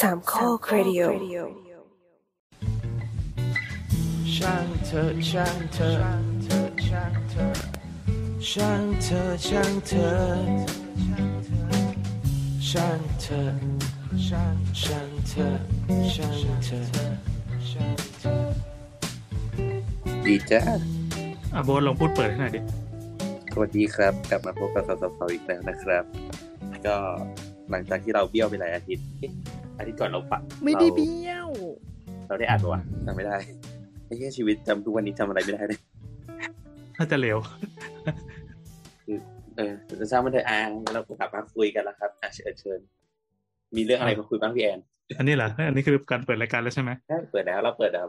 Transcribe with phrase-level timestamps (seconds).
[0.00, 1.02] สามข้อครดิโอ
[4.34, 5.92] ช่างเธอช่างเธอ
[6.86, 7.48] ช่างเธอ
[8.50, 10.10] ช่างเธอช่างเธอ
[12.68, 13.42] ช่างเธอ
[14.26, 15.48] ช่างช่างเธอ
[16.14, 16.34] ช่าง
[16.64, 16.82] เธอ
[17.70, 18.38] ช่างเธอ
[20.24, 20.60] ดีจ้า
[21.54, 22.60] อะโบนลองพูดเปิดให้หน่อยดิ
[23.52, 26.04] สวัสดีครับ กลับมาพบกับสาวๆอีกแล้วนะครับ
[26.86, 26.96] ก็
[27.70, 31.48] หลังจากที่เราเบี้ยวไปหลายอาทิตย์เอ๊ะอาทิตย์ก่อนเราปะไม่ได้เราเบี้ยว
[32.28, 33.36] เราได้อ่านปะวะจำไม่ได้
[34.06, 35.78] ไอ้แค่ชีวิตจำทุกวันนี้จำอะไรไม่ได้เลย
[36.96, 37.38] น่าจะเร็ว
[39.56, 42.80] เออจะสร้างมันเถอะอ่านแล้วเราก็กลับมาคุยกันแล้วครับอะเชิญเชิญ
[43.76, 44.80] มีเรื่องอะไรมาคุยบ้างพี่แอน
[45.18, 48.08] อันนี้เหรอ อันนี้คือการเปิดรายการแล้วใช่ไหมใช่เปิดแล้วเราเปิดแบบ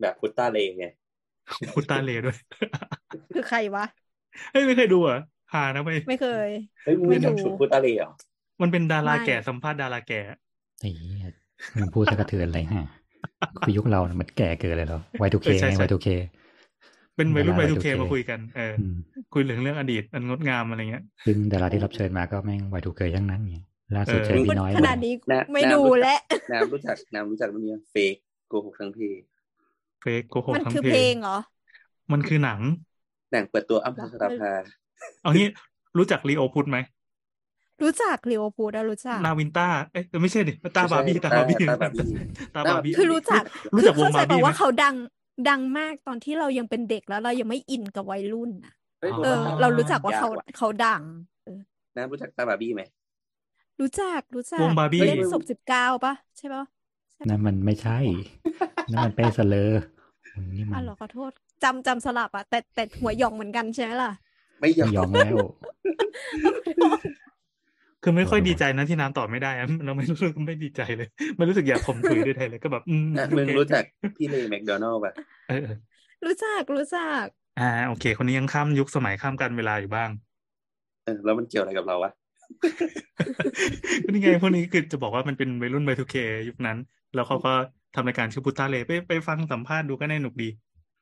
[0.00, 0.86] แบบพุตตาเลไง
[1.74, 2.36] พูดตาเลด้วย
[3.34, 3.84] คือใครวะ
[4.52, 5.22] เฮ้ยไม่เคยดูเหรอะ
[5.54, 6.48] หานะไปไม่เคย
[6.84, 8.10] เฮ้ยมึงไม่ไม่ดูจำชุดพุตตาเลเหรอ
[8.62, 10.20] มันเป็นดาราไม่แก่สัมภาษณ์ดาราแก่
[10.82, 11.30] ไอ้เหี้ย
[11.80, 12.86] มึงพูดสะกระเทือนอะไรฮะ
[13.64, 16.08] คือยุคเราเนี่ยมันแก่เกินเลยเหรอ Y2K เออใช่ไงใช่ Y2K
[17.16, 18.94] เป็นวัยรุ่นดาวัรายทูเค Y2K มาคุยกันเออออืม
[19.34, 23.58] คุยเรื่องเรื่องอดีตอันงดงามอะไรเงี้ย ซึ่งดาราที่รับเชิญมาก็แม่ง Y2K ทั้งนั้นไง
[23.96, 26.16] ล่าสุดเออเชิญพูดพี่น้อยขนาดนี้น้าไม่น้าดูรู้จักและ
[26.52, 28.14] น้ำรู้จักน้ำรู้จักเรื่องนี้เฟก
[28.48, 29.20] โกหกทั้งเพศ
[30.02, 31.38] เฟกโกหกมันทั้งคือเพเพลลงงเหรอ
[32.12, 32.60] มันคือหนัง
[33.32, 34.52] หนังเปิดตัวอ้ำพัชราภา
[35.22, 35.46] เอางี้
[35.98, 36.78] รู้จักลีโอพุทไหม
[37.82, 42.06] รู้จักลีโอพูดอะรู้จัก นาวินต้า เอ๊ะไม่ใช่ดิตาบาร์บี้ตาบาร์บี้ตาบาร์บี้
[42.54, 43.42] ตาบาร์บี้คือรู้จัก
[43.74, 44.94] รู้จักวงเข้าใจบาร์บี้ป่ะไหมว่าเขาดัง
[45.48, 51.02] ดังมากตอนที่เรายังเป็นเด็กแล้วเรายังไม่อินกับวัยรุ่นอะฮ้ยอ๋อเออ เรารู้จักว่าเขายะเขาดัง
[51.44, 51.60] เออ
[51.96, 52.82] น้ำรู้จักตาบาร์บี้ไหม
[53.80, 56.64] รู้จักรู้จักวงบาร์บี้เล่นศพสิบเก้าปะใช่ปะ
[57.28, 57.98] นั่นมันไม่ใช่
[58.90, 59.82] นั่นมันเป้สเลอร์
[60.34, 61.30] มึงนี่มัอะเหรอขอโทษ
[61.62, 64.12] จำจำสลับอะแต่แต่หัวหยองเหมือนกันใช่ไหมล่ะ
[64.60, 65.36] ไม่ยอไม่มยอมแล้ว
[68.02, 73.82] คือไม่ค่อยเออดีใจนะที่น้ำตอบไม่ได้อะเราไม่รู้สึกไม่ดีใจเลยไม่รู้สึกอยากข่มขืนด้วยไทยเลยก็แบบอืมอะโอมึงเครู้จัก
[74.16, 75.12] พี่เลแมคโดนัลล์ป่ะ
[75.46, 75.74] เออเออ
[76.24, 77.26] รู้จักรู้จัก
[77.56, 80.10] อ่า โอเค คนนี้ยังข้ามยุคสมัยข้ามกันเวลาอยู่บ้าง
[81.04, 82.10] เออแล้วมันเกี่ยวอะไรกับเราวะ
[84.02, 86.14] ก็นี่ไงพวกนี้คือจะบอกว่ามันเป็นวัยรุ่น Y2K
[86.48, 86.78] ยุคนั้น
[87.12, 87.50] แล้วเขาก็
[87.94, 90.48] ทำรายการชื่อพุตตาเลไปไปฟังสัมภาษณ์ดูก็น่าหนุกดี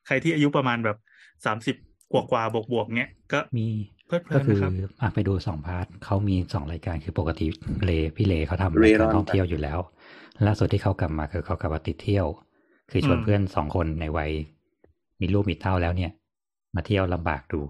[0.07, 0.97] ใครที่อายุประมาณแบบ
[1.45, 1.77] สามสิบ
[2.13, 3.67] กว่ากว่าบวกบวกๆเนี้ยก็มี
[4.11, 7.47] เพลิดเพลิก็นคือนะครับอะไปดูสองพาร์ทเขามีสองรายการคือปกติ
[7.85, 9.79] เลพี่เลเขาทำรายการท่องเที่ยวอยู่แล้ว
[10.47, 12.27] ล่าสุดที่เขากลับมาคือเขากลับมาติดเที่ยว
[12.91, 14.31] คือชวนอืมเพื่อนสองคนในวัย
[15.21, 16.11] มีลูกมีเต้าแล้วเนี่ย
[16.75, 17.61] มาเที่ยวลำบากดู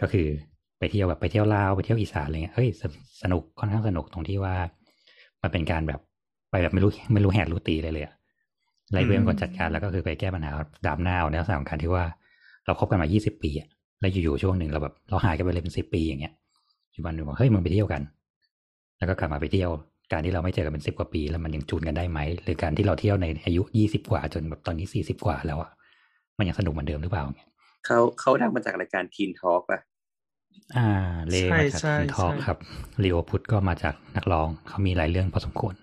[0.00, 0.26] ก็คือ
[0.78, 2.82] ไปเที่ยวแบบไปเที่ยวลาวไปเที่ยวอีสานอะไรเงี้ยเฮ้ยส
[3.22, 4.56] สนุกค่อนข้างสนุกตรงที่ว่า
[5.42, 6.00] มันเป็นการแบบ
[6.50, 8.14] ไปแบบไม่รู้ไม่รู้แหกรู้ตีเลยเลยอะ
[8.92, 10.50] ไล่เพื่อนคนจัดการแล้วก็คือไปแก้ปัญหา
[10.86, 12.04] ดามหน้าในลักษณะของการที่ว่า
[12.66, 13.68] เราคบกันมา 20 ปีอะ
[14.00, 16.34] แล้วอยู่ๆช่วงหนึ่งเราแบบเราหายกันไปเลยเป็นสิบปีอย่างเงี้ย
[16.92, 18.02] อยู่วันหนึ่งบอกเฮ้ยมึงไปเที่ยวกัน
[18.98, 19.70] แล้วก็กลับมาไปเที่ยว
[20.12, 25.70] การที่เราไม่เจอกันเป็นสิบกว่าปี แล้วมันยังจูนกันได้ไหมหรือการที่เราเที่ยวในอายุยี่สิบกว่าจนแบบตอนนี้สี่สิบกว่าแล้วอะ
[26.38, 27.48] มันยังสนุกเหมือนเดิมหรือเปล่าเนี่ย
[27.86, 29.80] เขาเขาดังมาจากรายการทีนทอ l k ป่ะ
[30.76, 30.88] อ่า
[31.28, 32.58] เลใช่มาจากใช่ทีทอกใช่ครับ
[33.02, 35.74] ลีโอพุทธก็มาจากนักร้องเขามีหลายเรื่องพอสมควร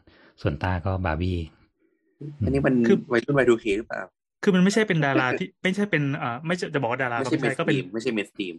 [0.42, 1.38] ส่วนต้าก็บาร์บี้
[2.46, 4.02] อันนี้มันคือวัยรุ่นวัยดูเคหรือเปล่า
[4.46, 8.56] คือมันไม่ใช่เป็นดาราที่ไม่ใช่เป็นอ่าไม่ใช่จะบอกว่าดาราไม่ก็ใช่ไม่เมสใช่ก็ตเป็นรีมไม่ใช่เมสตรีม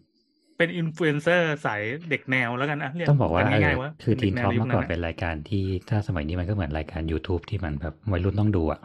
[0.59, 8.81] เป็นอินฟลูเอนเซอร์สายเด็กแนวแล้วกันอะเรียกต้องบอกว่ากันเอง่ายอๆว่าคือทีเด็นแนทอวกยุคเมื่อก่อนนั้นเป็นอะรายการที่ถ้าสมัยนี้มันก็เหมือนรายการ YouTube ที่มันแบบวัยรุ่นต้องดูอะ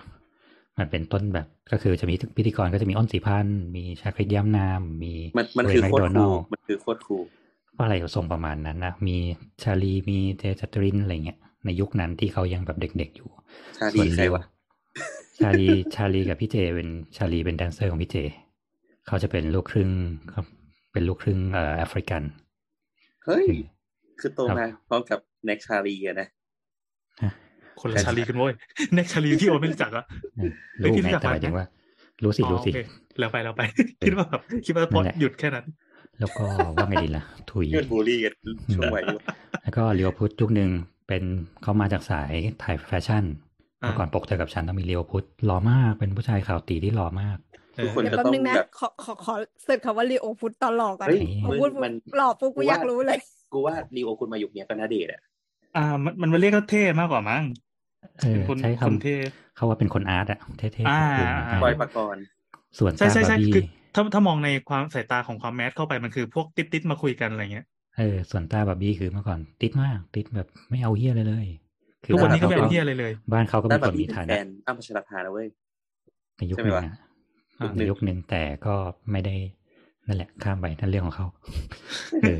[0.79, 7.23] มันเป็นต้นแบบก็คือจะมีพิธีกรก็จะมีอ้นสีพันธ์มีชาคริตย้ำนามมีมันมันเรคือแมคโคตโดรนัคูลลมันคือโคตรคูล
[7.77, 9.17] ว่าอะไรทรงประมาณนั้นนะมี
[9.63, 13.29] ชาลีมีเจจัตรินอะไรเงี้ยในยุคนั้นที่เขายังแบบเด็กๆอยู่
[13.77, 14.43] ชาส่ลีวนใครลีวะ
[15.37, 18.17] ชาลีชาลีกับพี่เจเป็นชาลีเป็นแดนเซอร์ของพี่เจ
[19.07, 19.89] เขาจะเป็นลูกครึ่ง
[20.33, 20.45] ครับ
[20.93, 22.23] เป็นลูกครึ่งเอ่อแอฟริกัน
[23.25, 23.63] เฮ้ยอืม
[24.19, 26.27] คือโตครับมาพร้อมกับแน็กชาลีอะนะ
[27.79, 28.53] คนละชาลีกันเว้ย
[28.93, 30.05] เน็กชาลีที่โอไม่รู้จักอะ
[30.37, 31.67] เออเฮ้ยรู้พี่ไงรู้จักแต่หมายถึงไหมว่า
[32.23, 32.79] รู้สิอ๋อรู้สิโอเค
[33.19, 33.61] แล้วไปแล้วไป
[34.05, 35.65] คิดว่าแบบคิดว่าพอนั่นแหละหยุดแค่นั้น
[36.19, 38.33] แล้วก็ว่าไงดีล่ะ ถุยยืดบูลลี่กัน
[38.73, 39.21] ช่วงวัยรุ่น
[39.63, 40.69] แล้วก็เลียวพุทธยุคหนึ่ง
[41.07, 41.23] เป็น
[41.61, 42.33] เขามาจากสาย
[42.63, 43.50] ถ่ายแฟชั่นอ่า
[43.81, 47.37] เมื่อก่อนปกเธอกับฉันต้องมีเลียวพุทธหล่อมากเป็นผู้ชายขาวตี๋ที่หล่อมาก
[47.77, 49.33] เอทุกอคนเดี๋ยวจะแป๊บต้องนึงนะแบบขอขอขอ
[49.63, 53.19] search คำว่าลีโอพุฒตอนหล่อก่อนเฮ้ยพอมึงพูดมันหล่อปุ๊บกูอยากรู้เลย
[53.51, 55.21] กูว่าลีโอคุณมายุคเนี้ยก็น่าเดทอะ
[55.75, 57.43] อ่า มันมันเรียกว่าเท่มากกว่ามั้ง
[58.19, 59.15] เออเป็นคนใช้คนคำเท่
[59.55, 62.23] เขาว่าเป็นคนอาร์ตอะเท่ๆอ่าคูลๆอ่าอ่าบอยปกรณ์
[62.79, 63.63] ส่วนใช่ตาใช่บาใช่ร์บี้คือ
[63.93, 67.65] ถ้าถ้ามองในความสายตาของความแมสเข้าไปมันคือพวกติดติดๆมาคุยกันอะไรเงี้ย
[67.97, 71.47] เออส่วนตาบาร์บี้คือเมื่อก่อนติดมาก ติดแบบไม่เอาเฮียเลยเลย
[72.13, 75.47] ทุกวันนี้ก็ไม่เอาบ้เฮียอะไรเลย บ้านเขาก็ได้เป็นแบคบนนี้มีเป็นฐาแฟนะนอ้ำพัชราภานะเว้ย
[76.37, 76.95] ในยุคใช่หไหมนึ่งวะนะ
[77.59, 78.75] อ่าในยุคหนึ่งแต่ก็
[79.11, 79.35] ไม่ได้
[80.07, 81.27] นั่นแหละข้ามไปนั่นเรื่องของเขา
[82.21, 82.39] เออ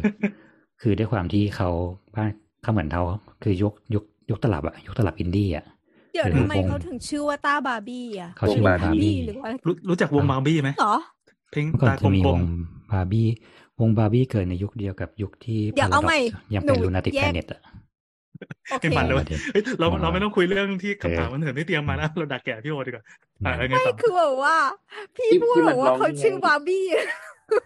[0.81, 1.69] คือด้วยความที่เขา
[2.15, 2.31] บ้าน
[2.61, 3.03] เขาเหมือนเขา
[3.43, 5.65] คือยุคยุคยุคตลับอะยุคตลับอินดี้อะ
[6.13, 10.95] เดี๋ยวเออทำไมวงเขาถึงชื่อว่าต้าบาร์บี้อะเขาชื่อวงว่าบาร์บี้หรือว่ารู้รู้จักวงบาร์บี้ไหมเหรอ
[11.51, 12.39] เพลงเมื่อก่อนตาจะมีกลวมง
[12.91, 13.27] บาร์บี้
[13.81, 17.61] วงบาร์บี้เกิดในยุคเดียวกับยุคที่เดี๋ยวเอาใหม่ Paradox ยังเป็นหนูลูนาติกแยแพกเน็ตอะ
[18.71, 23.03] โอๆเคให้มันเลยประเด็นเฮ้ยเราวงเราบาร์บี้ไม่ต้องคุยเรื่องที่คำถามเออมันเถิดที่เตรียมมาแล้วเราดักแก่พี่โอดีกว่า
[23.45, 24.55] อ่าไงไม่ต่อคือแบบว่า
[25.15, 26.83] พี่ที่พูดที่บมันอกว่าร้องเขายังไงชื่อบาร์บี้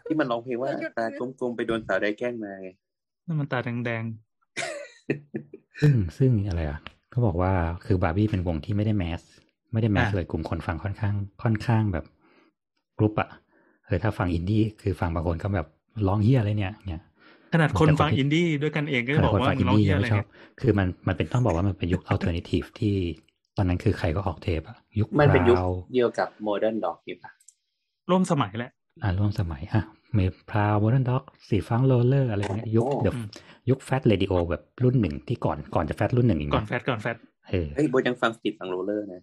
[0.07, 2.69] ที่มันร้องเพลงว่าหยุดตากลมๆไปโดนสาวใดแกล้งมาไง
[3.25, 4.03] นั่นมันตาแดง
[5.81, 6.79] ซึ่งซึ่งอะไรอะ
[7.11, 7.53] เขาบอกว่า
[7.85, 9.21] คือบาร์บี้เป็นวงที่ไม่ได้ mass
[9.73, 12.05] ไม่ได้ mass อะเลยกลุ่มคนฟังค่อนข้าง ค่อนข้างแบบ
[12.97, 13.29] กรุ๊ปอะ
[13.85, 15.67] เออถ้าฟังอินดี้คือฟังบางคนก็แบบ
[16.07, 17.14] ร้องเฮียอะไรเนี่ยเนี่ยๆ
[17.53, 20.27] ขนาดคนแต่คนฟังที่อินดี้ด้วยกันเองก็ขจะนาบดอกคนว่าฟังอินน้องดี้เฮียยังอะไรไม่ชอบเนี่ย
[20.61, 22.95] คือมันมันเป็นต้องบอกว่ามันเป็นยุค alternative ที่
[23.57, 27.31] ตอนนั้นคือใครก็ออกเทปอะยุคมันเป็นยุคพราวเดียวกับโมเดิร์นด็อกอยู่ปะ
[28.09, 28.71] ร่วมสมัยแหละ
[29.03, 29.83] อ่าร่วมสมัยอะ
[30.13, 30.19] เม
[30.49, 33.27] พราวโมเดิร์นด็อกสีฟังโรลเลอร์อะไรเงี้ยยุคเดอืม
[33.69, 37.17] ยุคแฟตเรดิโอแบบรุ่นหนึ่งที่ก่อนก่อนจะแฟตรุ่นหนึ่งอีกก่อนนะแฟตก่อนแฟต
[37.49, 39.21] เออเฮ้ยโบทยังฟังสติดฟังโรลเลอร์นะ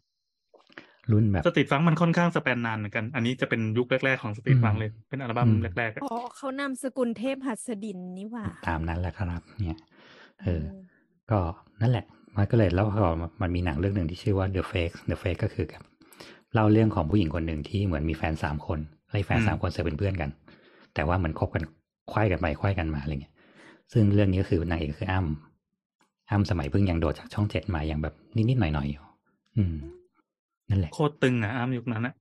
[1.12, 9.80] รุ่นแบบสตรีทฟังมันค่อนข้างสแปนนานเหมือนกัน อันนี้จะเป็นยุคแรก ๆ ของสตรีทฟังเลย เป็นอัลบั้มอืมแรกๆอะอ๋อเขานามสกุลเทพหัสดินนี่หว่า ตามนั้นแหละครับ เนี่ย
[10.42, 10.62] เออ
[11.30, 11.38] ก็
[11.80, 12.04] นั่นแหละ
[12.36, 13.08] มันก็เลยแล้วพอ
[13.42, 15.82] มันมีหนังเรื่องหนึ่งที่ชื่อว่า The Fake The Fake ก็คือกับ
[16.54, 18.78] เล่าเรื่องของผู้หญิงคนหนึ่งที่เหมือนมีแฟนสามคน
[19.10, 20.30] ไล่แฟนสามคนเสือเป็นเพื่อนกัน
[20.94, 21.62] แต่ว่ามันคบกัน
[22.10, 23.34] คว้ายกันไปคว้ายกันมาอะไรเงี้ย
[23.92, 28.14] ซึ่งเรื่องนี้ก็คือนางเอกคืออ้ำอ้ำสมัยเพิ่งยังโดดจากช่องเจ็ดมาอย่างแบบ
[28.48, 29.02] นิดๆหน่อยๆอยู่
[29.56, 29.76] อืม
[30.72, 32.14] นั่นแหละโคตรตึงอะอ้ามยุคนั้นอะ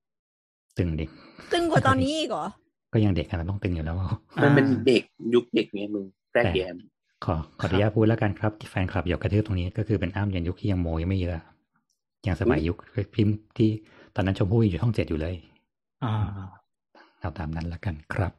[0.78, 1.06] ตึงดิ
[1.52, 2.46] ตึงกว่าตอนนี้อีกเหรอ
[2.92, 3.96] ก็ยังเด็กกันต้องตึงอยู่แล้ว
[4.42, 5.02] มันเป็นอ่าเด็ก
[5.34, 6.04] ยุคเด็กไงมึง
[6.34, 6.76] แรกแยม
[7.24, 11.34] ขอขออนุญาตพูดแล้วกันครับที่แฟนคลับอย่ากระทืบตรงนี้ก็คือเป็นอ้ำยันยุคที่ยังโมยังไม่เยอะ
[12.24, 12.76] อย่างสมัยยุค
[13.14, 13.70] พิมพ์ที่
[14.14, 15.34] ตอนนั้นชมพู่อยู่ช่องเจ็ดอยู่เลย
[16.04, 16.14] อ่า
[17.20, 18.32] เอาตามนั้นแล้วกันครับ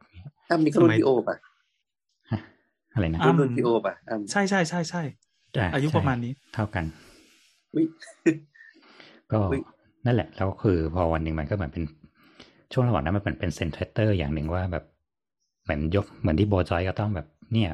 [0.50, 1.36] อ้ำนี่ก็รุ่สนมัยพี่โอป่ะ
[2.32, 2.40] ฮะ
[2.94, 6.86] อะไรนะอ้ำรุ่นพี่โอป่ะอ้ำใช่ใช่ใช่ใช่ะอายุใช่ประมาณนี้ เท่ากัน
[7.74, 7.86] อุ๊ย
[9.32, 9.62] ก็อุ๊ย
[10.06, 11.84] นั่นแหละแล้วคือพอวันหนึ่งมันก็เหมือนเป็น
[12.74, 14.86] ช่วงระหว่างนั้นมันเหมือนเป็น trendsetter อย่างหนึ่งว่าแบบ
[15.64, 17.70] เหมือนยกเหมือนที่โบจอยซ์ก็ต้องแบบเนี่ย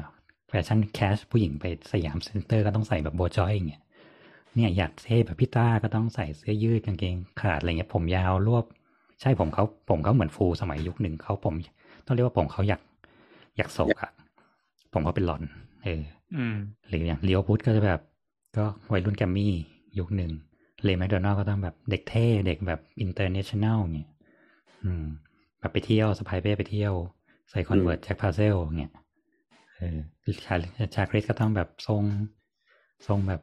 [0.48, 3.82] แฟชั่นแคชผู้หญิงไปสยามเซ็นเตอร์ก็ต้องใส่แบบโบจอยซ์อย่างเงี้ย
[4.56, 8.64] เนี่ยอยากเท่แบบพี่ต้าก็ต้องใส่เสื้อยืดกางเกงขาดอะไรเงี้ยผมยาวรวบ
[9.20, 11.54] ใช่ผมเขาผมเขาเหมือนฟูสมัยยุคหนึ่งเขาผม
[12.06, 12.80] ต้องเรียกว่าผมเขาหยัก
[13.56, 14.10] หยักศกอะ
[14.92, 15.42] ผมเขาเป็นลอน
[15.84, 16.02] เออ
[16.36, 16.56] อืม
[16.88, 18.00] หรืออย่างเลียวพุทธก็จะแบบ
[18.56, 19.52] ก็วัยรุ่นแกรมมี่
[19.98, 20.30] ยุคหนึ่ง
[20.84, 24.10] เรย์ แมคโดนัลด์ก็ต้องแบบเด็กเท่เด็กแบบ international เงี้ย
[24.84, 25.04] อืม
[25.58, 26.92] แบบไปเที่ยวสะพายเป้ไปเที่ยว
[27.50, 28.92] ใส่ Converse Jack Purcell เงี้ย
[29.76, 29.98] เออ
[30.44, 30.54] ชา
[30.94, 32.02] ชาคริตก็ต้องแบบทรง
[33.06, 33.40] ทรงแบบ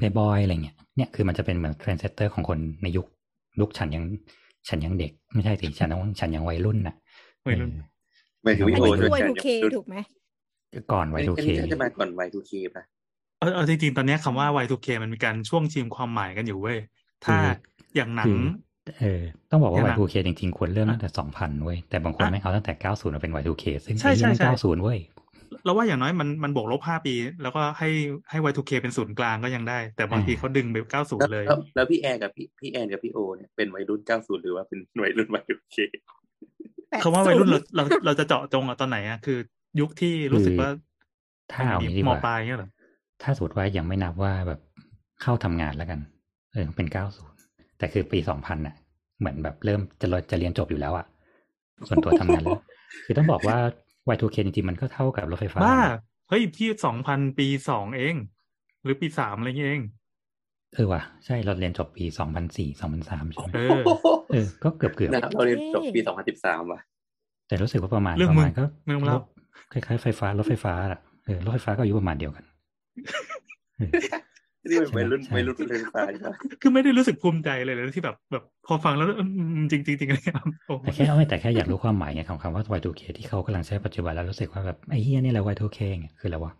[0.00, 3.06] ในบอยอะไรเงี้ยเนี่ยคือมันจะเป็นเหมือน trendsetter ของคนในยุค
[3.60, 4.04] ยุคฉันยัง
[4.68, 6.94] ฉันยังเด็ก ไม่ใช่สิฉันยังฉันยังวัยรุ่นน่ะ
[7.46, 7.84] วัยรุ่นเออ
[8.44, 9.46] หมายถึงอัพี่นโอนี้คือด้วย Y2K
[9.76, 9.96] ถูกไหม
[10.92, 11.06] ก่อน
[11.36, 12.82] อัน Y2K นี้น่าจะมาก่อน Y2K ป่ะ
[13.40, 16.78] เออเอาจริงๆ ตอนเนี้ยคำว่า Y2K มันมีการช่วงชิมความหมายกันอยู่เว้ย
[17.24, 17.42] ถ้าคือ
[17.96, 18.40] อย่างหนัคืงอ
[18.98, 24.98] เออ ต้องบอกว่าอย่างนั้น Y2K จริงๆ ควรเริ่มตั้งแต่สองพันเว้ย แต่บางคนอะไม่เอาตั้งแต่ 90มาเป็น Y2K ซึ่งใช่ใช่ไอ้เหี้ยใช่มัน90 เว้ย
[25.64, 27.88] เราว่าอย่างน้อยมันมันบวกลบห้าปี แล้วก็ให้
[28.30, 35.76] ให้ Y2K เป็นศูนย์กลางก็ยังได้ แต่บางทีอ่าเขาดึงไปเก้าศูนแล้วย์เลยแล้วแล้วพี่แอนกับพี่พี่แอนกับพี่โอเนี่ยเป็นวัยรุ่น90หรือว่าเป็นวัยรุ่น Y2K
[37.02, 39.38] คำว่าวัยรุ่นเราเราเราจะเจาะจงอะตอนไหนอะคือ
[39.80, 40.70] ยุคที่รู้สึกว่า
[41.52, 42.68] ถ้าเอาอย่างนี้ดีมกว่าปลายเงี้ยเหรอ
[43.22, 44.60] ถ้าสมมติว่ายังไม่นับว่าแบบ
[45.22, 46.00] เข้าทำงานแล้วกัน
[46.52, 46.88] เออเป็น
[47.32, 48.74] 90แต่คือปี2000น่ะ
[49.18, 51.06] เหมือนแบบเริ่มจะจะเรียนจบอยู่แล้วอะ
[51.88, 52.58] ส่วนตัวทำงานแล้ว
[53.04, 53.56] คือต้องบอกว่า
[54.12, 55.80] Y2K จริงๆมันก็เท่ากับรถไฟฟ้าบ้า
[56.28, 58.14] เฮ้ยพี่สองพันปีสองเอง
[58.82, 59.82] หรือปีสามอะไรเงี้ยเอง
[60.74, 62.04] เออว่ะใช่เราเรียนจบปี
[62.46, 63.82] 2004 2003ใช่ไหมเออ
[64.30, 66.00] เออก็เกือบเกือบนะครับเราเรียนจบปี
[66.36, 66.80] 2013ว่ะ
[67.48, 69.18] แต่รู้สึกว่าประมาณเรื่องประมึมางณก็ไม่ต้องเล่า
[69.72, 72.57] คล้ายๆไฟฟ้ารถไฟฟ้าอะเออรถไฟฟ้าก็อายุประมาณเดียวกันเออ
[74.68, 79.24] นี่เป็นวัยรุ่นใช่วัยรุ่นรถไฟฟ้าใช่ปะคือไม่ได้รู้สึกภูมิใจเลยเลยที่แบบแบบพอฟังแล้วอื
[79.62, 86.52] มจริงจริงจริงๆเลยครับโอ้โหแต่แค่ไม่แต่แค่อยากรู้ความหมายไงของคำว่า Y2K ที่เขากำลังใช้ปัจจุบันแล้วรู้สึกว่าแบบไอ้เฮียนี่แหละ Y2K ไงคืออะไรวะ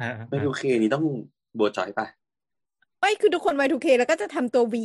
[0.00, 1.04] อ่า Y2K นี่ต้อง
[1.56, 2.06] โบจอยป่ะ
[3.00, 4.76] ไม่คือทุกคน Y2K แล้วก็จะทำตัว V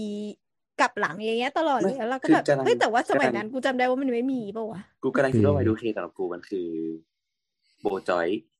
[0.80, 6.68] กลับหลังอย่างเงี้ยตลอดเลยไม่แล้วเราก็คือแบบกำลังเฮ้ยแต่ว่าสมัยกำลังนั้นกูจำได้ว่ามันไม่มีป่าวะกูกำลังคิดว่าคือ Y2K สำหรับกูมันคือ
[7.82, 8.57] โบจอยป่ะ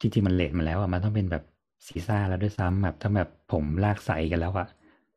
[0.00, 1.42] จริงๆมัน late มาแล้วอะมันต้องเป็นแบบ
[1.88, 4.66] ซีซ่าแล้วด้วยซ้ำแบบถ้าแบบผมลากใส่กันแล้วอะ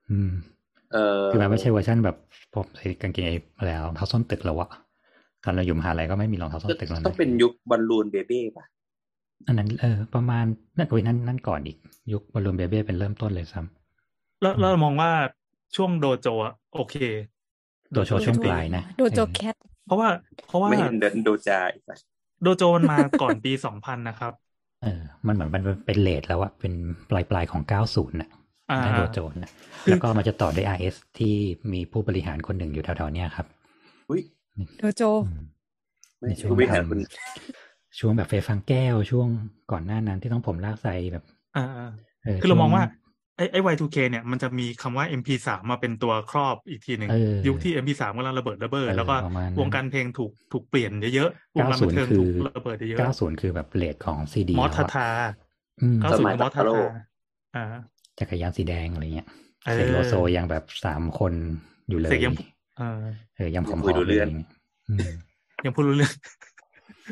[0.09, 0.29] อืม
[0.91, 2.15] เออคือมันไม่ใช่เวอร์ชันแบบ
[2.53, 4.69] ผมใส่กางเกงไอ้อะไรอะรองเท้าส้นตึกแล้วอะ
[5.43, 8.65] ตอนเราอยู่มหาลัยก็ไม่มีรองเท้าส้นตึกแล้วนะต้องเป็นยุคบอลลูนเบเบ้ป่ะ
[9.47, 10.45] อันนั้นเออประมาณ
[10.77, 11.77] นั่นโอ้ยนั่นนั่นก่อนอีก
[12.11, 13.69] ยุคบอลลูนเบเบ้เป็นเริ่มต้นเลยซ้ำ
[14.41, 15.11] แล้วแล้วเรามองว่า
[15.75, 16.93] ช่วงโดโจอะโอเค
[17.91, 19.55] โดโจช่วงปลายนะโดโจเออแคท
[19.85, 20.09] เพราะว่า
[20.45, 21.97] เพราะว่าไม่เห็นเดินโดจาอีกป่ะ
[22.41, 24.33] โดโจมันมาก่อนปีสองพันนะครับ
[24.83, 26.73] เออ มันเหมือนมันเป็น late แล้วอะเป็น
[27.09, 28.29] ปลายปลายๆของเก้าศูนย์น่ะ
[28.71, 29.51] อ่าหน้าโดโจนะ
[29.89, 31.33] แล้วก็มันจะต่อด้วย RS ที่
[31.73, 33.47] มีผู้บริหารคนหนึ่งอยู่แถวๆเนี้ยครับ
[34.09, 34.21] อุ้ย
[34.77, 35.41] โดโจอืม
[36.19, 36.99] ไม่ในช่วงผู้บริหารคุณ
[37.99, 39.27] ช่วงแบบเฟยฟังแก้วช่วง
[39.71, 41.23] ก่อนหน้านั้นที่ต้องผมลากใส่แบบ
[41.57, 41.89] อ่าอ่า
[42.23, 42.89] เออคือเรามองว่าช่
[43.39, 55.07] ไอ้ไอ้ Y2K เนี่ยมันจะมีคำว่า MP3 มาเป็นตัวครอบอีกทีหนึ่งเออยุคที่ MP3 กำลังระเบิดระเบิดเออแล้วก็ประมาณนั้นวงการเพลงถูกถูกเปลี่ยนเยอะๆวงการบันเทิง90คือถูกระเบิดเยอะ90 คือแบบเลทของซีดีๆมอสทาทา
[55.81, 56.87] อืมเก้าสศูนมัยย์มอสทา Buffalo ทา
[57.55, 57.65] อ่า
[58.19, 59.27] จักรยานสีแดงอะไรเงี้ย
[59.65, 61.33] เออเซโลโซยังแบบสามคน
[61.89, 62.33] อยู่เลยเสกยัง
[62.77, 63.01] เออ
[63.35, 64.49] เออยังผอมคุยดูๆเรื่องะไงี้ย
[64.89, 65.09] อืม
[65.65, 66.13] ยังพูดรู้เรื่อง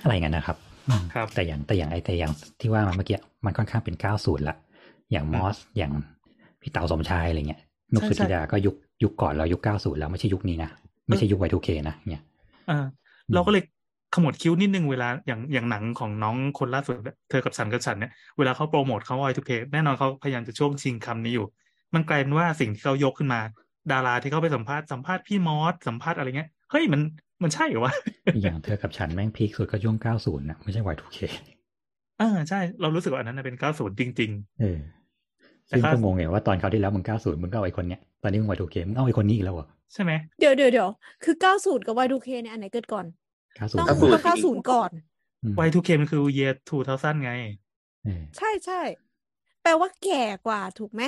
[0.04, 0.58] อะไรกันนะครับ
[0.90, 2.32] อืมครับแต่อย่างแต่อย่างไอแต่อย่าง
[2.62, 4.56] ที่ว่ามาเมื่อกี้มันค่อนข้างเป็น90ละ
[5.12, 5.94] อย่างมอสอย่าง
[6.68, 7.62] พี่เต๋าสมชายอะไรเงี้ย
[7.94, 10.70] นุกใช่สุใช่ธิดาก็ยุคยุคก่อนเรายุค90แล้วไม่ใช่ยุคนี้นะ
[11.08, 12.24] ไม่ใช่ยุค Y2K นะเนี่ย
[12.70, 12.86] อ่า
[13.34, 13.64] เราก็เลย
[14.16, 16.94] ขมวดคิ้วนิดนึงเวลาอย่างอย่างหนังของน้องคนล่าสุด
[17.30, 21.46] เธอกับฉันกับฉันเนี่ยเวลาเขาโปรโมทเขา Y2K แน่นอนเขาพยายามจะช่วงชิงคำนี้อยู่
[21.94, 23.40] มันกลายเป็นว่าสิ่งที่เขายกขึ้นมา
[23.92, 27.02] ดาราที่เขาไปสัมภาษณ์สัมภาษณ์พี่มอสสัมภาษณ์อะไรเงี้ยเฮ้ยมัน
[27.44, 27.94] มันใช่เหรอวะ
[28.42, 31.20] อย่างเธอกับฉันแม่งพีคสุดก็ช่วง90นะไม่ใช่ Y2K
[32.22, 35.07] อ่าใช่เรารู้สึกว่าอันนั้นนะเป็น90จริงเออแต่
[35.70, 40.90] ซึ่งก็ก็งงไงว่าตอนเขาวที่แล้วมึง90มึงก็เอาไอ้คนเนี้ยตอนนี้มึง Y2K มึงเอาไอ้คนนี้อีกแล้วเหรอๆใช่ไหมเดี๋ยวเดี๋ยวเดี๋ยว
[41.24, 43.06] คือ90กับ Y2K เนี่ยอันไหนเกิดก่อน
[43.44, 44.92] 90ต้อง90ต้อง90ก่อน
[45.44, 46.54] อืม Y2K มันคือ year
[46.88, 47.32] 2000ไง
[48.04, 48.82] เออใช่ใช่
[49.64, 51.04] แปลว่าแก่กว่าถูกไหม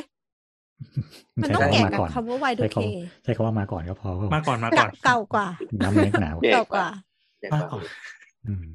[1.41, 5.47] มันต้องใช้แก่คำว่ามากับก่อนคำว่าใช้ Y2K คำใช้คำว่ามาก่อนก็พอมาก่อนมาก่อนเก่ากว่า
[5.83, 6.87] น้ำเล็กหนาวแก่เก่ากว่า
[7.39, 7.85] แก่มากกก่อว่าน
[8.47, 8.65] อืม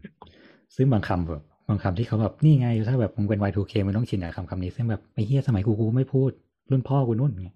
[0.76, 6.30] ซึ่งบางคำแบบ บางคำที่เขาแบบนี่ไงถ้าแบบมึงเป็น Y2K มึงต้องชินกับคำคำนี้ซึ่งแบบไอ้เฮียสมัยกูกูไม่พูด
[6.70, 7.48] รุ่นพ่อกูนู่นไง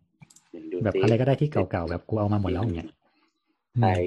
[0.73, 2.83] ดูแบบสิอะไรก็ได้ที่เก่าๆแบบกูเอามาหมดแล้วไง
[3.81, 4.05] ไทย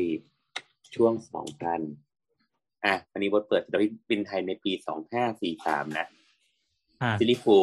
[0.95, 1.81] ช่วงสองพัน
[2.85, 3.77] อะอันนี้บทเปิดเรา
[4.09, 6.07] บินไทยในปีสองห้าสี่สามนะ
[7.01, 7.57] อ่าซิลิฟู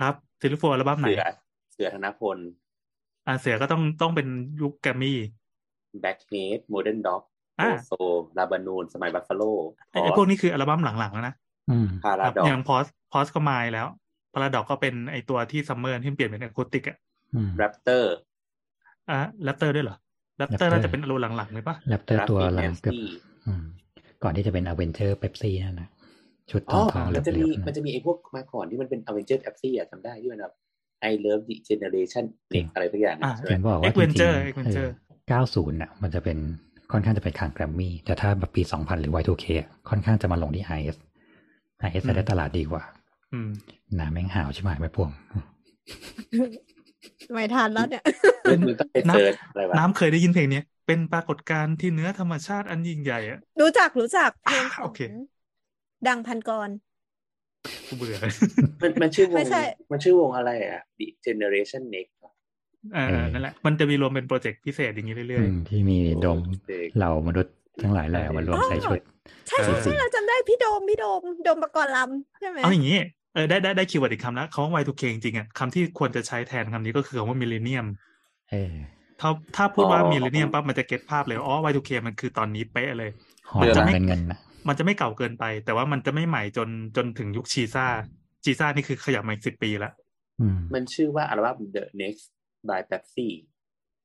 [0.00, 1.24] ครับซิลิโฟอัลบั้มไหนเสือ
[1.72, 2.38] เสือธนพล
[3.26, 4.28] อ่าเสือก็ต้องต้องเป็น
[4.60, 5.18] ยุคแกรมมี่
[6.00, 7.22] แบ็กเฮดโมเดิร์นด็อก
[7.58, 7.90] โอ่าโซ
[8.38, 9.42] ลาบานูนสมัยบัฟฟาโล
[9.90, 11.34] ไอ้ไอ้พวกนี้คืออัลบั้มหลังๆแล้วนะ
[11.70, 13.86] อืมพาราครับดอกอย่างพอสพอสก็มาแล้ว
[14.32, 16.96] พาราดอกก็เป็นไอตัวที่ซัมเมอร์ที่เปลี่ยนเป็นอะคูติกอะ
[17.34, 18.12] อืมแรปเตอร์
[19.10, 19.96] อะแรปเตอร์ด้วยเหรอ
[20.38, 23.64] แรปเตอร์ Raptor น่าจะเป็นอารมณ์หลังๆเลยปะแรปเตอร์ตัวหลังเกือบ Rapid Nancy อืม
[24.22, 25.88] ก่อนที่จะเป็นอเวนเจอร์เ p ปซี่นั่นนะ
[26.50, 30.54] ชุดทอ๋อองทองๆเหลืมันจะมีอบๆมันนะจะมีไอ้พวกมาก่อนที่มันเป็นอเวนเจอร์แอปซี่อะจำได้ที่มันแบบ
[31.10, 34.92] I love the generation เด็กอะไรทุกอย่างอ่าอะใช่ไหถึมงบอกเอ็ว่ากจเวนริเจองร์เอ็กๆเวนเจอร์
[35.28, 36.38] เก้าศูนย์น่ะมันจะเป็น
[36.92, 40.96] ค่อนข้างจะเป็นคางแกรมมี่แต่ถ้าแบบปี 2000 หรือ Y2K อะค่อนข้างจะมาลงที่ IS
[41.86, 42.82] IS จะได้ตลาดดีกว่า
[43.32, 43.50] อืม
[43.94, 45.10] หนาแม่งหาวใช่ไหมไม่พวง
[47.34, 48.02] ไม่ทันแล้วเนี่ย
[48.46, 55.00] เป็นมึงต้องไปน้ำเซิร์ชอะไรวะน้ำเคยได้ยินเพลงเนี้ยเป็นปรากฏการณ์ที่เหนื้อธรรมชาติอันยิ่งใหญ่อะรู้จักรู้จักเพลงขโอองเค
[56.06, 56.68] ดังพันกร
[57.88, 58.16] กูเบื่อ
[58.82, 59.60] มันมันชื่อวไม่งใช่
[59.90, 62.23] มันชื่อวงอะไรอะ The Generation Next เหร
[62.94, 66.38] อเออเออนั่นแหละ มันจะมีรวมเป็นโปรเจกต์พิเศษอย่างนี้เรื่อือยมที่มีโดม
[66.68, 69.00] เด็กเหล่ามนุษย์ทั้งหลายแหล่มารวมใส่ชุด
[69.48, 72.98] ใช่ใช่เออใช่เราจำได้พี่โดมพี่โดมโดมปกรณ์ลัมใช่ไหมๆเอาอย่างนี้
[73.34, 77.86] เออได้ได้ได้ keyword อีกคำแล้วเขาว่า Y2K จริงๆอะคำที่ควรจะใช้แทนคำนี้ก็คือคำว่า millennium
[78.50, 78.72] เออ
[79.20, 83.10] ถ้าถ้าพูดว่า millennium ปั๊บมันจะ get ภาพเลยอ๋อ Y2K มันคือตอนนี้เป๊ะเลย
[83.50, 84.38] หอมันจะมไม่เงินเงินๆนะ
[84.68, 87.86] มันจะไม่เก่าเกินไป แต่ว่ามันจะไม่ใหม่จนจนถึงยุคชีซ่า
[88.44, 89.92] ชีซ่านี่คือขยับมาอีกสิบปีละ
[90.40, 92.24] อืมมันชื่อว่าอัลบั้ม The Next
[92.68, 93.28] by Pepsi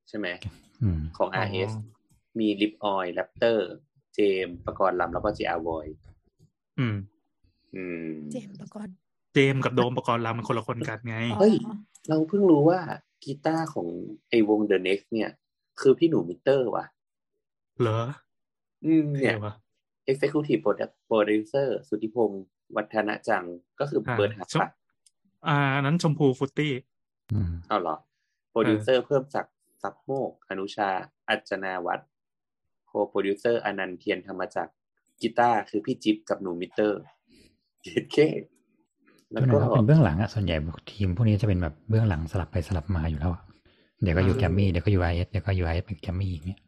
[0.09, 0.27] ใช่ไหม
[0.83, 1.71] อืมของ RS
[2.39, 3.69] มีลิฟท์ออยแรปเตอร์
[4.15, 5.85] เจมปกรณ์ลัมแล้วก็ JR Voy
[6.79, 6.95] อืม
[7.75, 8.93] อืม เจมส์ประกรณ์
[9.33, 11.55] เจมส์กับโดมปกรณ์ลัมมันคนละคนกันไงอ๋อเฮ้ย
[12.09, 12.79] เราเพิ่งรู้ว่า
[13.23, 13.87] กีตาร์ของ
[14.29, 15.29] ไอวง The Next เนี่ย
[15.81, 16.85] คือพี่หนูมิเตอร์ว่ะ
[17.79, 18.01] เหรอ
[18.85, 19.53] อืมเนี่ยท่วะ
[20.11, 23.45] Executive Product- Producer สุทธิพงศ์วัฒนจัง
[23.79, 24.69] ก็คืออ่าเบิร์ดฮับชมปะ
[25.47, 26.73] อ่าอันนั้นชมพูฟุตตี้
[27.33, 27.95] อืมเอาเหรอ
[28.49, 30.89] โปรดิวเซอร์เพิ่มจากดิ์ซับโมก อนุชา
[31.29, 32.09] อัจนาวัฒน์
[32.87, 34.73] โคโปรดิวเซอร์อนันต์เทียนธรรมจักร
[35.21, 37.01] กีตาร์คือพี่จิ๊บกับหนูมิเตอร์
[37.83, 38.17] เจ็ดเค
[39.31, 40.55] แล้วก็ก็เลยว่าเป็นเบื้องหลังอะส่วนใหญ่
[40.91, 43.41] ทีมพวกนี้จะเป็นแบบเบื้องหลังสลับไปสลับมาอยู่แล้วอะ
[44.01, 46.59] เดี๋ยวก็อยู่อ่าแกรมมี่เดี๋ยวก็อยู่ไอเอสเดี๋ยวก็อยู่ไอเอสเป็นแกรมมี่อย่างเงี้ย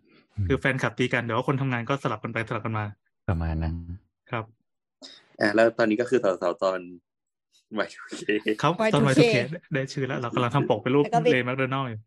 [0.44, 2.86] มคือแฟนคลับตีกันเดี๋ยวว่าคนทำงานก็สลับกันไปสลับกันมา
[3.28, 3.76] ประมาณนั้น
[4.32, 4.46] ครับ
[5.40, 6.80] อ่าแล้วตอนนี้ก็คือสาวๆตอน
[7.80, 8.14] วัยโอ
[8.44, 9.36] เคเขา Y2K ตอน Y2K
[9.74, 12.00] ได้ชื่อแล้ว เรากำลังทำปกเป็นรูปแล้วก็บิ๊กเลย์แมคโดนัลด์อยู่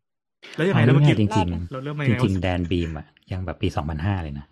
[0.55, 4.45] แล้วยังไงเอานะเมื่อกี้ง่ายๆจริงเราเริ่มมาๆยังจไงริงวะๆแดนบีมอะยังแบบปีสองพันห้าเลยนะ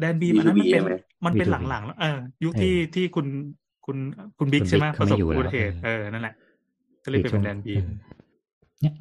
[0.00, 0.90] แดนบีมอันนั้นมันเป็น B2B ไหม
[1.26, 3.26] มันเป็น B2B หลังๆแล้วเออยุคที่เออที่คุณ
[3.86, 3.96] คุณ
[4.38, 6.34] คุณบิ๊กคุณใช่ไหมบิ๊กประสบเขาไม่อยู่อุบัติเหตุแล้วเออนั่นแหละ
[7.04, 7.90] ก็เลยเป็นแดนบีมเออ
[8.80, 8.94] เนี่ย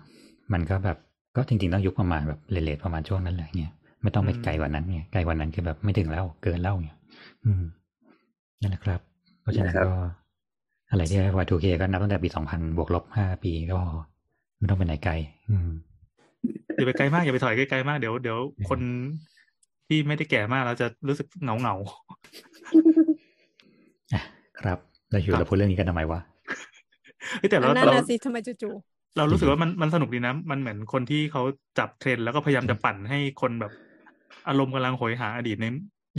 [0.54, 0.98] มันก็แบบ
[1.36, 3.72] ก็จริงๆต้องยุคประมาณแบบเลทๆประมาณช่วงนั้นแหละเนี่ย
[4.02, 6.98] ไม่ต้องไปอืมไกลกว่านั้นเนี่ยไกลกว่านั้นคือแบบไม่ถึงแล้วเกินแล้วเนี่ย
[7.46, 7.64] อืม
[8.62, 9.00] นั่นแหละครับ
[9.42, 9.94] เพราะฉะนั้นนะครับก็
[10.90, 13.90] อะไรที่ Y2K ก็นับตั้งแต่ปีสองพันบวกลบห้าปีก็พอ
[14.58, 15.14] ไม่ต้องไปไหนไกล
[15.50, 15.70] อืม
[16.76, 18.38] อย่าไปไกลมากอย่าไปถอยไกลๆมากเดี๋ยวเดี๋ยว
[18.70, 18.80] คน
[19.88, 21.76] ที่ไม่ได้แก่มากเราจะรู้สึกเหงาเหงา
[24.14, 24.24] อะ
[24.60, 24.78] ครับ
[25.12, 28.74] เราอยู่ครับเราพูดเรื่องนี้กันทำไมวะๆเฮ้ยแต่เรานั่นเราน่ะสิทำไมจู่
[29.18, 31.42] เรารู้สึกว่ามันมันสนุกดีนะ มันเหมือนคนที่เขา
[31.80, 33.72] จับเทรนด์แล้วก็พยายามจะปั่นให้คนแบบ
[34.48, 35.66] อารมณ์กำลังโหยหาอดีตใน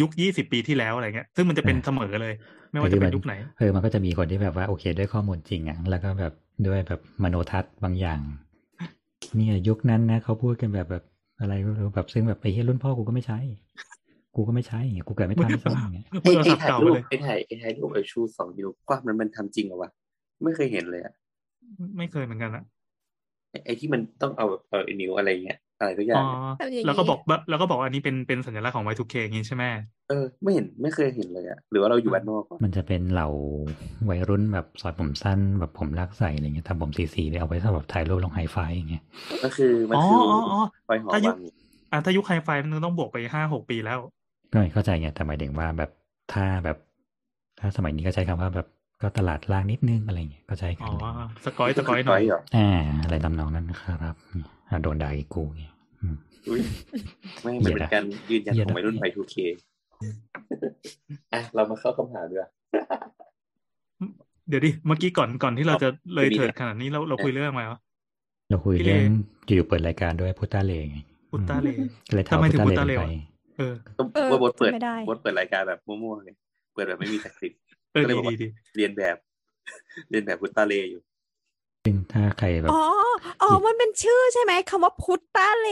[0.00, 2.34] ยุคยี่สิบปีที่แล้วอะไรเงี้ย ซึ่งมันจะเป็นเออเสมอเลย
[2.70, 6.32] ไม่ว่าจะเป็นยุคไหนเออมันก็จะมีคนที่แบบว่าโอเค ด้วยข้อมูลจริงอะแล้วก็แบบ
[6.66, 8.20] ด้วยแบบมโนทัศน์บางอย่าง
[9.36, 11.04] เนี่ยยุคนั้นนะเขาพูดกันแบบแบบ
[11.40, 13.38] อะไรไม่รู้แบบซึ่งแบบไอ้เหี้ยรุ่นพ่อกูก็ไม่ใช้
[14.34, 19.90] กูก็ไม่ใช้อย่างเงี้ยกูเกิดไม่ทันไม่ซ้ำอย่างเงี้ยมึไอ้งเอาไอ้สับถ่ายเก่ารูไปปเลยไอ้ถ่ายไอ้ถ่ายรูปไอ้ชูสองนิ้วกว้างนั้นมันทำจริงเหรอวะ
[20.44, 21.14] ไม่เคยเห็นเลยอะ
[21.96, 22.62] ไม่เคยเหมือนกันอะ
[23.50, 29.66] ไอ้ไอ้ที่มันต้องเอาแบบเอาไอ้นิ้วอะไรเงี้ย อะไรทุกอย่าอ๋งออะๆทำอย่างนี้แล้วก็บอกว่าแล้วก็บอกว่าอันนี้เป็นเป็นสัญลักษณ์ของ Y2K อย่างงี้ใช่ไหม
[30.06, 33.28] เออไม่เห็นไม่เคยเห็นเลยอะหรือว่าเราอยู่บ้านนอกวะมันจะเป็นเหล่า
[34.08, 39.02] วัยรุ่นแบบสอยผมสั้นแบบผมลากใส่อะไรเงี้ยทำผมสีสีๆเลยเอาไว้สำหรับถ่ายรูปลงไฮไฟอย่างเงี้ย
[39.42, 40.56] ก็คือมันอ๋อคืออ๋ออ๋อ
[40.86, 41.36] ไฟหอถ้ายุวัคง
[41.90, 43.98] อะถ้ายุคไฮไฟมันต้องบวกไปห้าหกปีแล้ว
[44.52, 45.90] ก็ไม่เข้าใจไงแต่หมายถึงว่าแบบ
[46.32, 46.76] ถ้าแบบ
[47.58, 48.66] ถ้าสมัยนี้ก็ใช้คำว่าแบบ
[49.02, 50.86] ก็ตลาดล่างนิดนึงอะไรเงี้ยก็ใช้กัอ๋นอ
[51.44, 52.68] สกอยสกอยหน่อยเหรออ่า
[53.02, 56.16] อะไรตำนองนั้นนะครับอ่า โดนด่าอีกกูเงี้ยอืม
[56.48, 56.60] อุ้ย
[57.42, 59.36] ไม่เหมือนเป็นการยืนยันเหี้ยของนะวัยรุ่นไฟ 2K
[61.32, 62.48] อะเรามาเข้าคำถามดีกว่า
[64.48, 67.80] เดี๋ยวดิเมื่อกี้ก่อนก่อนที่เราจะเลยมีเถิดนะขนาดนี้เราเราคุยเรื่องอะไรวะ
[68.50, 69.14] เราคุยพี่เลเรื่อง
[69.46, 70.98] อยู่ๆเปิดรายการด้วยพุตตาเลไง
[71.30, 73.08] พุตตาเลอืมก็เลยถามทำไมถึงพุตตาเลพุตตาเลไปวะ
[73.58, 73.74] เออ
[74.14, 76.36] เออว่าบทเปิดจำไม่ได้บทเปิดรายการแบบมั่วๆเลย
[76.74, 77.60] เปิดแบบไม่มีสคริปต์
[77.92, 78.46] เออก็เลยดีบอกดีว่าดี
[78.76, 79.16] เรียนแบบ
[80.10, 81.00] เรียนแบบพุตตาเลอยู่
[81.84, 82.82] ซึ่งถ้าใครแบบอ๋อ
[83.42, 85.68] อ๋อมันเป็นชื่อใช่ไหมคำว่าพุตตาเล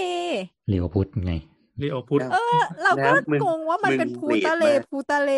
[0.68, 1.32] เรียกว่าพุทธไง
[1.78, 5.32] เรียกเอาพุทธเออ เราก็นะมึงงงว่ามันเป็นมึงพูตาเลเลดมากพูตาเล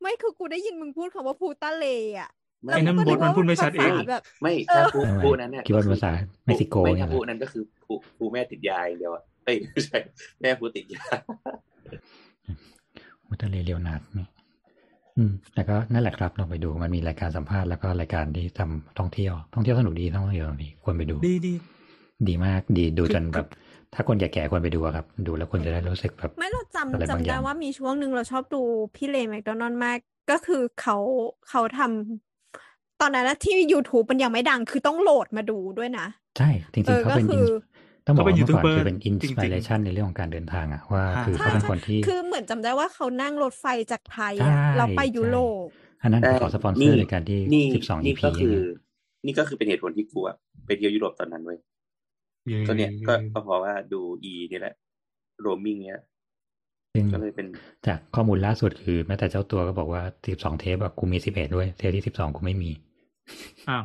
[0.00, 1.86] ไม่คือกูได้ยินมึงพูดคำว่าพูตาเล
[2.20, 2.30] อะ
[2.64, 6.10] ไม่ไอ้นั่นแล้วบทมันพูดไม่ชัดเองภาษาแบบไม่ถ้าผู้ทำไมผู้นั้นเนี่ยคิดว่าเป็นภาษา
[6.46, 9.96] เม็กซิโกไม่เนี่ถ้ายเหรอผู้นั้นก็คือผู้ผู้แม่ติดยาอย่างเดียวอะเอ้ยไม่ใช่
[10.40, 11.04] แม่ผู้ติดยา
[13.26, 14.28] พุตตาเลเรียวนาดเนี่ย
[15.18, 21.52] อืมแต่ก็นั่นแหละครับลองไปดูมันมีรายการสัมภาษณ์แล้วก็รายการที่ทำท่องเที่ยวท่องเที่ยวสนุกดีท่องเที่ยวสนุกดีควรไปดู ดีดี
[22.28, 23.48] ดีมากดีดูคือจนแบบ
[23.94, 28.62] ถ้าคนแก่ๆควรไปดูอะครับ ดูแล้วคนจะได้รู้สึกแบบ ไม่เราอะไรจำบางจำอได้ย่างว่ามีช่วงหนึ่งเราชอบดู
[28.96, 29.98] พี่เลแมคโดนัลด์มาก
[30.30, 30.96] ก็คือเขา
[31.48, 36.06] เขาทำตอนนั้นนะที่ YouTube มันยังไม่ดังคือต้องโหลดมาดูด้วยนะ
[36.38, 37.52] ใช่ จริงเอๆอเขาก็เป็นคือ ins-
[38.06, 45.66] ต้องบอกว่าเขาเป็นเมื่อก่อน YouTuber คือเป็นอินจริสงๆปิเรชันในเรื่องของการเดินทางอะว่าอ่าคือใช่เขาเป็นใช่คนที่คือเหมือนจำได้ว่าเขานั่งรถไฟจากไทยใช่อะเราไปยุโรป
[46.02, 48.56] อันนั้นคือแต่ขอสปอนเซอนี่ร์ในการที่นี่สิบสองนี่ EP ก็คือ
[49.26, 50.36] นี่ก็คือเป็นเหตุผลที่กูอะ
[50.66, 51.58] ไปเที่ยวยุโรปตอนนั้นเว้ย
[52.66, 54.74] ก็เนี่ยก็ก็เพราะว่าดูอีนี่แหละ
[55.40, 56.00] โรมมิ่งเนี้ย
[56.94, 57.46] ซึ่งก็เลยเป็น
[57.86, 62.70] จากข้อมูลล่าสุดคือแม้แต่เจ้าตัวก็บอกว่าสิบสองเทปอะกูมีสิบเอ็ดด้วยเทปที่สิบสองกูไม่มี
[63.68, 63.82] อ้าว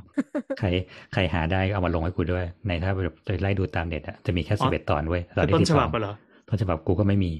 [0.60, 0.68] ใคร
[1.14, 6.14] ใครหาได้ก็เอามาลงให้กูด้วย ในถ้าแบบจะไล่ดูตามเน็ตอะจะมีแค่อ๋สิอบเอ็ดตอนเว้ยตอนแต่ที่ต้นสิฉบสบัอบงอะเหรอ
[6.50, 7.32] ต้นฉบับกูก็ไม่มี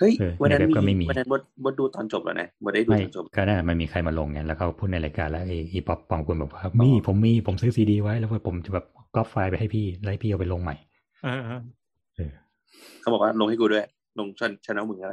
[0.00, 10.76] เฮ้ยเออวันนั้นในเว็บก็ไม่มีวันนั้นบดบดดูตอนจบแล้วนะบดได้ดูไม่ตอนจบก็ได้มันมีใครมาลงไงแล้วเขาพูดในรายการแล้วไอ้อีป๊อปปองกุลบอกว่ามีผมมีผมซื้อซีดีไว้แล้วผมจะแบบก๊อปไฟล์ไปให้พี่แล้วให้พี่เอาไปลงใหม่
[11.24, 11.60] เออเออ
[12.16, 12.32] เออ
[13.00, 13.84] เขาบอกว่าลงให้กูด้วย
[14.18, 15.10] ลงชันชแนลมึงแล้ว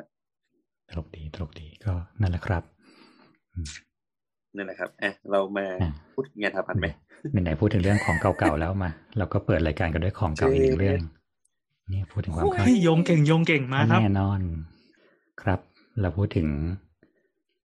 [0.89, 2.63] ตลกดีตลกดีก็นั่นแหละครับ
[4.56, 6.88] นั่นแหละครับอะเรามาอะพูดงานทาพันไหม
[7.32, 11.00] ไหนๆพูดถึงเรื่องของเก่าๆแล้วมา เราก็เปิดรายการกันด้วยของเก่าอีกหนึ่งเรื่อง
[11.89, 14.39] เนี่ยพูดถึงความคาดเฮ้ยโยงเก่งโยงเก่งมาครับแน่นอน
[15.41, 15.60] ครับ
[16.02, 16.48] เราพูดถึง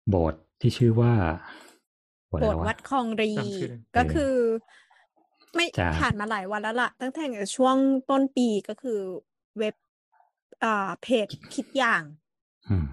[0.10, 1.14] โบสถ์ที่ชื่อว่า
[2.28, 4.34] โบสถ์โบอะสไรถ์วะวัดคลองรีจำชื่อก็คือ
[5.56, 7.24] ไม่จ้ะผ่านมาหลายวันแล้วล่ะ ตั้งแต่
[7.56, 7.76] ช่วง
[8.10, 9.00] ต้นปีก็คือ
[9.60, 9.76] เว็บ
[10.64, 12.04] อ่าเพจคิดอย่าง
[12.70, 12.88] อืม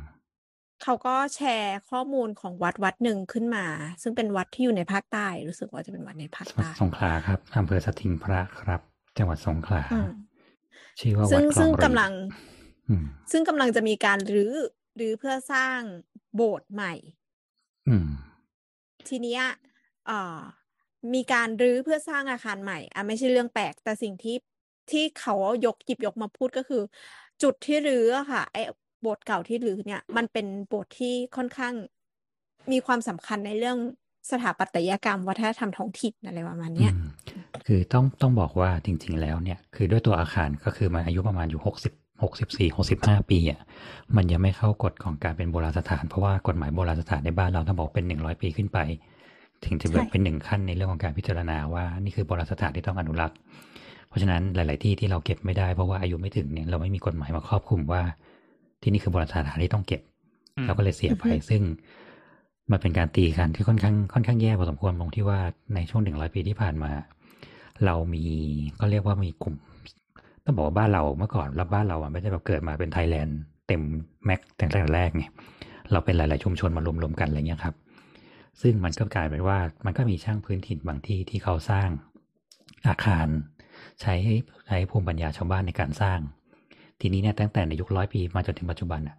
[0.82, 3.66] เขาก็แชร์ข้อมูลของวัดวัดหนึ่งขึ้นมา
[4.02, 8.80] ซึ่งเป็นวัดที่อยู่ในภาคใต้ รู้สึกว่าจะเป็นวัดในภาคจังหวัดใต้สงขลาครับอำเภอสถิงพระครับ
[9.18, 10.08] จังหวัดสงขลาอืม
[11.00, 12.12] ชื่อว่าซึ่วัดงคลอซึ่งงรีกำลัง
[12.88, 14.54] อืมซึ่งกำลังจะมีการรื้อ
[15.00, 15.80] รื้อเพื่อสร้าง
[16.34, 16.94] โบสถ์ใหม่
[17.88, 18.06] อืม
[19.08, 19.42] ทีเนี้ย
[20.06, 20.40] เอ่อ
[21.14, 24.36] มีการรื้อเพื่อสร้างอาคารใหม่อะไม่ใช่เรื่องแปลก แต่สิ่งที่
[24.90, 25.34] ที่เขา
[25.66, 26.82] ยกหยิบยกมาพูดก็คือ
[27.42, 31.74] จุดที่รื้ออะค่ะ ไอ้โบสถ์เก่าที่รื้อเนี่ย มันเป็นโบสถ์ที่ค่อนข้าง
[32.72, 33.78] มีความสำคัญในเรื่อง
[34.30, 37.08] สถาปัตยกรรม วัฒนธรรมท้องถิ่นอะไรประมาณเนี้ยอืม
[37.66, 43.60] คือต้องต้องบอกว่าจริง ๆ แล้วเนี่ย คือด้วยตัวอาคารก็คือมันอายุประมาณอยู่หกสิบหกสิบสี่หกสิบห้าปีอะ
[44.16, 48.78] มันยังไม่เข้ากฎของการเป็นโบราณสถาน เพราะว่ากฎหมายโบราณสถานในบ้านเราต้องบอกเป็นหนึ่งร้อยปีขึ้นไป
[49.64, 53.36] ถึงจะแบบใช่เป็นหนึ่งขั้นในเรื่องของการพิจารณาว่านี่คือโบราณสถานที่ต้องอนุรักษ์
[54.08, 58.02] เพราะฉะนั้นหลาย ๆ ที่ที่เราเก็บไม่ได้เพราะว่าอายุไม่ถึงเนี่ยเราไม่มีกฎหมายมาครอบคลุมว่า
[58.82, 60.00] ที่นี่คือโบราณสถานที่ต้องเก็บ
[60.56, 61.62] อืมเราก็เลยเสียไปอือฮึซึ่ง
[62.70, 65.40] มันเป็นการตีกันที่ค่อนข้างค่อนข้างแย่พอสมควรตรงที่ว่า
[65.74, 66.90] ในช่วงหนึ่งร้อยปีที่ผ่านมา
[67.84, 68.24] เรามี
[68.80, 69.54] ก็เรียกว่ามีกลุ่ม
[70.44, 73.82] ต้องบอกว่าบ้านเราเมื่อก่อนรับบ้านเราอะไม่ได้แบบเกิดมาเป็นไทยแลนด์เต็ม
[74.24, 75.24] แม็กตั้งแต่แรกไง
[75.92, 77.74] เราเป็นหลาย ๆ ชุมชนมารวม ๆ กันอะไรเงี้ยครับ
[78.62, 81.88] ซึ่งมันก็กลายเป็นว่ามันก็มีช่างพื้นถิ่นบางที่ที่เขาสร้าง
[82.88, 83.26] อาคาร
[84.00, 84.14] ใช้
[84.66, 86.18] ใช้ภูมิปัญญาชาวบ้านในการสร้าง
[87.00, 89.16] ทีนี้เนี่ยตั้งแต่ในยุคร้อยปีมาจนถึงปัจจุบันอะ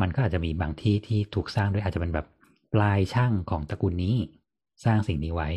[0.00, 2.26] มันก็อาจจะมีบางที่ที่ถูกสร้างด้วยอาจจะเป็นแบบ
[2.74, 4.16] ปลายช่างของตระกูลนี้
[4.84, 5.48] สร้างสิ่งนี้ไว้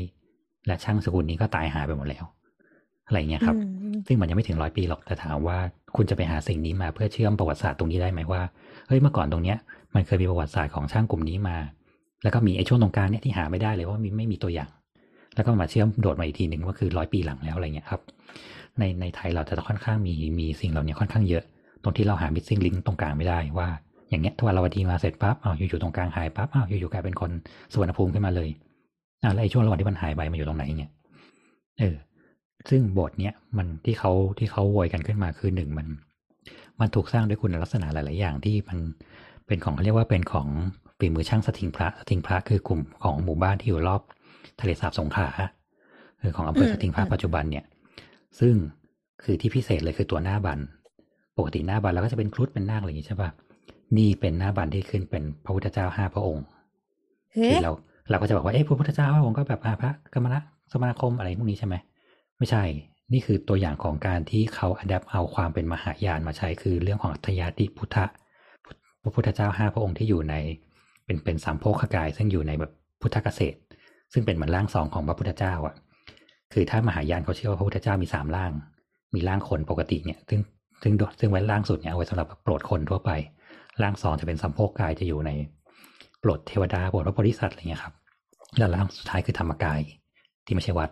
[0.68, 2.26] และช่างสกุลนี้ก็ตายหายไปหมดแล้ว
[3.08, 5.58] อะไรเงี้ยครับอืมซึ่งมันยังไม่ถึงร้อยปีหรอกแต่ถามว่า
[5.96, 8.42] คุณจะไปหาสิ่งนี้มาเพื่อเชื่อมประวัติศาสตร์ตรงนี้ได้ไหมว่า
[8.88, 9.58] เฮ้ยเมื่อก่อนตรงเนี้ย
[9.96, 11.58] มันเคยมีประวัติศาสตร์ของช่างกลุ่มนี้มา
[12.24, 14.70] แล้วก็มีไอ้ช่วงตรงกลางเนี่ยที่หาไม่ได้เลยว่ามีไม่มีตัวอย่าง
[15.36, 18.02] แล้วก็มาเชื่อมโดดมาอีกทีหนึ่งว่าคือร้อยปีหลังแล้วอะไรเงี้ยครับ
[18.80, 21.44] ในในไทยเราจะค่อนข้างมีมีสิ่งเหล่านี้ค่อนข้างเยอะ
[21.84, 23.70] ตรงที่เราหา missing link ตรงกลางไม่ได้ว่า
[24.10, 27.32] อย่างเงี้ยทวารวดีมาเสร็จปั๊บอ้าวอยู่ๆตรงกลางหายปั๊บอ้าวอยู่ๆกลายเป็นคน
[27.74, 28.50] สวนภูมิขึ้นมาเลย
[29.24, 30.92] อ่าแล้วไอ้ช่วงระหว่างที่มันหายไปมันอยู่ตรงไหนเงี้ย
[31.80, 31.96] เออ
[32.70, 35.88] ซึ่งบทเนี้ยมันที่เขาที่เขาโวยกันขึ้นมาคือหนึ่งมัน
[36.80, 38.78] มันถูกสร้างด้วยคุณลักษณะหลาย ๆ อย่างที่มัน
[39.48, 40.48] เป็นของเขาเรียกว่าเป็นของ
[41.00, 44.02] ฝีมือช่างสถิงพระสถิงพระคือกลุ่มของหมู่บ้านที่อยู่รอบ
[44.60, 45.28] ทะเลสาบสงขลา
[46.22, 47.66] คือของอำเภอสถิงพระปัจจุบันเนี่ย
[48.39, 48.56] ซึ่ง
[49.24, 50.60] คือที่พิเศษเลยคือตัวหน้าบัน
[51.38, 53.30] ปกติหน้าบันเราก็จะเป็นครุฑเป็นนาคอะไรอย่างนี้ใช่ปะ
[53.98, 56.43] นี่เป็นหน้าบันที่ขึ้นเป็นพระพุทธเจ้าห้าพระองค์
[57.34, 57.72] เฮ้คือเรา
[58.10, 60.39] เราก็จะบอกว่าเอ๊ะพระพุทธเจ้าพระองค์ก็แบบอาพระกรรมนะ
[60.72, 61.76] สมณคมอะไรพวกนี้ใช่ไหม
[62.38, 62.63] ไม่ใช่
[63.13, 68.06] นี่คือตัวอย่างของการที่เขาอัดแอปเอาความเป็นมหายานมาใช้คือเรื่องของอัตยาติพุทธะ
[69.04, 70.36] พระพุทธเจ้าห้าพระองค์ที่อยู่ใน
[71.06, 73.58] เป็นเป็นสามโพคกาย ซึ่งอยู่ในแบบพุทธเกษตร
[74.13, 75.76] ซึ่งเป็นเหมือนร่างสองของพระพุทธเจ้าอะ
[76.54, 78.52] คือถ้ามหายานเขาเชื่อว่าพระพุทธเจ้ามีสามร่าง
[79.16, 80.39] มีร่างคนปกติเนี่ย ซึ่ง
[80.82, 83.12] ซึ่งซึ่งไว้ร่างสุดเนี่ยเอาไว้สำหรับโปรดคนทั่วไป
[83.82, 85.32] ร่างสองจะเป็นสัมโพกกายจะอยู่ใน
[86.20, 87.94] โปรดเทวดาโปรดพระโพธิสัตว์อะไรเงี้ยครับ
[88.58, 89.80] แล้วร่างสุดท้ายคือธรรมกาย
[90.46, 90.89] ที่ไม่ใช่วัด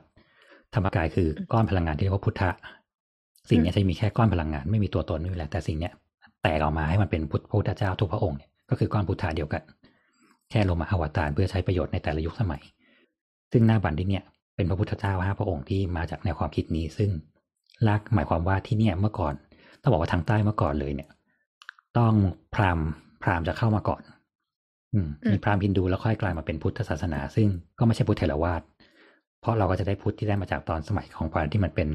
[0.75, 2.49] ธรรมกายคือก้อนพลังงานที่เรียกว่าพุทธะ
[3.49, 5.93] สิ่งนี้จะมีแค่ก้อนพลังงานไม่มีตัวตนไม่มีอะไรแต่สิ่งเนี้ย
[6.43, 9.61] แตกออกมาให้มันเป็นพุทธพระพุทธเจ้าทุกพระองค์เนี่ยก็คือก้อนพุทธะเดียวกัน
[10.49, 12.61] แค่ลงมาอวตารเพื่อใช้ประโยชน์ในแต่ละยุคสมัย
[13.51, 14.23] ซึ่งหน้าบันที่เนี่ย
[14.61, 17.09] เป็นพระพุทธเจ้าห้าพระองค์ที่มาจากแนวความคิดนี้ ซึ่ง
[17.87, 19.33] ลากหมายความว่าที่เนี่ยเมื่อก่อน
[19.81, 21.09] ต้องบอกว่าทางใต้เมื่อก่อนเลยเนี่ย
[21.97, 22.13] ต้อง
[22.55, 22.87] พราหมณ์
[23.23, 24.01] พราหมณ์จะเข้ามาก่อน
[24.93, 27.47] อืมอืมมีพราหมณ์ฮินดูแล้วค่อยกลายมาเป็นพุทธศาสนา ซึ่ง
[27.79, 28.61] ก็ไม่ใช่พุทธเถรวาท
[29.41, 31.87] เพราะเราก็จะได้พุทธที่ได้มาจากตอนสมัยของพราหมณ์ที่มันเป็น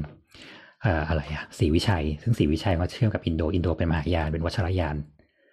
[0.81, 4.95] เอ่ออะไรอะศรีวิชัย ซึ่งศรีวิชัยมาเชื่อมกับอินโดอินโดเป็นมหายานเป็นวัชรยาน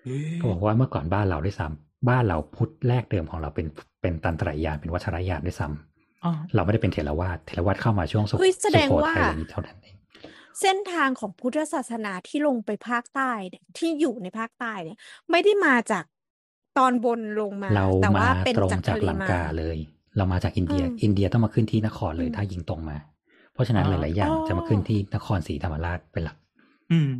[0.04, 3.66] เอ๊ะเขาบอกว่าเมื่อก่อนบ้านเราด้วยซ้ำบ้านเราพุทธแรกเดิมของเราเป็น
[4.02, 5.93] เป็นตันตรายานเป็นวัชรยานด้วยซ้ำอ๋อ
[6.54, 9.96] เราไม่ได้เป็นเถรวาทเถรวาทเข้ามาช่วงสุเฮ้ยแสดงสุโขว่าทัยอะไรนี้เท่านั้นเอง
[10.60, 14.98] เส้นทางของพุทธศาสนาที่ลงไปภาคใต้เนี่ยที่อยู่ในภาคใต้เนี่ย
[15.30, 16.04] ไม่ได้มาจาก
[16.78, 19.78] ตอนบนลงมาเราแต่มาว่าเป็นตรงจากจากทะเลลังมากาเลย
[20.16, 22.96] เรามาจากอินเดียอืมอินเดียต้องมาขึ้นที่นครเลยอืมถ้ายิงตรงมา
[23.52, 26.36] เพราะฉะนั้นหลาย ๆ อย่างอ๋อจะมาขึ้นที่นครศรีธรรมราชเป็นหลัก
[26.92, 27.10] อืม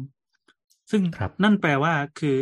[0.91, 2.37] ซึ่งครับ นั่นแปลว่าคือ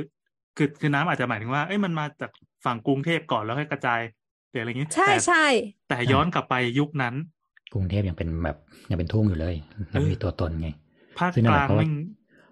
[0.56, 2.30] คือคือน้ำอาจจะหมายถึงว่าเอ้ยมันมาจาก
[2.64, 4.00] ฝั่งกรุงเทพก่อนแล้วค่อยกระจาย
[4.52, 5.44] หรืออะไรอย่างนี้ใช่แต่ใช่
[5.88, 7.14] แต่ย้อนกลับไปยุคนั้น
[7.74, 8.56] กรุงเทพยังเป็นแบบ
[8.90, 9.54] ยังเป็นทุ่งอยู่เลย
[9.94, 10.68] ยังไม่มีตัวตนไง
[11.18, 11.92] ภาคซึ่งนั่กนหมาลายงความว่าแม่ง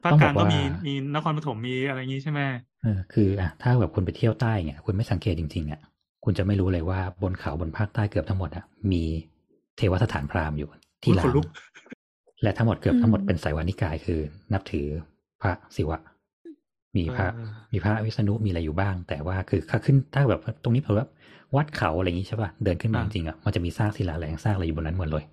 [0.02, 2.40] ภาคต้องกบลาองกก็ว่ามีมีนครปฐมมีอะไรอย่างนี้ใช่ไหม
[2.82, 5.80] เออคืออะถ้าแบบคุณไปเที่ยวใต้เนี่ยคุณไม่สังเกตจริงๆอะ
[6.24, 9.02] คุณจะไม่รู้เลยว่าบนเขาบนภาคใต้เกือบทั้งหมดอะมี
[9.76, 10.68] เทวสถานพราหมณ์อยู่
[11.02, 11.46] ที่อุ๊ยลาขวนลุก
[12.42, 14.20] และทั้งหมดเกือบทั้งหมดเป็นไสยวานิกายคือ
[14.52, 14.86] นับถือ
[15.42, 15.98] พระศิวะ
[16.96, 21.06] มีพระเออมีพระวิษณุมีอะไรอยู่บ้าง แต่ว่าคือถ้าขึ้นถ้าแบบตรงนี้แบบว่า
[21.56, 25.24] วัดเขาอะไรอย่างนี้ใช่ป่ะเดินขึ้นมาจริงๆอะมันจะมีสร้างศิลาแรงสร้างอะไรอยู่บนนั้นหมดเลย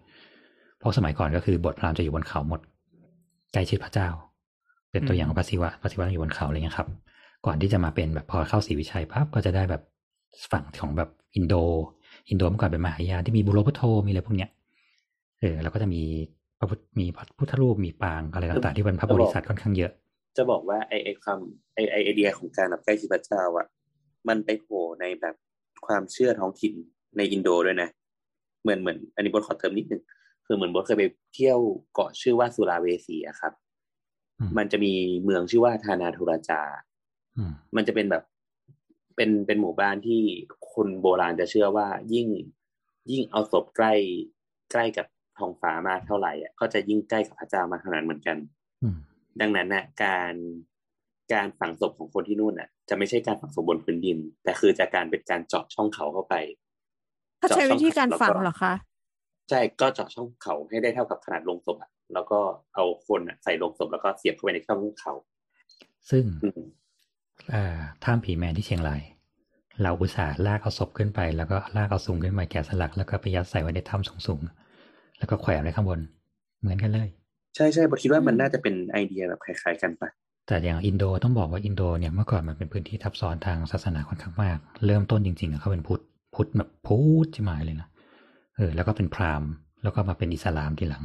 [0.79, 2.61] เพราะสมัยก่อนก็คือบทพราหมณ์จะอยู่บนเขาหมด
[3.53, 4.09] ใกล้ชิดพระเจ้า
[4.91, 6.87] เป็นตัวอย่างของพระศิวะพระศิวะต้องอยู่บนเขาอะไรเงี้ยครับ
[7.45, 9.81] ก่อนที่จะมาเป็นแบบพอเข้าศรีวิชัยปั๊บก็จะได้แบบ
[10.51, 11.55] ฝั่งของแบบอินโด
[12.29, 14.49] อินโดเมื่อก่อนเป็นมหายานที่มีบุโรพุทโธมีอะไรพวกเนี้ย
[15.39, 16.01] เออแล้วก็จะมี
[16.59, 19.91] พระพุทธมีพระพุทธรูปมีปางอะไรต่างๆที่เป็นพระโพธิสัตว์ค่อนข้างเยอะ
[20.37, 21.39] จะบอกว่าไอไอความ
[21.73, 23.67] ไอไอไอเดียของการแบบใกล้ชิดพระเจ้าอะ
[24.27, 25.35] มันไปโผล่ในแบบ
[25.87, 26.73] ความเชื่อท้องถิ่น
[27.17, 27.89] ในอินโดด้วยนะ
[28.61, 30.01] เหมือนเหมือนอันนี้บทขอเติมนิดนึง
[30.45, 31.59] คือเหมือนบทเคยไปเที่ยว
[31.93, 33.53] เกาะชื่อว่าสุราเวสีอะครับ
[34.39, 36.61] อืมมันจะมีเมืองชื่อว่าธานาธุราจา
[37.37, 38.23] อืมมันจะเป็นแบบ
[39.15, 40.21] เป็นเป็นหมู่บ้านที่
[40.73, 42.27] คนโบราณจะเชื่อว่ายิ่ง
[43.11, 43.93] ยิ่งเอาศพใกล้
[44.71, 45.05] ใกล้กับ
[45.37, 48.37] ท้องฟ้ามากเท่าไหร่อะก็จะยิ่งใกล้กับพระเจ้ามากเท่านั้นเหมือนกัน
[48.83, 48.97] อืม
[49.41, 50.33] ดังนั้นน่ะการ
[51.33, 56.35] การฝังศพของคนที่นู่นน่ะ จะไม่ใช่การฝังศพบนพื้นดิน แต่คือจากการเป็นการเจาะช่องเขาเข้าไป
[57.39, 58.73] เขาใช้วิธีการฝังเหรอคะ
[59.49, 62.39] ใช่ก็เจาะช่องเขาให้ได้เท่ากับขนาดโลงศพอะแล้วก็
[62.75, 65.13] เอาคนอะใส่โลงศพแล้วก็เสียบเข้าไปในช่องเขา
[66.09, 66.59] ซึ่งอืม
[67.53, 67.63] อ่า
[68.03, 69.01] ถ้ำผีแมนที่เชียงราย
[69.81, 75.99] เราอุตส่าห์ลากเอาศพขึ้นไป แล้วก็ลากเอาซุงขึ้นมาแกะสลักแล้วก็ไปยัดใส่ไว้ในถ้ำสูงๆแล้วก็แขวนไว้ข้างบน
[76.59, 77.09] เหมือนกันเลย
[77.55, 80.09] ใช่ใช่ผมคิดว่ามันอืมน่าจะเป็นไอเดียแบบคล้ายๆกันปะ
[80.47, 86.01] แต่อย่างอินโดต้องบอกว่าอินโดเนี่ยเมื่อก่อนมันเป็นพื้นที่ทับซ้อนทางศาสนาค่อนข้างมาก เริ่มต้นจริงๆเขาเป็นพุทธ
[86.35, 87.87] พุทธแบบพุทธใช่ไหมเลยนะ
[88.55, 89.49] เออแล้วก็เป็นพราหมณ์
[89.83, 91.03] แล้วก็มาเป็นอิสลามทีหลัง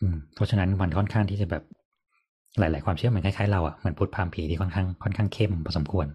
[0.00, 1.62] อืมเพราะฉะนั้นมันค่อนข้างที่จะแบบ
[2.58, 6.06] หลาย ๆ ความเชื่อมันคล้ายๆเราอะเหมือนพุทธพราหมณ์ผีที่ค่อนข้างค่อนข้างเข้มพอสมควร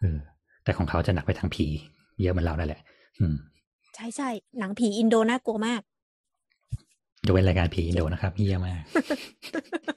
[0.00, 0.18] เออ
[0.64, 1.66] แต่ของเขาจะหนักไปทางผี
[2.20, 2.80] เยอะเหมือนเรานั่นแหละ
[3.18, 3.34] อืม
[3.94, 4.28] ใช่ใช่
[4.58, 5.80] หนังผีอินโดน่ากลัวมาก
[7.26, 8.80] ยกเว้นรายการผีอินโดนะครับเยี่ยมาก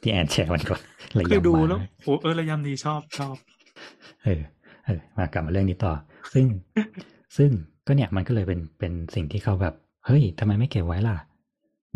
[0.01, 0.81] ที่แอนแชร์วันก่อน
[1.17, 3.35] ระเคยยำดูมาแล้วโอ้เออระยำดีชอบชอบ
[4.23, 4.41] เออ
[4.85, 5.93] เออมากลับมาเรื่องนี้ต่อ
[6.33, 6.45] ซึ่ง
[7.37, 7.49] ซึ่ง
[7.87, 9.73] ก็เนี่ยมันก็เลยเป็นเป็นสิ่งที่เขาแบบ
[10.05, 11.17] เฮ้ยทำไมไม่เก็บไว้ล่ะ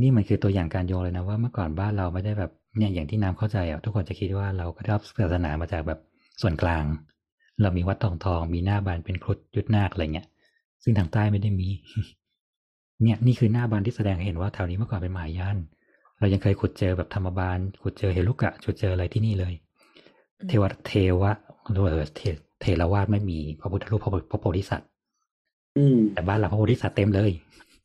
[0.02, 6.00] นี่มันคือตัวอย่างการโยงเลยนะว่าเมื่อก่อนบ้านเราไม่ได้แบบเนี่ยอย่างที่น้ำเข้าใจอะทุกคนจะคิดว่าเราก็ได้รับศาสนามาจากแบบ
[6.42, 6.84] ส่วนกลาง
[7.62, 10.28] เรามีวัดทองทองมีหน้าบานเป็นครุฑยุทธนาคอะไรเงี้ย
[10.84, 11.70] ซึ่งทางใต้ไม่ได้มี
[13.04, 15.58] เนี่ยนี่คือหน้าบานที่แสดงให้เห็นว่าแถวนี้เมื่อก่อนเป็นมหายาน
[16.20, 19.54] เรายังเคยขุดเจอแบบธรรมบาลขุดเจอเฮลุกะขุดเจออะไรที่นี่เลย
[20.40, 21.32] อืมเทวะเทวะ
[21.72, 22.22] หรือว่าเออเท
[22.62, 24.90] เทรวาสไม่มีพระพุทธรูปพระพระโพธิสัตว์
[25.78, 27.32] อืมแต่บ้านเราพระโพธิสัตว์เต็มเลย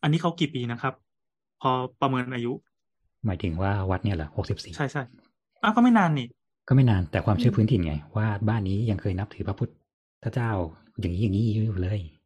[0.03, 0.94] อันนี้เขากี่ปีนะครับ
[1.61, 1.70] พอ
[2.01, 2.53] ประเมินอายุ
[3.27, 5.03] หมายถึงว่าวัดเนี่ยเหรอหกสิบสี่ใช่ใช่
[5.62, 6.27] อ้าวก็ไม่นานนี่
[6.68, 9.68] ก็ไม่นานแต่ความเชื่ออืมพื้นถิ่นไง ว่าบ้านนี้ยังเคยนับถือพระพุท
[10.25, 10.51] ธเจ้า
[11.01, 12.19] อย่างนี้อย่างนี้อยู่เลยอืม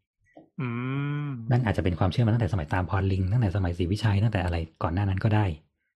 [1.51, 5.47] นั่นอาจจะเป็นความเชื่อมาตั้งแต่สมัยตามพรลิงตั้งแต่สมัยศรีวิชัยตั้งแต่อะไรก่อนหน้านั้นก็ได้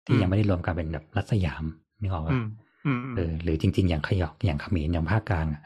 [0.06, 1.64] ที่ยังไม่ได้รวมกันเป็นแบบรัฐสยาม
[2.00, 2.44] นึกออกอืปะม
[2.86, 5.62] อืมอืมเออหรือจริง ๆ อย่างขยอกอย่างเขมรอย่างภาคกลางอะ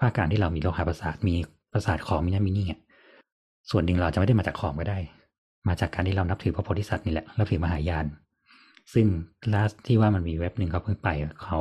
[0.00, 1.34] ภาคกลางที่เรามีโลหะประสาทมี
[1.72, 2.80] ประสาทของมีนั่นมีนี่อะ
[3.70, 4.98] ส่วนหนึ่งเราจะไม่ได้มาจากของก็ได้
[5.68, 8.06] มาจากการที่เรานับถือพระโพธิสัตว์นี่แหละนับถือมหายาน
[8.94, 9.06] ซึ่ง
[9.52, 11.60] ล่าที่ว่ามันมีเว็บหนึ่งเขาเพิ่งไปอะเขา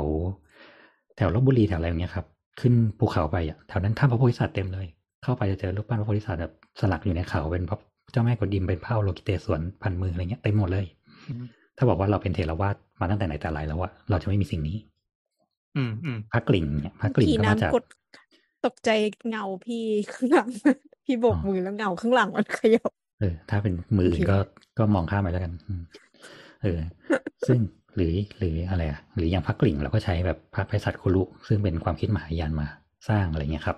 [1.15, 2.26] แถวลบบุรีแถวอะไรอย่างเงี้ยครับ
[2.60, 4.88] ขึ้นภูเขาไปอะแถวนั้นถ้ำพระโพธิสัตว์เต็มเลย
[5.24, 7.77] เข้าไปจะเจอรูปปั้นพระโพธิสัตว์แบบ สลักอยู่ในเขาเป็นพระ
[8.12, 10.86] เจ้าแม่กวนอิมเป็นเผ่าโลกิเตศวนพันมืออะไรเงี้ยเต็มหมดเลย
[11.27, 11.43] อืม
[11.77, 14.77] ถ้าบอกว่าเราเป็นเทรวาสมาตั้งแต่ไหนแต่ไรแล้วอะเราจะไม่มีสิ่งนี้
[15.77, 17.84] อืมอืมพระกลิ่งเนี่ยพระกลิ่งผีก็มาจากน้ำกด
[18.65, 18.89] ตกใจ
[19.29, 20.49] เงาพี่ข้างหลัง
[21.05, 24.38] พี่โบกอ๋อมือแล้วเงาข้างหลังมันขยับเออ ถ้าเป็นมืออื่นโอเคก็
[24.77, 25.81] ก็มองข้ามไปแล้วกันอืม
[26.63, 26.79] เออ
[27.47, 27.60] ซึ่ง
[27.95, 32.67] หรือหรืออะไรอะหรืออย่างพระกลิ่งเราก็ใช้แบบพระไพศาลคุรุซึ่งเป็นความคิดมหายานมา
[33.10, 33.77] สร้างอะไรเงี้ยครับ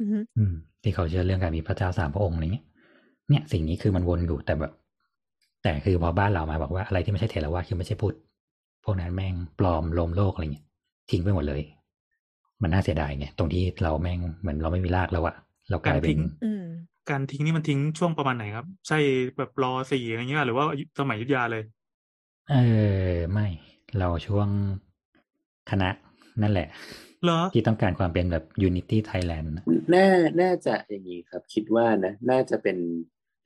[0.00, 2.66] อือฮึอืมที่เขาเชื่อเรื่องการมีพระเจ้าสามพระองค์อะไรเงี้ย
[3.28, 4.72] เนี่ยสิ่งนี้คือมันวนอยู่แต่แบบ
[5.62, 8.16] แต่คือพอบ้านเรามาบอกว่าอะไรที่ไม่ใช่เทรวาสคือไม่ใช่พุทธ
[8.84, 10.66] พวกนั้นแม่งปลอมโลมโลกอะไรเงี้ย
[11.10, 11.62] ทิ้งไปหมดเลย
[12.62, 15.34] มันน่าเสียดายไงตรงที่เราแม่งเหมือนเราไม่มีรากแล้วอะ
[15.70, 16.64] เรากลายเป็การทิ้นงอืม
[17.10, 18.98] การทิ้งนี่มันทิ้งช่วงประมาณไหนครับ ใช่
[19.38, 20.64] แบบรอสี่อะไรเงี้ยหรือว่า
[20.98, 21.62] สมัยอยุธยาเลย
[22.50, 22.54] เอ
[23.12, 23.46] อไม่
[23.98, 24.48] เราช่วง
[25.70, 25.88] คณะ
[26.42, 26.68] นั่นแหละ
[27.24, 30.06] เหรอที่ต้องการความเป็นแบบ Unity Thailand นะน่า
[30.40, 32.76] น่าจะอย่างนี้ครับ คิดว่านะ น่าจะเป็น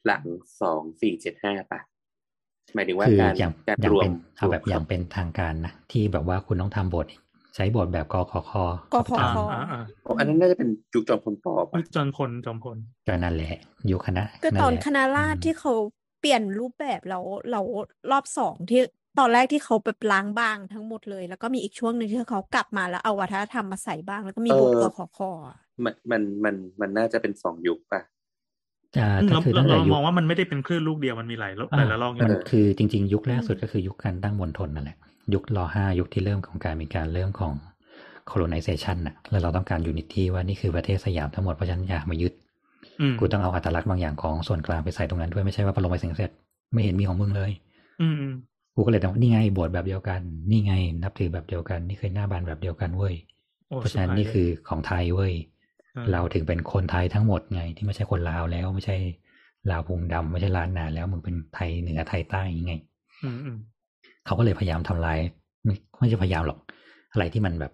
[0.06, 0.24] หลัง
[0.60, 1.80] สองสี่เจ็ดห้าป่ะ
[2.74, 7.06] หมายถึงว่าคือการอย่างการอย่างรวเป็มนเอาแบบรวมอย่างเป็นทางการนะ ที่แบบว่าคุณต้องทำบท
[7.54, 8.52] ใช้บทแบบกคค
[8.92, 13.54] กคอ่าคอ่าอ่าอ๋ออันนั้นน่าจะเป็นยุคจอมพลปอยุป่ะคจอมพลจอมพลก็นั่นแหละ
[13.90, 15.72] ยุคคณะ ก็ตอนแหละคณะราษฎรอืมที่เขา
[16.20, 17.60] เปลี่ยนรูปแบบแล้วเรา
[18.10, 18.82] รอบสองที่
[19.18, 28.02] ตอนแรกที่เขาแบบล้างบางทั้งหมดเลย แล้วก็มีอีกช่วงหนึ่งที่เขากลับมาแล้วเอาวัฒนธรรมมาใส่บ้าง แล้วก็มีบทกขคอะมันมันมันมันน่าจะเป็นสองยุคป่ะ
[28.98, 34.96] อ่าอืมก็เราคือเราตั้งแต่เรายุมคองว่ามันไม่ได้เป็นคลื่นลูกเดียวมันมีหลายรอบหอ่าลายระลอกอมันยู่คือจริง ๆ ยุคแรกสุดก็คือยุคการตั้งมณฑลนั่นแหละ
[35.34, 37.52] ยุครห้ายุคที่เริ่มของการมีการเริ่มของ
[38.30, 42.32] colonization น่ะ แล้วเราต้องการ unity ว่านี่คือประเทศสยามทั้งหมดเพราะฉะนันอยากมายึด
[43.00, 46.30] อืมกูต้องเอาอัตลักษณ์บางอย่างของส่วนกลางไปใส่ตรงนั้นด้วยไม่ใช่ว่าพอลงไปเสร็จเสร็จ
[46.72, 47.50] ไม่เห็นมีของมึงเลย
[48.00, 48.34] อืมอืม
[48.74, 53.14] กูก็เลยต้องนี่ไงโบสถ์แบบเดียวกัน นี่ไง นับถือแบบเดียวกัน นี่คือหน้าบานแบบเดียวกันเว้ย
[53.68, 55.34] โอ้เพราะฉะนั้นสุดท้ายนี่คือของไทยเว้ย
[55.96, 58.96] ออเราถึงเป็นคนไทยทั้งหมดไง ที่ไม่ใช่คนลาวแล้วไม่ใช่
[59.70, 62.74] ลาวพุงดำไม่ใช่ล้านนาแล้วมึงเป็นไทยเหนือไทยใต้ยังไง
[63.24, 63.56] อืมอืม
[64.26, 65.18] เขาก็เลยพยายามทำลาย
[65.64, 66.58] ไม่ไม่ใช่พยายามหรอก
[67.12, 67.72] อะไรที่มันแบบ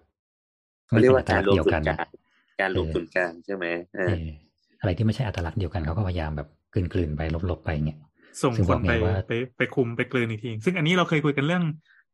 [0.87, 2.07] เขาเรียกว่าไม่การป็นรวมเดียวกันนย์กลาง
[2.59, 4.27] การรวมเออศูนย์กลางใช่ไหมเอเอออ
[4.79, 7.99] อะไรที่ไม่ใช่อัตลักษณ์เดียวกันเขาก็พยายามแบบกลืนๆไปลบๆไปเงี้ย
[8.41, 11.63] ส่งซึ่งคบอนกไงไปว่าไปไปคุมไปกลืนอีกที ซึ่งอันนี้เราเคยคุยกันเรื่อง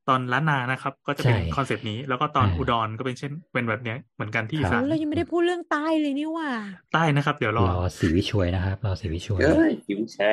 [0.10, 6.48] ตอนล้านนานะครับ ก็จะเป็นใช่ concept นี้แล้วก็ตอนอ่าอุดรก็เป็นเช่นเป็นแบบเนี้ยเหมือนกันที่อีสานครับเรายังไม่ได้พูดเรื่องใต้เลยนี่ว่า
[6.94, 10.32] ใต้นะครับ เดี๋ยวรอรอสีวิชวยนะครับรอสีวิชวยเอ้ยหิวใช่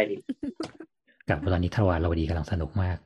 [1.29, 2.97] กับตอนนี้ทวารเราดีกำลังสนุกมาก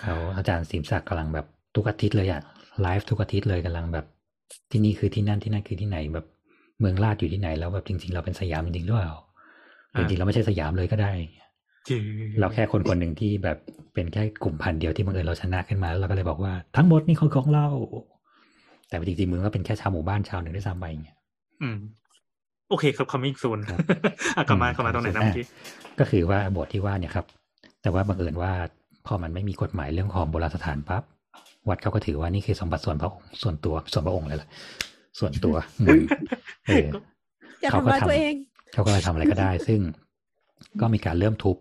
[0.00, 1.46] เขาอาจารย์สิมศักดิ์กำลังแบบ
[1.76, 2.42] ทุกอาทิตย์เลยอะ
[2.82, 4.06] ไลฟ์ทุกอาทิตย์เลยกำลังแบบ
[4.70, 6.26] ที่นี่คือที่นั่นที่นั่นคือที่ไหนแบบ
[6.80, 9.12] เมืองลาดอยู่ที่ไหนแล้วแบบจริง ๆ เราเป็นสยามจริงๆหรือเปล่า
[9.92, 11.41] หรือจริงๆเราไม่ใช่สยามเลยก็ได้จือ
[12.40, 13.58] เราแค่คนคนหนึ่งที่แบบ
[13.94, 17.66] เป็นแค่กลุ่มพันธุ์เดียวที่บังเอิญเราชนะขึ้นมาแล้วเราก็เลยบอกว่าทั้งหมดนี่ของของเรา
[18.88, 21.16] แต่จริงๆมึงก็เป็นแค่ชาวหมู่บ้านชาวหนึ่งด้วยซ้ำไปอย่างเงี้ย
[21.62, 21.76] อืม
[22.70, 23.78] โอเคครับ coming soon ครับ
[24.36, 25.46] อะกลับมาอืมกลับมาตรงไหนนะอะเมื่อกี้
[25.98, 27.26] ก็คือว่าบทที่ว่าเนี่ยครับ
[27.82, 28.52] แต่ว่าบังเอิญว่า
[29.06, 31.02] พอมันไม่มีกฎหมายเรื่องของโบราณสถานปั๊บ
[31.68, 34.48] วัดเขาก็ถือว่านี่คือสมบัติส่วนพระองค์ส่วนตัวส่วนพระองค์เลยล่ะ
[35.18, 36.04] ส่วนตัวอืม
[36.66, 36.86] เออ
[37.60, 38.34] อย่าเขาทำก็ร้ายทำตัวเอง
[38.72, 39.80] เขาก็เลยทำอะไรก็ได้ ซึ่ง
[40.80, 41.56] ก็มีการเริ่มทุบ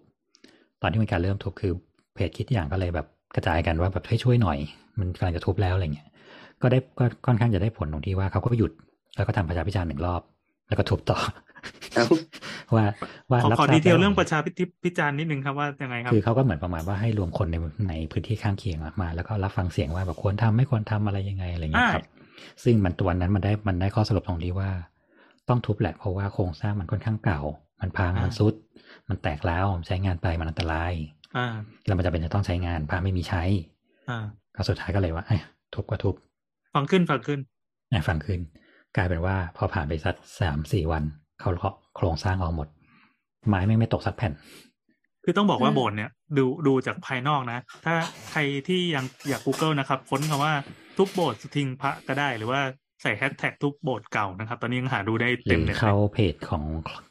[0.81, 1.73] ตอนที่มีการเริ่มทุบคือ
[2.13, 4.57] เพจคิดอย่างก็เลยแบบกระจายกันว่าแบบให้ช่วยหน่อย
[4.99, 6.07] มันกำลังจะทุบแล้วอะไรเงี้ย
[6.61, 8.71] ก็ได้ก็ค่อนข้างจะได้ผลตรงที่ว่าเขาก็หยุด
[9.15, 10.21] แล้วก็ทำประชาพิจารณ์หนึ่งรอบ
[10.67, 11.17] แล้วก็ทุบต่อ
[11.95, 12.05] เอ้า
[12.75, 12.85] ว่า
[13.31, 14.37] ว่าขอรับขอทราบดีเทลแล้วเรื่องประชา
[14.83, 17.55] พิจารณ์นิดนึงครับว่ายังไงครับคือเขาก็เหมือนประมาณว่าให้รวมคนใน
[17.89, 22.05] ในพื้นที่ข้างเคียงมา แล้วก็รับฟังเสียงว่าแบบควรทำไม่ควรทำอะไรยังไงอะไรเงี้ยครับ
[22.63, 24.69] ซึ่งมันตัวนั้นมันได้มันได้ข้อสรุปตรงที่ว่า
[25.49, 27.39] ต้องทุบแหละเพราะว่าโครงสร้างมันค่อนข้างเก่า
[27.81, 28.53] มันพังอ่ามัมันซุด
[29.09, 30.93] มันแตกแล้วใช้งานไปมันอันตราย
[31.37, 31.47] อ่า
[31.85, 33.43] แล้วมันจะเป็นจะต้องใช้งานพระไม่มีใช้
[34.09, 35.41] อ่าก็สุดท้ายก็เลยว่าเอ้ย
[35.73, 36.15] ทุบก็ทุบ
[36.75, 37.39] ฟังขึ้นฟังขึ้น
[37.91, 38.39] อะฟังขึ้น
[38.95, 41.03] กลายเป็นว่าพอผ่านไปสักสามสี่วัน
[41.39, 42.67] เขาเลาะโครงสร้างออกหมด
[43.47, 44.33] ไม้ไม่งไม่ตกสักแผ่น
[45.23, 47.95] คือต้องบอกว่าอืมโบสถ์เนี่ย ดูดูจากภายนอกนะ ถ้า
[48.31, 50.53] ใครที่ยังอยาก Google นะครับ ค้นคำว่า
[50.97, 52.61] ทุบโบสถ์สทิงพระก็ได้หรือว่า
[53.01, 56.63] ใส่แฮชแท็กทุบโบสถ์เก่านะครับ ตอนนี้ยังหาดูได้หรืเต็มอเลยเข้าเพจของ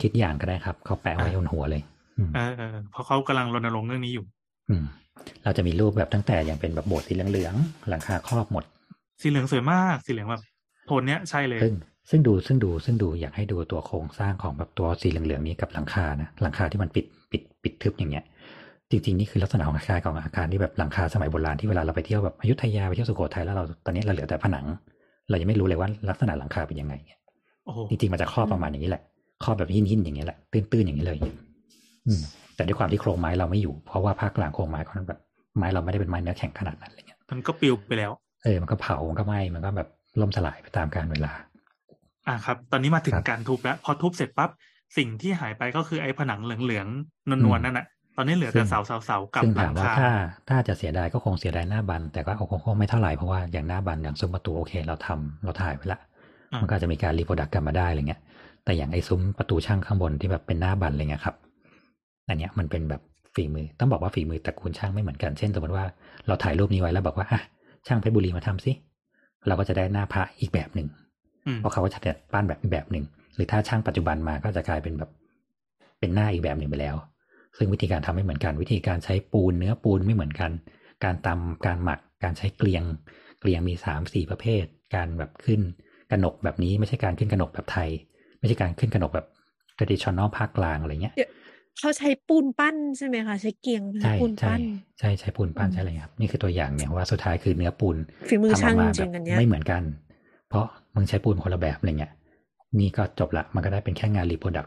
[0.03, 1.83] คิดอย่างก็ได้ครับ เขาแปะไว้บนหัวเลย
[2.19, 4.25] อืมเออเออเพราะเขากำลังรณรงค์เรื่องนี้อยู่
[4.71, 4.85] อืม
[5.45, 8.65] เราจะมีรูปแบบตั้งแต่ยังเป็นแบบโบสถ์สีเหลืองๆหลังคาครอบหมด
[9.23, 10.43] สีเหลืองสวยมากสีเหลืองแบบ
[10.87, 11.75] โทนเนี้ยใช่เลย ซึ่ง
[12.11, 18.25] ซึ่งดูซึ่งดูซึ่งดูอยากให้ดูตัวโครงสร้างของแบบตัวสีเหลืองๆนี้กับหลังคานะหลังคาที่มันปิดปิดปิดทึบอย่างเงี้ย
[18.91, 24.67] จริงๆนี่คือลักษณะของอาคารของอาคารที่แบบหลังคาสมัยโบราณที่เวลาเราไปเที่ยวแบบอยุธยาไปเที่ยวสุโขทัยแล้วเราตอนนี้เราเหลือแต่ผนัง
[25.31, 26.95] เรายังไม่รู้เลยว่าลักษณะหลังคาเป็นยังไง
[27.65, 29.03] โอ้โหจริงๆมันจะครอบประมาณอย่างนี้แหละ
[29.45, 31.19] ครอบแบบหินหินๆอย่างนี้ยแหละตื้นๆอย่างนี้เลย
[32.07, 32.21] อืม
[32.57, 35.21] แต่ด้วยความที่โครงไม้เราไม่อยู่ เพราะว่าภาคกลางโครงไม้เขาแบบ
[35.59, 38.13] ไม้เราไม่ได้เป็นไม้เนื้อแข็งขนาดนั้นอะไรเงี้ยมันก็ปลิวไปแล้ว
[38.45, 39.89] เออ มันก็เผา มันก็ไหม้ มันก็แบบ
[40.21, 41.33] ล่มสลายไปตามกาลเวลา
[42.29, 44.51] อะครับ ตอนนี้มาถึคงรับการทุบแล้ว พอทุบเสร็จปั๊บ
[44.97, 50.11] สิ่งที่หายไปก็คือไอ้ผนังเหลืองๆนวลๆนั่นแหะ ตอนนี้เหลือแต่เสาเสาๆๆกับซึ่งหลัถามงว่าคาถ้า
[50.49, 55.99] ถ้าจะเสียดายก็คงเสียดายหน้าบัน แต่ก็คงคงไม่เท่าไหร่เพราะว่าอย่างหน้าบันอย่างซุ้มประตูโอเค เราทำเราถ่ายไว้ละ
[56.53, 58.21] อ่ามัมันก็อาจจะมีการ reproduct กลับมาได้อะไรเงี้ย
[58.65, 61.37] แต่อย่างไอ้ซุ้มประตูช่างข้างบนที่แบบเป็นหน้าบันอะไรเงี้ยครับ
[62.29, 63.03] อันเนี้ยมันเป็นแบบ
[63.35, 65.85] ฝีมือต้องบอกว่าฝีมือตระกูลช่างไม่เหมือนกันเช่นสมมติว่า
[66.27, 67.41] เราถ่ายรูปนี้ไว้แล้วบอกว่าอะ
[67.87, 68.73] ช่างเพชรบุรีมาทำสิ
[69.47, 70.89] เราก็จะได้หน้าพระอีกแบบหนึ่ง
[71.47, 72.01] อืมเพราะเขาก็จะ
[72.33, 75.11] ปั้นแบบอีกแบบหนึ่งหรือถ้าช่างปัจจุบันมาก็จะกลายเป็นแบบ
[75.99, 76.97] เป็นหน้าอีกแบบหนึ่งไปแล้ว
[77.59, 80.51] ซึ่งวิธีการทำไม่เหมือนกัน วิธีการใช้ปูนเนื้อปูนไม่เหมือนกัน
[81.05, 82.83] การตำการหมัก การใช้เกลียง
[83.41, 85.61] เกลียงมีสามสี่ประเภท การแบบขึ้น
[86.11, 87.89] กระหนกแบบนี้ไม่ใช่การขึ้นกระหนกแบบไทย
[88.39, 89.27] ไม่ใช่การขึ้นกระหนกแบบ
[89.77, 91.15] traditional ภาคกลางอะไรเงี้ย
[91.79, 94.61] เขาใช้ปูนปั้นใช่ไหมคะใช้เกียงใช่ปูนใช่ปั้น
[94.99, 97.97] ใช่ใช้ปูนปั้นอืมใช่เลยครับนี่คือตัวอย่างเนี่ยว่าสุดท้ายคือเนื้อปูน
[98.29, 99.83] ฝีมือทำอช่าองกมาจแบริบงๆอันเนี้ยไม่เหมือนกัน
[100.49, 102.13] เพราะมึงใช้ปูนคนละแบบอะไรเงี้ย
[102.81, 104.67] นี่ก็จบละมันก็ได้เป็นแค่งานรีโปรดัก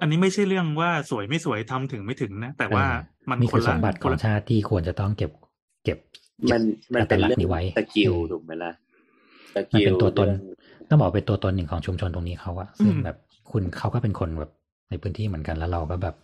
[0.00, 2.84] อันนี้ไม่ใช่เรื่องว่าสวยไม่สวยทำถึงไม่ถึงนะ แต่ว่า
[3.30, 5.30] มันนี่คคืนอสละมบัติคขอนงละชาติที่ควรจะต้องเก็บ
[5.84, 5.98] เก็บ
[6.52, 6.62] มัน
[6.94, 8.72] มันเป็นอัตลักษเรื่องณ์นี้ไว้สกิลอืมถูกไหมล่ะ
[9.56, 10.38] สมันกิลเป็นตัวตนเรื่อ
[10.86, 13.16] งต้องบอกเป็นตัวตนหนึ่งของชุมชนตรงนี้เขาอะซึ่งแบบ
[13.50, 14.52] คุณเขาก็เป็นคนแบบ
[14.90, 16.16] ในพื้นที่เหมือนกันแล้วเราก็แบบ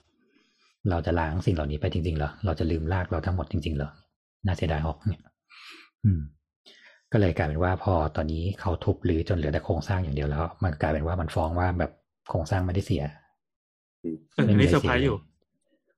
[0.91, 3.91] เราจะล้างสิ่งเหล่านี้ไปจริงๆเหรอเราจะลืมรากเราทั้งหมดจริงๆเหรอ
[4.47, 5.23] น่าเสียดายฮอกเนี่ย
[6.05, 6.21] อืม
[7.13, 11.91] ก็เลยกลายเป็นว่าพอตอนนี้เขาทุบหรือจนเหลือแต่โครงสร้างอย่างเดียวแล้ว มันกลายเป็นว่ามันฟ้องว่าแบบ
[12.31, 15.17] โครงสร้างไม่ได้เสียเอออันนี้เซอร์ไพรส์อยู่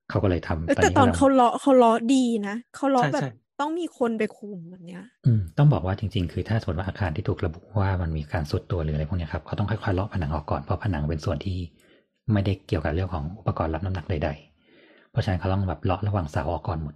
[0.09, 11.57] เขาก็เลยทำเออแต่ตอนกำลังเขาเลาะเขาเลาะดีนะเขาเลาะใช่แบบใช่ต้องมีคนไปคุมแบบเนี้ย อืมต้องบอกว่าจริง ๆ คือถ้าสมมติว่าอาคารที่ถูกระบุว่ามันมีการสุดตัวหรืออะไรพวกเนี้ยครับเขาต้องค่อยๆเลาะผนังออกก่อนเพราะผนังเป็นส่วนที่
[12.33, 14.29] ไม่ได้เกี่ยวกับเรื่องของอุปกรณ์รับน้ำหนักใด
[14.69, 16.95] ๆ เพราะฉะนั้นเขาต้องแบบเลาะระหว่างเสาออกก่อนหมด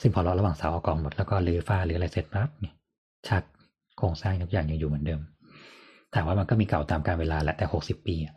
[0.00, 2.74] ซึ่งพอเลาะระหว่างเสาออกก่อนหมดแล้วก็รื้อฝ้าหรืออะไรเสร็จปั๊บเนี่ย
[3.28, 3.42] ชัก
[3.98, 5.20] โครงสร้างทุกอย่างยังอยู่เหมือนเดิม
[6.14, 8.34] ถามว่ามันก็มีเก่าตามกาลเวลาแหละแต่หกสิบปีอะ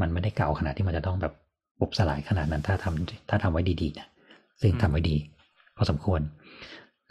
[0.00, 1.32] มันไม่ได้เก่าขนาดที่มันจะต้องแบบ
[1.78, 4.08] ปุบสลายขนาดนั้นถ้าทำถ้าทำไว้ดีๆนะ
[4.60, 5.16] ซึ่งทำไว้ดี
[5.76, 6.20] พอสมควร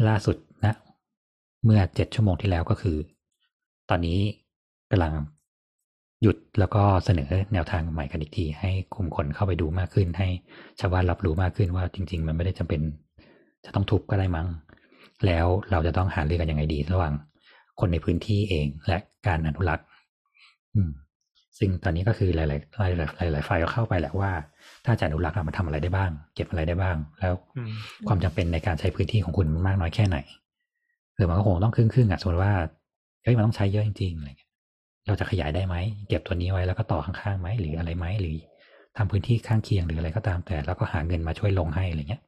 [0.08, 0.76] ล่าสุดนะ
[1.66, 2.98] เมื่อเจ็ดชั่วโมงที่แล้วก็คือ
[3.90, 4.20] ตอนนี้
[4.92, 5.14] กำลัง
[6.22, 10.28] หยุดแล้วก็เสนอแนวทางใหม่กันอีกที ให้กลุ่มคนเข้าไปดูมากขึ้น ให้
[10.80, 12.82] ชาวบ้านรับรู้มากขึ้นว่าจริง ๆ มันไม่ได้จำเป็น
[13.66, 14.48] จะต้องทุบก็ได้มั้ง
[15.26, 17.14] แล้วเราจะต้องหาเรื่องกันยังไงดี ระหว่าง
[17.80, 19.88] คนในพื้นที่เองและการอนุรักษ์
[20.76, 20.92] อืม
[21.58, 24.32] ซึ่งตอนนี้ก็คือหลายๆหลายๆหลายๆฝ่ายก็เข้าไปแหละว่า
[24.86, 27.34] ถ้าจะอนุรักษ์อะมันทำอะไรได้บ้าง เก็บอะไรได้บ้าง แล้ว
[28.08, 30.18] ความจำเป็นในการใช้พื้นที่ของคุณมันมากน้อยแค่ไหน
[31.16, 32.54] หรือมันก็คงต้องครึ่งครึ่งๆอะสมมติว่า
[33.24, 34.50] เฮ้ยมันต้องใช้เยอะจริงๆอะไรเงี้ย
[35.08, 35.76] เราจะขยายได้ไหม
[36.10, 38.36] เก็บตัวนี้ไว้แล้วก็ต่อข้างๆไหมหรืออะไรไหมหรือ
[38.98, 42.22] ทำพื้นที่ข้างเคียงหรืออะไรก็ตามแต่แล้วก็หาเงินมาช่วยลงให้อะไรเงี้ย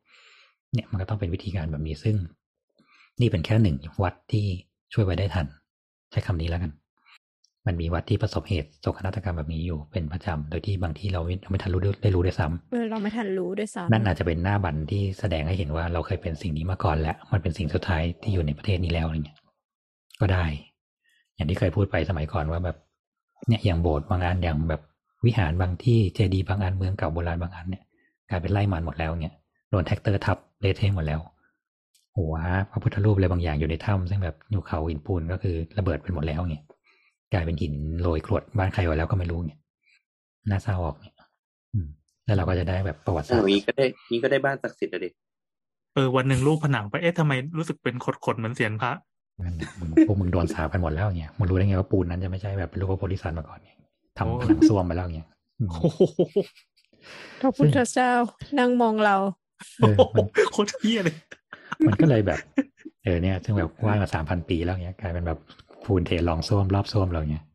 [0.73, 2.15] เนี่ยมันก็ต้องเป็นวิธีการแบบนี้ซึ่ง
[3.21, 4.45] นี่เป็นแค่หนึ่งวัดที่
[4.93, 5.45] ช่วยไว้ได้ทัน
[6.11, 6.71] ใช้คำนี้แล้วกัน
[7.67, 19.37] มันมีวัดที่ประสบเหตุโศกนาฏกรรมแบบนี้อยู่เป็นประจำโดยที่บางที่เราไม่ไม่ทันรู้ด้วยได้รู้ด้วยซ้ำเออเราไม่ทันรู้ด้วยซ้นั่นอาจจะเป็นหน้าบันที่แสดงให้เห็นว่าเราเคยเป็นสิ่งนี้มาก่อนแล้วมันเป็นสิ่งสุดท้ายที่อยู่ในประเทศนี้แล้วอะไรเงี้ย
[20.21, 20.45] ก็ได้
[21.35, 22.77] อย่างที่เคยพูดไปสมัยก่อนว่าแบบ
[23.47, 24.81] เนี่ยอย่างโบสถ์บางอันอย่างแบบ
[25.25, 27.83] วิหารบางที่เจดีย์บางอันเมืองเก่าโบราณบางอันเนี่ย
[28.29, 29.35] กลายเป็นไร่มันหมดแล้วเนี่ย
[29.69, 31.19] โดนแทรกเตอร์ทับเละเทะหมดแล้ว
[32.17, 32.35] หัว
[32.71, 36.63] พระพุทธรูปอะไรบางอย่างอยู่ในถ้ำซึ่งแบบอยู่เขาหินปูนก็คือระเบิดไปหมดแล้วเนี่ย
[37.33, 39.59] กลายเป็นหินโรยกรวดบ้านใครไว้แล้วก็ไม่รู้เนี่ย
[40.49, 41.15] น่าเศร้าออกเนี่ย
[41.73, 41.87] อืม
[42.25, 45.09] แล้วเราก็จะได้แบบประวัติศาสตร์เออนี้ก็ได้นี้ก็ได้บ้านศักดิ์สิทธิ์อะดิ
[45.93, 47.95] เออวันหนึ่งรูปผนังไปเอ๊ะทำไมรู้สึกเป็น
[48.25, 48.91] ขดๆเหมือนเสียนพระ
[49.41, 53.77] นั่นน่ะมึงพวกมึงโดนสาปกันหมดแล้วเนี่ยมึงรู้ได้ไงว่าปูนนั้นจะไม่ใช่แบบเป็นรูปพระโพธิสัตว์มาก่อนเนี่ย
[54.17, 55.27] ทำผนังส้วมไปแล้วเนี่ย
[55.59, 58.11] อืมโอ้โหำพระพุทธเจ้า
[58.59, 59.15] นั่งมองเรา
[59.79, 61.15] เออมันโคตรเฮี้ยเลย
[61.87, 62.39] มันก็เลยแบบ
[63.03, 65.39] เออเนี่ย ซึ่งแบบว่างมาสามพันปีแล้วเนี่ยกลายเป็นแบบ
[65.85, 67.45] ปูนเทรองส้วมรอบส้วมเราเนี่ย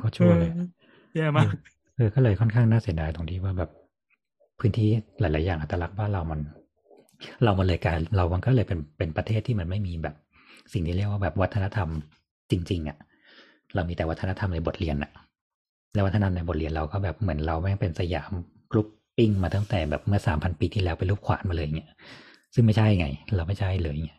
[0.00, 0.64] ก็ชั่วเลยเออ
[1.16, 1.54] แย่มาก
[1.96, 3.70] เออก็เลยค่อนข้างน่าเสียดายตรงที่ว่าแบบ
[4.60, 4.88] พื้นที่
[5.20, 6.40] หลาย ๆ อย่างอัตลักษณ์บ้านเรามัน
[7.42, 10.14] เรามันเลยกลารเรามันก็เลยเป็นเป็นประเทศที่มันไม่มีแบบ
[10.72, 11.88] สิ่งที่เรียกว่าแบบวัฒนธรรม
[12.50, 12.98] จริง ๆ อะ
[13.74, 15.10] เรามีแต่วัฒนธรรมในบทเรียนอะ
[15.94, 18.32] แล้ววัฒนธรรมในบทเรียนเราก็แบบเหมือนเราแม่งเป็นสยาม
[18.70, 21.88] กรุ๊ปปิ้งมาตั้งแต่แบบเมื่อสามพันปีที่แล้วเป็นรูปขวานมาเลยเนี่ย
[22.54, 23.06] ซึ่งไม่ใช่ไง
[23.36, 24.18] เราไม่ใช่เลยเนี่ย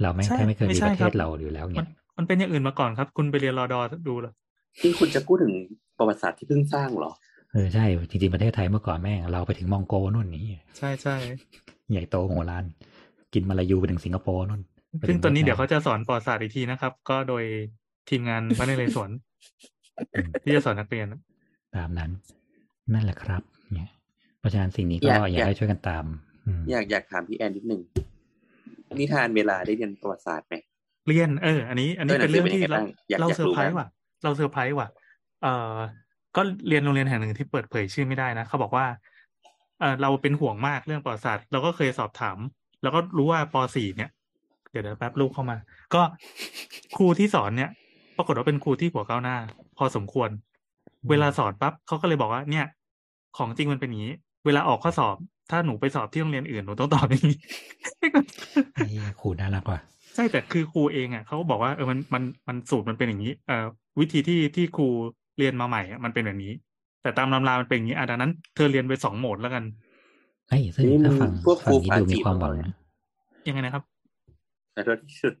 [0.00, 4.32] เราแม่งใช่แค่ไม่เคยไม่มีใช่ประเทครัศบเราอยู่แล้วมัเนี่นย มันเป็นอย่างอื่นมาก่อนครับ คุณไปเรียนรอดอดูเหรอ
[4.80, 5.52] ที่คุณจะพูดถึง
[5.98, 7.12] ประวัติศาสตร์ที่เพิ่งสร้างเหรอ
[7.52, 11.16] เออใช่จริงๆประเทศไทยเมื่อก่อนแม่งเราไปถึงมองโกนู่นนี่ใช่ใช่
[11.90, 12.64] ใหญ่โตโหฬาร
[13.34, 14.62] กินมาลายูไปถึงสิงคโปร์นู่น
[15.08, 17.44] ซึ่งตอนนี้เดี๋ยวเขาจะสอนประวัติศาสตร์อีกทีนะครับ ก็โดย
[18.08, 19.10] ทีมงานพระนเรศวร
[20.14, 21.06] อืมที่จะสอนนักเรียน
[21.76, 22.10] ตามนั้น
[22.94, 23.42] นั่นแหละครับ
[23.74, 23.90] เนี่ย
[24.38, 26.04] เพราะฉะนั้นสิ่งนี้ก็อยากอยากอยากให้ช่วยกันตาม
[26.46, 27.80] อืมอยากอยากถามพี่แอนนิดนึง
[29.00, 30.54] นิทานเวลาได้เรียนประวัติศาสตร์ไหม
[31.08, 33.88] เรียนเออ อันนี้ อันนี้เออเป็นเรื่องที่หนังสือเป็นเรายังไงบ้างอยากเราอยากเซอร์ไพรรู้ส์มากว่ะ
[34.24, 34.88] เราเซอร์ไพรส์ว่ะ
[35.42, 35.76] เออ
[36.36, 38.86] ก็เรียนโรงเรียนแห่งหนึ่งที่เปิดเผยชื่อไม่ได้นะเขาบอกว่า
[39.80, 42.38] เออเราเป็นห่วงมากเรื่องประวัติศาสตร์เราก็เคยสอบถาม
[42.82, 44.10] แล้วก็รู้ว่าป .4 เนี่ย
[44.70, 45.56] เดี๋ยวเดี๋ยวแป๊บลูกเข้ามา
[45.94, 46.02] ก็
[46.96, 47.70] ครูที่สอนเนี่ย
[48.16, 49.36] ปรากฏว่าเป็นครูที่หัวก้าวหน้า
[49.78, 50.30] พอสมควร
[51.10, 52.66] เวลาสอนปั๊บเขาก็เลยบอกว่า เนี่ย
[53.38, 54.14] ของจริงมันเป็นอย่างนี้
[54.46, 55.16] เวลาออกข้อสอบ
[55.50, 57.38] ถ้าหนูไปสอบที่โรงเรียนอื่นหนูต้องตอบอย่างนี้
[58.74, 58.84] ไอ้
[59.20, 59.78] ครูน่ารักว่ะ
[60.14, 63.66] ใช่แต่คือครูเองอะเขาก็บอกว่าเออมันมันมันสูตรมันเป็นอย่างนี้เอ่อ
[64.00, 64.88] วิธีที่ที่ครู
[65.38, 66.52] เรียนมาใหม่อะมันเป็นแบบนี้
[67.02, 69.64] แต่ตามตำรามันเป็นอย่างนี้อะดังนั้น เธอเรียนไปสองโหมดแล้วกัน
[70.48, 72.70] เฮ้ยซึ่งนี่ถ้ามันฟังพวกคฟัรูงนี้ดูมีฝาจีบความหวังมาก่อนนะ
[73.48, 73.82] ยังไงนะครับ
[74.74, 75.34] ขอโทษที่สุด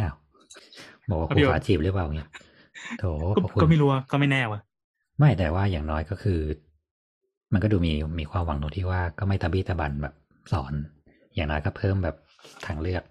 [0.00, 0.14] อ้าว
[1.10, 2.28] บอกว่าคเดี๋รูยวฝาจีบหรือเปล่าเนี่ย
[2.98, 4.60] โถก็ขอบคุณก็ไม่รู้อะก็ไม่แน่ว่ะ
[5.18, 6.40] ไม่แต่ว่าอย่างน้อยก็คือ
[7.52, 10.14] มันก็ดูมีมีความหวังตรงที่ว่าก็ไม่ตะบี้ตะบันแบบ
[10.52, 10.72] สอน
[11.34, 12.16] อย่างน้อยก็เพิ่มแบบ
[12.66, 13.02] ทางเลือก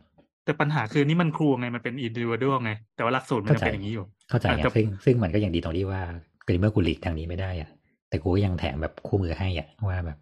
[0.45, 6.01] แต่ปัญหาคือนี่มันครูไงมันเป็นอินดิว d ด a l ไง แต่ว่าหลักสูตรมันเข้าจะใจเป็นอย่างนี้อยู่ เข้าใจอะไงแต่ซึ่งซึ่งมันก็ยังดีตรงที่ว่า
[6.45, 7.69] เกิดเมื่อกูหลีกทางนี้ไม่ได้อะ
[8.09, 10.17] แต่กูก็ยังแถมแบบคู่มือให้อะว่าแบบ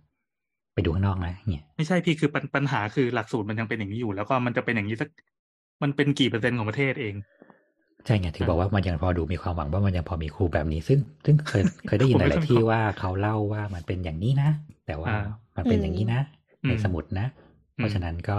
[0.73, 5.09] ไปดูข้างนอกนะเนี่ยไม่ใช่พี่คือปัญปัญหาคือหลักสูตรมันยังเป็นอย่างนี้อยู่ แล้วก็มันจะเป็นอย่างนี้สัก
[5.83, 7.15] มันเป็นกี่เปอร์เซ็นต์ของประเทศเอง
[8.05, 14.49] ใช่ไงถึงบอกว่ามันยังพอดูมีความหวังว่ามันยังพอมีครูแบบนี้ ซึ่ง ซึ่งเคยเคยได้ยินหลายๆที่ว่าเขาเล่าว่ามันเป็นอย่างนี้นะ
[14.87, 15.23] แต่ว่าอ่า
[15.57, 16.21] มันเป็นอย่างนี้นะ
[16.63, 17.27] อืมในสมุดนะ
[17.75, 18.37] เพราะฉะนั้นก็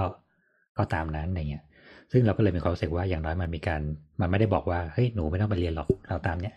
[0.79, 1.65] ก็ตามนั้นอะไรเงี้ย
[2.13, 3.81] ซึ่งเราก็เลยมีความรู้สึกว่าอย่างน้อยมันมีการ
[4.21, 6.55] มันไม่ได้บอกว่าเฮ้ยหนูไม่ต้องไปเรียนหรอกเราตามเนี้ย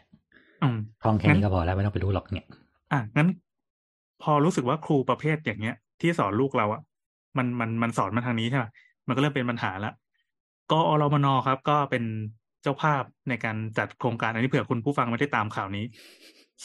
[0.64, 2.48] อืมท่องแค่งั้นี้นก็พอแล้วไม่ต้องไปรู้หรอกเนี่ย
[2.92, 3.28] อะงั้น
[4.24, 6.82] พอรู้สึกว่าครูประเภทอย่างเงี้ย ที่สอนลูกเราอะ
[7.38, 8.66] มันมันมันสอนมาทางนี้ใช่ไหม
[9.08, 9.92] มันก็เริ่มเป็นปัญหาละ
[10.72, 12.04] กอรมนครับ ก็เป็น
[12.62, 15.86] เจ้าภาพในการจัดโครงการอันนี้เผื่อคุณผู้ฟังไม่ได้ตามข่าวนี้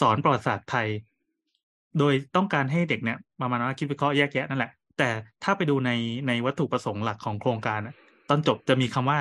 [0.01, 0.87] สอนประวัติศาสตร์ไทย
[1.99, 5.09] โดยต้องการให้เด็กเนี่ยประมาณว่าคิดวิเคราะห์แยกแยะนั่นแหละ แต่
[5.45, 5.91] ถ้าไปดูใน
[6.29, 7.95] ในวัตถุประสงค์หลักของโครงการอะ
[8.31, 9.19] ตอนจบจะมีคำว่า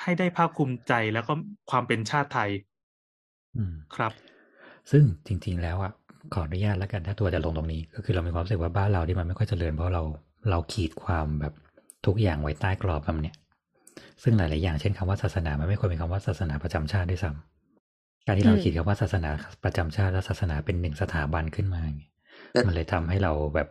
[0.00, 1.32] ให้ได้ภาคภูมิใจแล้วก็
[1.70, 2.50] ความเป็นชาติไทย
[3.56, 4.12] อืมครับ
[4.90, 5.92] ซึ่งจริง ๆ แล้วอะ
[6.34, 10.02] ขออนุญาตแล้วกันถ้าตัวจะลงตรงนี้ ก็คือเรามีความรู้สึกว่าบ้านเราที่มันไม่ค่อยเจริญเพราะเรา
[10.50, 11.54] เราขีดความแบบ
[12.06, 13.36] ทุกอย่างไว้ใต้กรอบคำเนี่ย
[14.22, 19.30] ซึ่งหลาย ๆ อย่างเช่นคำว่าศาสนามันไม่ควรเป็นคำว่าศาสนาประจำชาติด้วยซ้ำการที่เราอืมขีดคำว่าศาสนา
[19.64, 22.10] ประจำชาติและศาสนาเป็นหนึ่งสถาบันขึ้นมาเนี่ย
[22.52, 23.68] แต่มันเลยทำให้เราแบบ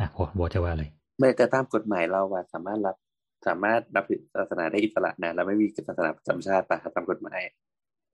[0.00, 0.84] อะโบโบทจะว่าอะไร
[1.18, 2.96] ไม่แต่ตามกฎหมายเราอะสามารถรับ
[3.46, 7.40] สามารถรับถือศาสนาได้อิสระนะแล้วไม่มีศาสนาประจำชาติปะตามกฎหมาย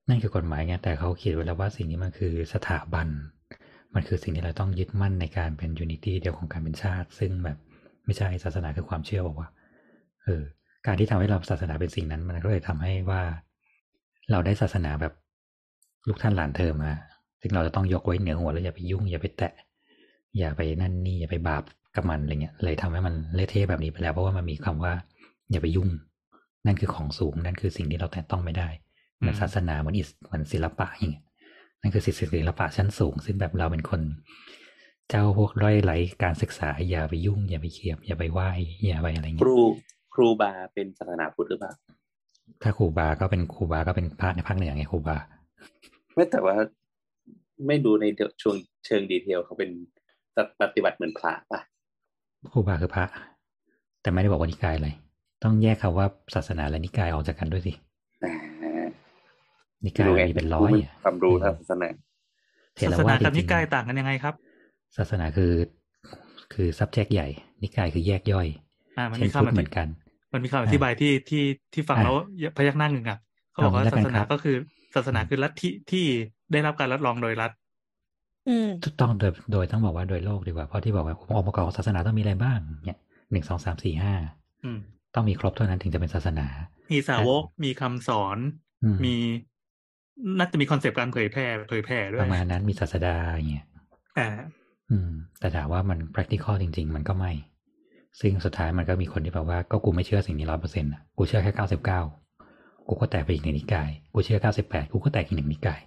[0.09, 3.09] นั่นคือกฎหมายไงแต่เขาเขียนไว้แล้วว่าสิ่งนี้มันคือสถาบัน
[3.95, 7.59] มันคือสิ่งที่เราต้องยึดมั่นในการเป็นยูนิตี้เดียวของการเป็นชาติ ซึ่งแบบ
[8.05, 9.49] ไม่ใช่ศาสนาคือความเชื่อบอกว่า
[10.23, 10.43] เออ
[10.87, 13.23] การที่ทำให้เราศาสนาเป็นสิ่งนั้น มันก็เลยทำให้ว่า
[14.31, 15.13] เราได้ศาสนาแบบ
[16.09, 16.91] ลูกท่านหลานเธอมา
[17.41, 19.53] ซึ่งเราจะต้องยกไว้เหนือหัวแล้วอย่าไปยุ่งอย่าไปแตะ
[20.39, 21.63] อย่าไปนั่นนี่อย่าไปบาป
[21.97, 24.95] กับมันอะไรเงี้ยเลยทำให้มันเละเทะแบบนี้ไปแล้วเพราะว่ามันมีคำว่า
[25.53, 25.89] อย่าไปยุ่ง
[26.67, 28.69] นั่นคือของสูงนั่นคือสิ่งที่เราแตะต้องไม่ได้
[29.19, 31.25] เหมือนอืมศาสนาเหมือนอิสเหมือนศิลปะอย่างเงี้ย
[31.81, 32.03] นั่นคือ
[32.35, 34.01] ศิลปะชั้นสูง ซึ่งแบบเราเป็นคน
[35.09, 35.93] เจ้าพวกร้อยไหล
[36.23, 38.51] การศึกษา อย่าไปยุ่ง อย่าไปเคียบ อย่าไปไหว้
[38.85, 39.59] อย่าไปอะไรคเงี้ยรู
[40.15, 41.73] ครูบาเป็นศาสนาพุทธหรือเปล่า
[42.63, 45.17] ถ้าครูบาก็เป็นครูบาก็เป็นพระในภาคเหนือไงครูบา
[46.15, 46.57] ไม่แต่ว่า
[47.67, 48.05] ไม่ดูใน
[48.43, 49.71] ช่วงเชิงดีเทลเขาเป็น
[50.61, 51.61] ปฏิบัติเหมือนพระป่ะ
[52.53, 53.05] ครูบาคือพระ
[54.03, 54.89] แต่ไม่ได้บอกว่านิกายอะไร
[55.43, 57.73] ต้องแยกคำว่าศาสนาและนิกายออกจากกันด้วยสิ
[58.25, 58.33] อ่า
[59.85, 61.89] นิกายมีเป็นร้อยอะความรู้ทางศาสนา
[62.77, 65.53] เทศารสวานาสจกับนิริงกายต่างกันยังไงครับๆศาสนาคือ
[66.53, 67.29] คือ subject ใหญ่
[67.63, 68.47] นิกายคือแยกย่อย
[68.99, 69.87] อ่ามันเช่นมีพุทคำอธเหมืธิอนกัน
[70.33, 72.17] มันมีคำอธิบายที่ที่ที่ฟังอะแล้ว
[72.57, 73.19] พยักหน้าหนึ่งอะ
[73.53, 74.57] เขาบอกว่าเอางี้แล้วศากันสคนารับก็คือ
[74.95, 76.05] ศาสนาคือลัทธิที่
[76.53, 77.51] ได้รับการรับรองโดยรัฐ
[78.49, 82.99] อืมถูกต้องโดยโดยต้องบอกว่าโดยโลกดีกว่าเพราะที่บอกว่าองค์ประกอบของศาสนาต้องมีอะไรบ้างเนี่ย
[83.31, 84.15] หนึ่งสองสามสี่ห้า
[84.65, 84.79] อืม
[85.15, 86.47] ต้องมีครบเท่านั้นถึงจะเป็นศาสนา
[86.93, 88.39] มีสาวก มีคำสอน
[88.85, 89.17] อืมมี
[90.39, 93.67] น่าจะมี concept การเผยแพร่เผยแพร่ด้วยประมาณนั้นมีศาสดาอย่างเงี้ย
[94.19, 94.29] อ่า
[94.91, 95.11] อืม
[95.41, 97.33] แต่ถามว่ามัน practical จริง ๆ มันก็ไม่
[98.21, 102.01] ซึ่งสุดท้ายมันก็มีคนที่แบบว่าก็กูไม่เชื่อสิ่งนี้ร้อยเปอร์เซ็นต์อะกูเชื่อแค่เก้าสิบเก้า
[102.89, 105.81] กูก็แตกไปอีกหนึ่งนิกาย กูเชื่อเก้าสิบแปดกูก็แตกอีกหนึ่งนิกาย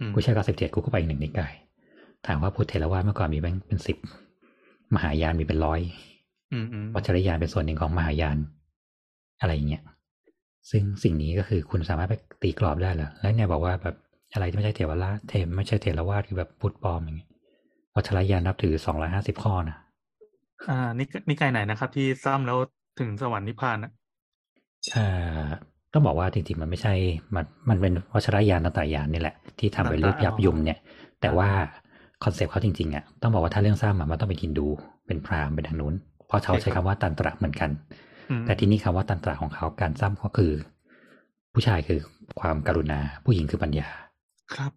[0.00, 1.52] อืมกูเชื่อเก้าสิบเจ็ดกูก็ไปอีกหนึ่งนิกาย
[2.26, 3.98] ถามว่าพุทธเถรวาทเมื่อก่อนมีแบ่งเป็นสิบ
[4.94, 5.80] มหายานมีเป็นร้อย
[6.52, 8.36] อืมอืมวัชรยานเป็นส่วนหนึ่งของมหายาน
[9.42, 9.82] อะไรอย่างเงี้ย
[10.70, 13.96] ซึ่งสิ่งนี้ก็คือคุณสามารถไปตีกรอบได้เหรอแล้วเนี่ยบอกว่าแบบ
[14.32, 17.28] อะไรที่ไม่ใช่เทวราชเทมไม่ใช่เทรวาทคือแบบพุทธปลอมอย่างเงี้ย
[17.94, 19.76] วัชรยานนับถือสองร้อยห้าสิบข้อนะ
[20.68, 22.58] อ่านิกนิกายไหนนะครับ ที่ซ้ำแล้ว
[23.00, 23.92] ถึงสวรรค์นิพพานอะ
[24.90, 25.04] เอ่
[25.44, 25.46] อ
[25.92, 26.94] ต้องบอกว่าจริงๆมันไม่ใช่
[27.34, 30.78] มันมันเป็นวัชรยานตตายานนี่แหละ ที่ทำเป็นรูปยับยุมเนี่ย
[31.20, 31.50] แต่ว่า
[32.24, 34.66] concept เขาจริงๆอะต้องบอกว่าถ้าเรื่องซ้ำอะมันต้องเป็นฮินดู
[35.06, 35.94] เป็นพราหมณ์เป็นทางนู้น
[36.26, 38.10] เพราะเขาใช้คำว่าตันตระเหมือนกันอืม
[38.46, 40.52] แต่ที่นี่คำว่าตันตระของเขาการซ้ำก็คือ
[41.54, 42.00] ผู้ชายคือ
[42.40, 43.88] ความกรุณา ผู้หญิงคือปัญญา
[44.54, 44.72] ครับ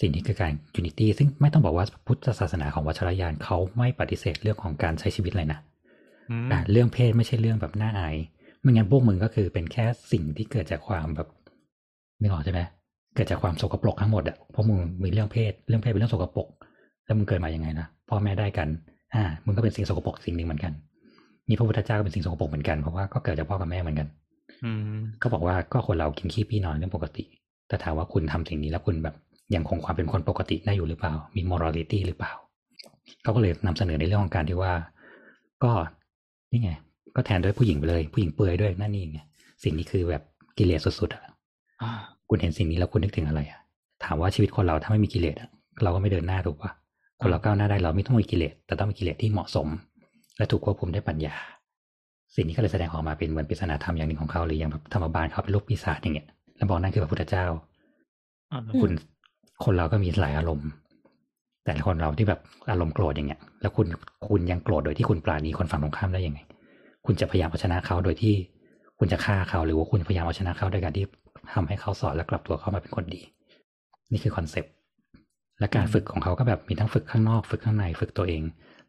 [0.00, 5.58] สิ่งนี้คือการ unity ซึ่งไม่ต้องบอกว่าพุทธศาสนาของวัชรยานเขาไม่ปฏิเสธเรื่องของการใช้ชีวิตเลยนะ
[6.30, 8.16] อืมอะเรื่องเพศไม่ใช่เรื่องแบบน่าอาย
[8.60, 11.28] ไม่งั้นพวกมึงก็คือเป็นแค่สิ่งที่เกิดจากความแบบ
[12.20, 12.60] นึกออกใช่ไหม
[13.14, 16.48] เกิดจากความสกปรกทั้งหมดอะเพราะมึงมีเรื่องเพศ เรื่องเพศเป็นเรื่องสกปรก
[17.04, 18.68] แล้วมึงเกิดมายังไงนะพ่อแม่ได้กัน
[19.14, 20.72] อ่า มึงก็เป็นสิ่งสกปรกสิ่งหนึ่งเหมือนกัน
[21.48, 24.08] นี่พระพุทธเจ้าก็เป็นสิ่งสกปรกเหมือนกันเพราะว่าก็เกิดจากพ่อกับแม่เหมือนกัน
[24.64, 27.24] อืมก็บอกว่าก็คนเรากินขี้พี่นอนเรื่องปกติ
[27.68, 29.14] แต่ถามว่าคุณทำสิ่งนี้แล้วคุณแบบ
[29.54, 32.32] ยังคงความเป็นคนปกติได้อยู่หรือเปล่า มี morality หรือเปล่า
[33.22, 34.72] เขาก็เลยนำเสนอในเรื่องของการที่ว่า
[35.64, 35.72] ก็
[36.52, 36.70] นี่ไง
[37.16, 39.20] ก็แทนด้วยผู้หญิงไปเลย ผู้หญิงเปลือยด้วยนั่นนี่ไง
[39.62, 40.22] สิ่งนี้คือแบบ
[40.58, 41.22] กิเลสสุดๆอะ
[41.82, 41.90] อ่า
[42.28, 43.60] คุณเห็นสิ่งนี้แล้วคุณนึกถึงอะไรอะ
[44.04, 45.48] ถามว่าชีวิตคนเราถ้าไม่มีกิเลสอะ
[45.82, 46.70] เราก็ไม่เดินหน้าถูกปะ
[47.20, 49.68] คนเราก้าวหน้าได้เราไม่ต้องมีกิเลสแต่ต้องมีกิเลสที่เหมาะสม
[50.38, 51.34] และถูกควบคุมด้วยปัญญา
[52.34, 57.46] สิ่งนี้ก็เลยแสดงออกมาเป็นเหมือนปริศนาธรรมอย่างหนึ่งของเขาหรืออย่างแบบธรรมบาลเขาเป็นรูปปีศาจอย่างเงี้ยแล้วบอกนั่นคือพระพุทธเจ้า
[58.52, 58.90] อ่าคุณ
[59.64, 60.68] คนเราก็มีหลายอารมณ์
[61.64, 63.86] แต่คนเราที่แบบอารมณ์โกรธอย่างเงี้ย แล้วคุณ
[64.28, 66.40] คุณยังโกรธโดยที่คุณปราณีคนฝั่งตรงข้ามได้ยังไง
[67.06, 68.34] คุณจะพยายามเอาชนะเขาโดยที่
[68.98, 71.04] คุณจะฆ่าเขาหรือว่าคุณพยายามเอาชนะเขาโดยการที่
[71.54, 73.20] ทำให้เขาสอนและกลับตัวเข้ามาเป็นคนดี
[74.12, 74.72] นี่คือ concept
[75.58, 78.42] และการฝึกของเขาก็แบบมีทั้งฝึกข้างนอก ฝึกข้างในฝึกตัวเอง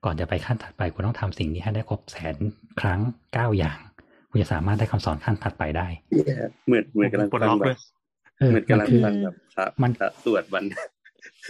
[0.06, 2.36] ก่อนจะไปขั้นถัดไปคุณต้องทำสิ่งนี้ให้ได้ครบแสน
[2.82, 3.00] ครั้ง
[3.34, 3.78] เก้าอย่าง
[4.30, 5.88] คุณจะสามารถได้คำสอนขั้นถัดไปได้
[6.68, 7.78] เหมือนเหมือนกำลังปลดฟัล็อกเลยฟังแบบ
[8.40, 10.64] เออเหมือนกำลังคือฟังแบบพระมันพระสวดวัน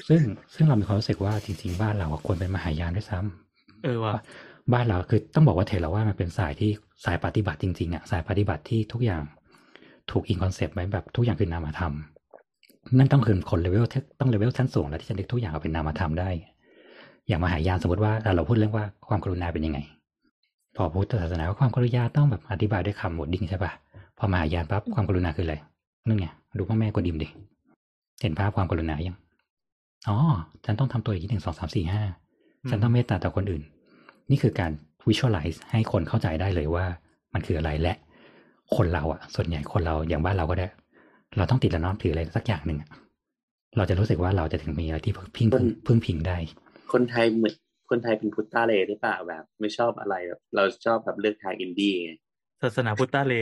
[0.09, 0.21] ซึ่ง
[0.53, 4.15] ซึ่งเรามีความรู้สึกว่าจริง ๆ บ้านเราอะควรเป็นมหายานด้วยซ้ำเออว่ะ
[4.73, 6.71] บ้านเราคือต้องบอกว่าเถรวาทมันเป็นสายที่
[7.05, 9.23] สายปฏิบัติจริงๆอะสายปฏิบัติที่ทุกอย่าง
[10.11, 11.93] ถูกอิง concept ไว้แบบทุกอย่างคือนามธรรม
[12.97, 13.85] นั่นต้องคือคนเลเวล
[14.19, 16.29] ต้องเลเวลชั้นสูงแล้วที่จะนึกทุกอย่างเอาเป็นนามธรรมได้
[17.29, 19.79] อย่างมหายานสมมติว่าอะเราพูดเรื่องว่าความกรุณาเป็นยังไง
[20.75, 23.71] พอพุทธศาสนาว่าความกรุณาต้องแบบอธิบายด้วยคำหมดดิ้งใช่ปะ
[24.17, 25.55] พอมหายานปั๊บความกรุณาคืออะไร
[26.07, 26.27] นั่นไง
[26.57, 27.27] ดูเจ้าแม่กวนอิมดิ
[28.21, 29.17] เห็นภาพความกรุณายัง
[30.09, 30.17] อ๋อ
[30.65, 32.03] ฉันต้องทำตัวอย่างนี้หนึ่งสองสามสี่ห้า
[32.69, 33.63] ฉันต้องเมตตาต่อคนอื่น
[34.29, 34.71] นี่คือการ
[35.07, 36.85] visualize ให้คนเข้าใจได้เลยว่า
[37.33, 37.93] มันคืออะไรและ
[38.75, 40.67] คนเราอะ ส่วนใหญ่คนเราอย่างบ้านเราก็ได้
[41.37, 42.89] เราต้องติดและน้อมถืออะไรสักอย่างหนึ่งอะ
[43.77, 46.37] เราจะรู้สึกว่าเราจะถึงมีอะไรที่พึ่งพึ่งพึ่งพิงได้
[46.93, 47.55] คนไทยเหมือน
[47.89, 52.11] คนไทยเป็นพุทธาเลหรือเปล่าแบบ ไม่ชอบอะไรแบบเราชอบแบบเลือกทางอินดี้ไง
[52.61, 53.35] ศาสนาพุทธเล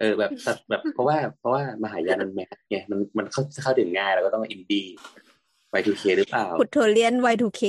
[0.00, 4.86] เออแบบแบบแบบเพราะว่าเพราะว่ามหายานมันแมสไงมันมันเข้าเข้าถึงง่ายเราก็ต้องอินดี้
[5.70, 7.62] ไปทูเคหรือเปล่าพุทโธเลียน Y2K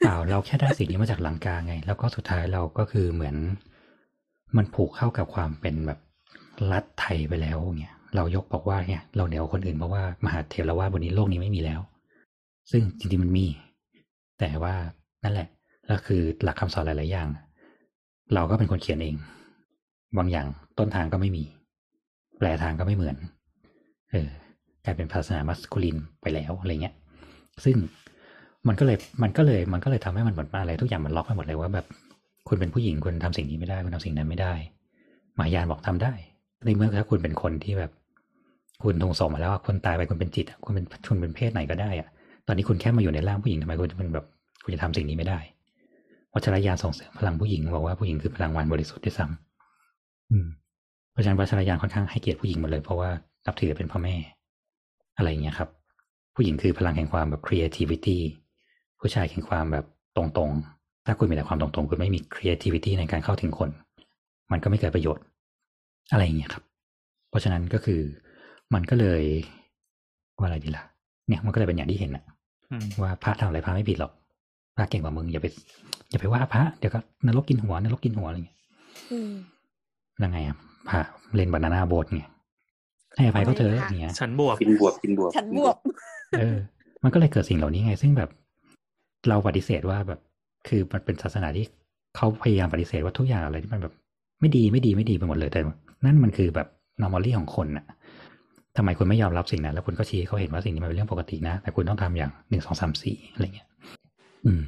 [0.00, 3.36] เปล่าเราแค่ได้สิ่งนี้มาจากลังกาไง แล้วก็สุดท้ายเราก็คือเหมือน
[4.56, 5.98] มันผูกเข้ากับความเป็นแบบ
[6.72, 11.80] รัฐไทยไปแล้วเงี้ยเรายกบอกว่าเนี่ยเราเหนือกว่าคนอื่นเพราะว่ามหาเทรวาสบนนี้โลกนี้ไม่มีแล้ว
[12.70, 13.46] ซึ่งจริงๆมันมี
[14.38, 14.74] แต่ว่า
[15.24, 15.48] นั่นแหละ
[15.86, 17.28] แล้วคือหลักคำสอนหลาย ๆ อย่าง
[18.34, 19.16] เราก็เป็นคนเขียนเอง
[20.18, 20.46] บางอย่าง
[20.78, 21.44] ต้นทางก็ไม่มี
[22.38, 23.16] แปลทางก็ไม่เหมือน
[24.10, 24.28] เออ
[24.84, 26.94] กลายเป็นศาสนามัสคูลินไปแล้วอะไรเงี้ย
[27.64, 27.76] ซึ่ง
[28.68, 31.86] มันก็เลยมันก็เลยมันก็เลยทำให้มันหมือนอะไรทุกอย่างมันล็อกไปหมดเลยว่าแบบ
[32.48, 34.52] คุณเป็นผู้หญิงคุณทำสิ่งนี้ไม่ได้คุณทำสิ่งนั้นไม่ได้
[35.36, 36.12] หมายานบอกทำได้
[36.64, 37.90] ในเมื่อถ้าคุณเป็นคนที่แบบ
[38.82, 42.08] คุณทงส่งมาแล้วว่าคนตายไปคุณเป็นจิตอะคุณเป็นคุณเป็นเพศไหนก็ได้อะ
[42.48, 44.26] ตอนนี้คุณแค่มาอยู่ในร่างผู้หญิงทำไมคุณจะเป็นแบบ
[44.62, 45.38] คุณจะทำสิ่งนี้ไม่ได้
[46.32, 53.10] วัชรยานส่งเสริมพลังผู้หญิงบอกว่าผู้หญิงคือพลังงานบริสุทธิ์ที่ซ้ำเพราะฉะนั้นวัชรยานค่อนข้างให้เกียรติผู้หญิงหมดเลยเพราะว่า
[53.46, 54.16] นับถือเป็นพ่อแม่
[55.16, 55.68] อะไรอย่างเงี้ยครับ
[56.34, 58.18] ผู้หญิงคือพลังแห่งความแบบ creativity
[59.00, 59.86] ผู้ชายแห่งความแบบ
[60.16, 63.70] ตรงๆ ถ้าคุณมีแต่ความตรงๆ คุณไม่มี creativity ในการเข้าถึงคน
[64.52, 65.24] มันก็ไม่เกิดประโยชน์
[66.12, 66.64] อะไรอย่างเงี้ยครับ
[67.28, 68.00] เพราะฉะนั้นก็คือ
[68.74, 69.22] มันก็เลย
[70.38, 70.84] ว่าอะไรดีล่ะ
[71.28, 72.24] เนี่ยมันก็เลยเป็นอย่างที่เห็นอะ
[73.02, 74.12] ว่าพระทำอะไรพระไม่ผิดหรอก
[74.76, 75.46] พระเก่งกว่ามึงอย่าไป
[76.10, 78.56] อย่าไปว่าพระเดี๋ยวก็นรกกินหัวนรกกินหัวอะไรอย่างเงี้ย
[79.12, 79.32] อืม
[80.18, 80.56] แล้วไงอะ
[80.88, 81.00] พระ
[81.34, 82.22] เล่นบานาน่าโบสไง
[83.16, 85.76] ให้อภัยเขาเถอะอย่างเงี้ยฉันบวกกินบวบกินบวบฉันบวก
[86.38, 86.56] เออ
[87.04, 88.30] มันก็เลยเกิดสิ่งเหล่านี้ไง ซึ่งแบบ
[89.28, 90.20] เราปฏิเสธว่าแบบ
[90.68, 91.66] คือมันเป็นศาสนาที่
[92.16, 93.94] เขาพยายามปฏิเสธว่าทุกอย่างอะไรที่มันแบบ
[94.40, 95.60] ไม่ดีไม่ดีไม่ดีไปหมดเลยแต่
[96.04, 96.68] นั่นมันคือแบบ
[97.00, 97.84] normally ของคนน่ะ
[98.76, 103.68] ทำไมคุณไม่ยอมรับสิ่งนั้น แล้วคุณก็ชี้ให้เขาเห็นว่าสิ่งนี้มันเป็นเรื่องปกตินะ แต่คุณต้องทำอย่างหนึ่งสองสามสี่อะไรเงี้ย
[104.46, 104.62] อืม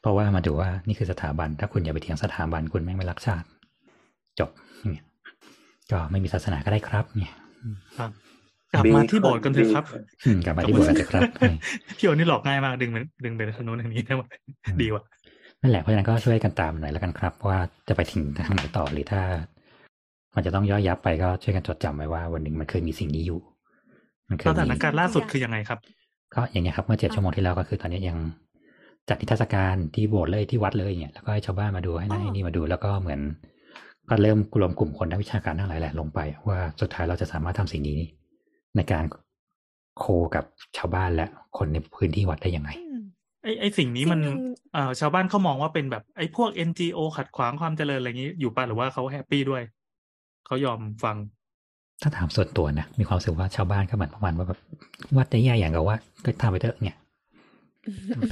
[0.00, 3.46] เพราะว่ามาดูว่านี่คือสถาบัน ถ้าคุณอย่าไปเถียงสถาบันคุณแม่งไม่รักชาติ
[4.38, 4.50] จบ
[4.92, 5.04] เนี่ย
[5.92, 7.34] ก็ไม่มีศาสนาก็ได้ครับ เนี่ย
[7.98, 8.10] ครับ
[8.74, 9.84] กลับมาที่โบสถ์กันเถอะครับ
[10.24, 11.22] อืมกลับมาที่บทกันเถอะครับ
[11.98, 14.26] พี่โอนี่หลอกง่ายมากดึงไปดึงไปทางโน้นทางนี้ได้หมด
[14.82, 15.02] ดีว่ะ
[15.62, 17.58] นั่นแหละเพราะฉะนั้นก็ช่วยกันตามหน่อยแล้วกันครับ ว่า
[17.88, 19.22] จะไปถึงทางไหนต่อหรือถ้า
[20.34, 23.40] มันจะต้องย่อยยับไปก็ช่วยกันจดจำไว้ว่า วันหนึ่งมันเคยมีสิ่งนี้อยู่
[24.28, 25.78] มันเคยมีสถานการณ์ล่าสุดคือยังไงครับ
[26.34, 28.18] ก็อย่างเงี้ยครับเมื่อเจ็ดชั่วโมงที่แล้วก็คือตอนนี้ยัง
[29.08, 33.20] จัดนิทรรศการที่โบสถ์เลยที่วัดเลยเนี่ยแล้วก็ให้ชาวบ้านมาดูให้นั่นให้นี่มาดูแล้วก็เหมือน
[34.08, 36.18] ก็เริ่มรวมกลุ่มคนนักวิชาการทั้งหลายแหละลงไป
[36.48, 37.98] ว่าสุดท้ายเราจะสามารถทำสิ่งนี้
[38.76, 39.04] ในการ
[39.98, 40.04] co
[40.34, 40.44] กับ
[40.76, 41.26] ชาวบ้านและ
[41.58, 43.00] คนในพื้นที่วัดได้ยังไงอืม
[43.42, 44.36] ไอไอสิ่งนี้มันสิ่งหนึ่ง
[44.72, 49.62] เอ่อชาวบ้านเขามองว่าเป็นแบบไอพวก NGO ขัดขวางความเจริญอะไรอย่างนี้อยู่ป่ะหรือว่าเขา happy ด้วย
[50.46, 51.16] เขายอมฟัง
[52.02, 54.60] ถ้าถามส่วนตัวนะมีความรู้สึกว่าชาวบ้านก็เหมือนประมาณว่าแบบ
[55.16, 56.96] วัดได้แย่อย่างกับว่าก็ทำไปเถอะเนี่ย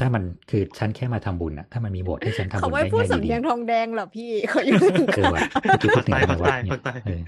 [0.01, 7.21] ถ้ามันคือฉันแค่มาทำบุญอะถ้ามันมีโบสถ์ให้ฉันทำเขาบุญไม่ได้พูดง่ายสำดีเนียงทองแดงเหรอพี่เขาอยู่ๆเออว่ะเมื่อกี้พูดถึงภาควัดใต้เนี่ยภาคใต้เออ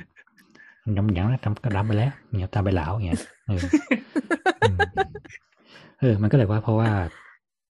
[0.96, 3.62] ยังยังทำก็รับไปแล้วเนี่ยทำไปแล้วเนี่ยเออ
[4.62, 4.78] อืม
[6.00, 6.90] เออ มันก็เลยว่าเพราะว่า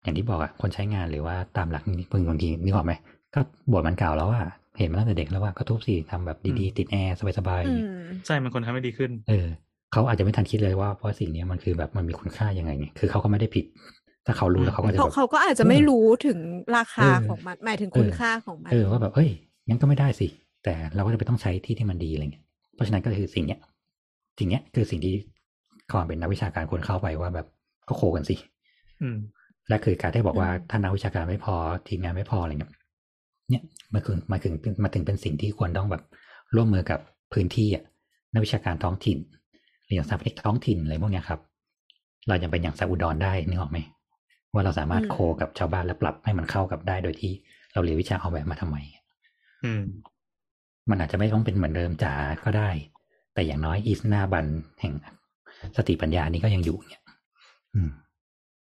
[0.04, 2.94] อย่างที่บอกอะคนใช้งานหรือว่าตามหลักนี่บางทีนึกออกไหม
[3.34, 4.42] ก็โบสถ์มันเก่าแล้วว่า
[4.78, 9.48] เห็นมาตั้งแต่เด็กแล้วว่าก็ทุบสิทำแบบดีๆ ติดแอร์สบายอืๆมใช่มันคนทำให้ดีขึ้น เออ
[9.92, 13.66] เขาอาจจะไม่ทันคิดเลยว่าเพราะสิ่งเนี้ยมันคือแบบมันมีคุณค่ายังไงไงคือเขาก็ไม่ได้ผิด
[14.26, 16.40] ถ้าเขารู้แล้วเขาก็จะเขาแบบเขาก็อาจจะไม่รู้ถึง
[16.78, 19.30] ราคาเออของมันหมายถึงคุณค่าของมันเออว่าแบบเอ้ย
[19.68, 20.28] งั้นก็ไม่ได้สิ
[20.64, 22.44] แต่เราก็จะไปต้องใช้ที่ที่มันดีอะไรเงี้ย
[22.76, 23.60] เพราะฉะนั้นก็คือสิ่งเนี้ย
[24.40, 25.14] สิ่งเนี้ยคือสิ่งที่
[25.92, 27.48] ความเป็นนักวิชาการควรเข้าไปว่าแบบ
[27.88, 28.36] ก็โคกันสิ
[29.02, 29.18] อืม
[29.70, 31.56] และคือการที่บอกว่าอืมถ้านักวิชาการไม่พอ
[31.88, 32.74] ทีมงานไม่พออะไรเงี้ย
[33.50, 36.04] เนี่ยมันคือมาถึงมาถึงเป็นสิ่งที่ควรต้องแบบ
[36.56, 37.00] ร่วมมือกับ
[37.34, 37.84] พื้นที่อะ
[38.34, 39.18] นักวิชาการท้องถิ่น
[39.84, 41.40] หรืออย่างสถาปนิกท้องถิ่นอะไรพวกเนี้ยครับ
[42.28, 43.78] เรายังเป็นอย่างซาอุดรได้นึกออกไหม
[44.54, 47.32] ว่าเราสามารถอืมโคกับชาวบ้านและปรับให้มันเข้ากับได้โดยที่
[47.74, 48.78] เราเรียนวิชาเอาแบบมาทำไม
[49.64, 49.84] อืม
[50.90, 52.70] มันอาจจะไม่ต้องเป็นเหมือนเดิมจ๋าก็ได้
[53.34, 54.46] แต่อย่างน้อยอีสหนาบัน
[54.80, 54.94] แห่ง
[55.78, 57.04] สติปัญญานี้ก็ยังอยู่เนี่ย
[57.76, 57.90] อืม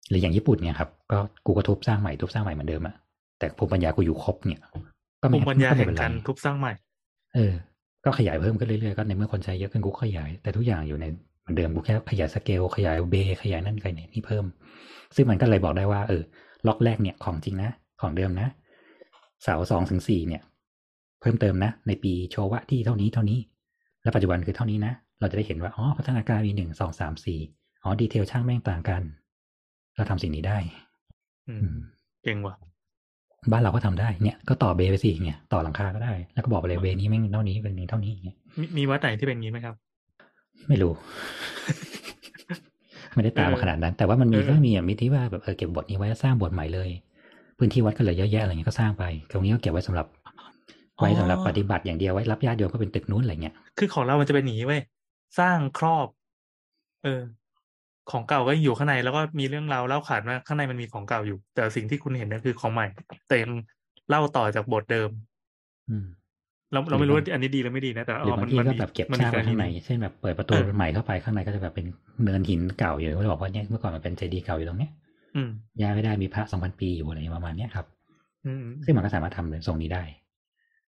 [0.08, 2.94] หรืออย่างญี่ปุ่นเนี่ยครับ ก็กูก็ทุบสร้างใหม่ทุบสร้างใหม่เหมือนเดิมอะ
[3.40, 4.60] แต่ภูมิปัญญากูอยู่ครบเนี่ย
[5.22, 6.72] ก็ภูไม่มิปัญญาก็ไม่แห่งเป็นไรการทุบสร้างใหม่
[7.34, 7.52] เออ
[8.04, 11.06] ก็ขยายเพิ่มขึ้นเรื่อยๆก็ในเมื่อคนใช้เยอะขึ้นกูก็ขยาย แต่ทุกอย่างอยู่ใน
[11.40, 14.44] เหมือนเดิมกูแค่ขยายสเกลขยายเบขยายนั่นขยายนี่เพิ่ม
[15.16, 16.22] ซึ่งมันก็เลยบอกได้ว่าเออ
[16.66, 17.70] ล็อกแรกเนี่ยของจริงนะ
[18.00, 18.48] ของเดิมนะ
[19.42, 20.42] เสาสองถึงสี่เนี่ย
[21.20, 23.38] เพิ่มเติมนะ ในปีโชวะที่เท่านี้เท่านี้
[24.02, 27.40] และปัจจุบันคือเท่านี้นะ เราจะได้เห็นว่าอ๋อพัฒนาการมีหนึ่งสองสามสี่
[27.82, 29.02] อ๋อดีเทลช่างแม่งต่างกัน
[29.96, 30.58] เราทำสิ่งนี้ได้
[31.48, 31.76] อือืมม
[32.22, 32.54] เก่งว่ะ
[33.52, 39.74] บ้านเราก็ทำได้เนี่ยก็ต่อเบไปสิเนี่ยต่อหลังคาก็ได้ แล้วก็บอกไปเลยเบนี้แม่งเท่านี้เป็นนี้เท่านี้อย่างเงี้ยมีมีวัดไหนที่เป็นงี้ไหมครับ
[40.68, 40.92] ไม่รู้
[43.14, 46.90] ไม่ได้ตามเออขนาดนั้น แต่ว่ามันมีเออก็มีอะมีที่ว่าแบบเออเก็บบทนี้ไว้สร้างบทใหม่เลย
[47.58, 50.06] พื้นที่วัดก็เหลยเยอะแยะอะไรเงี้ยก็สร้างไป ตรงนี้ก็เก็บไว้สำหรับ
[50.98, 54.82] ไว้สำหรับปฏิบัติอย่างเดียวไว้รับญาติโยมก็เป็นตึกนู้นอะไรเงี้ยคือของเรามันจะเป็นอย่างนี้เว้ย
[55.38, 56.06] สร้างครอบ
[57.04, 57.20] เออ
[58.12, 62.86] ของเก่าก็อยู่ข้างในแล้วก็มีเรื่องราวเล่าขานว่าข้างในมันมีของเก่าอยู่ แต่สิ่งที่คุณเห็นเนี่ยคือของใหม่
[63.28, 63.52] แต่ยัง
[64.08, 65.10] เล่าต่อจากบทเดิม
[65.90, 66.06] อืม
[66.72, 71.86] เราเราไม่รู้ว่าอันนี้ดีหรือไม่ดีนะแต่หรือบางที่มัก็มีแบบเก็บมัซากมีไว้ข้างในนี้เช่นแบบเปิดประตูเออใหม่เข้าไปข้างในก็จะแบบเป็น
[72.24, 74.90] เนินหินเก่าอยู่ก็จะบอกว่าเนี่ยเมื่อก่อนมันเป็นเจดีย์เก่าอยู่ตรงเนี้ย
[75.36, 75.50] อืม
[75.80, 77.86] ย้ายไม่ได้มีพระสองพันปีอยู่อะไรประมาณเนี้ยครับ
[78.46, 80.02] อืมซึ่งมันก็สามารถทำเป็นทรงนี้ได้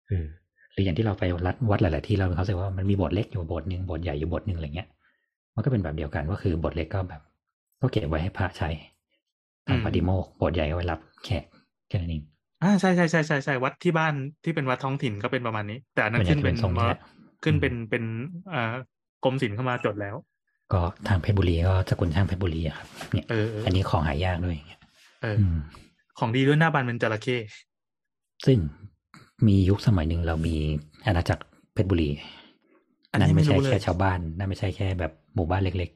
[0.08, 0.26] เออ
[0.72, 4.88] หรืออย่างที่เราไปวัดวัดหลาย ๆ ที่เราเขาสึกว่ามันมีโบทเล็กอยู่โบทหนึ่งโบทใหญ่อยู่โบทหนึ่งอะไรเงี้ย
[5.54, 7.22] มันก็เป็นแบบเดียวกันก็คือโบทเล็กก็แบบ
[7.80, 8.70] ก็เก็บไว้ให้พระใช้
[9.68, 11.44] ทำปฏิโมกข์โบสถ์ใหญ่เอาไว้รับแขก
[11.88, 12.22] แค่นั้นเอง
[12.62, 17.00] อ่าใช่ใช่ใช่ใช่ใช่วัดที่บ้านที่เป็นวัดท้องถิ่นก็เป็นประมาณนี้ แต่อันนั้นขึ้นเป็นส่วนใหญ่จะเป็นทรงนี้แหละ
[17.44, 18.04] ขึ้นเป็นเป็น
[18.52, 18.74] อ่า
[19.24, 20.16] กรมศิลป์เข้ามาจดแล้ว
[20.72, 24.80] ก็ทางเพชรบุรีก็สกุลช่างเพชรบุรีอะครับเนี่ยเออเอออันนี้ของหายากด้วยอย่างเงี้ย
[25.22, 25.56] เอออืม
[26.18, 27.36] ของดีด้วยหน้าบานเป็นจระเข้
[28.46, 28.58] ซึ่ง
[29.46, 30.56] มียุคสมัยหนึ่งเรามี
[31.06, 31.42] อาณาจักร
[31.74, 32.10] เพชรบุรี
[33.12, 35.90] อันนั่นี้นไม่ไม่ใช่รู้เลยแค่ชาวบ้านนั่นไม่ใช่แค่แบบ หมู่บ้านเล็ก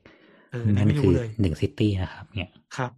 [0.53, 2.91] เออๆอันนี้นั่นไม่คืรู้อเลยหนึ่งซิตี้นะครับ เนี่ยครับ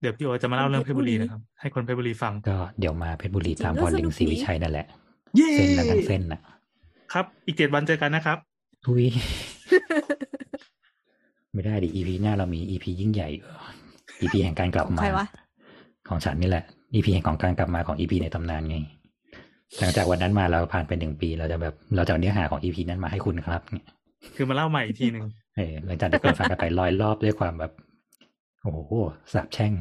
[0.00, 4.86] เดี๋ยวพี่โอจะมาเล่าเรื่องเพชรบุรีนะครับ ให้คนเพชรบุรีฟังก็เดี๋ยวมาเพชรบุรีจริงๆตามก็พรลิงสนุกศรีดีวิชัยนั่นแหละ
[5.36, 6.40] เย้เส้นนั้นทั้งเส้นน่ะ
[7.12, 8.38] ครับ อีกเจ็ดวันเจอกันนะครับ
[8.86, 9.04] ทุย
[11.52, 13.28] ไม่ได้ดิ EP หน้าเรามี EP ยิ่งใหญ่
[14.20, 15.26] EP แห่งการกลับของมาใครวะ
[16.08, 18.76] ของฉันนี่แหละ EP แห่งของการกลับมาของ EP ในตำนานไง
[19.80, 23.86] หลังจากวันนั้นมาเราผ่านไปหนึ่งปี เราจะแบบเราจะเอาเนื้อหาของ EP นั้นมาให้คุณครับเนี่ย
[24.36, 25.32] คือมาเล่าใหม่อีกทีหนึ่งเออ
[25.84, 27.72] หลังจากที่คนฟังกันไปลอยรอบด้วยความแบบ
[28.62, 28.92] โอ้โห
[29.32, 29.72] สาบแช่ง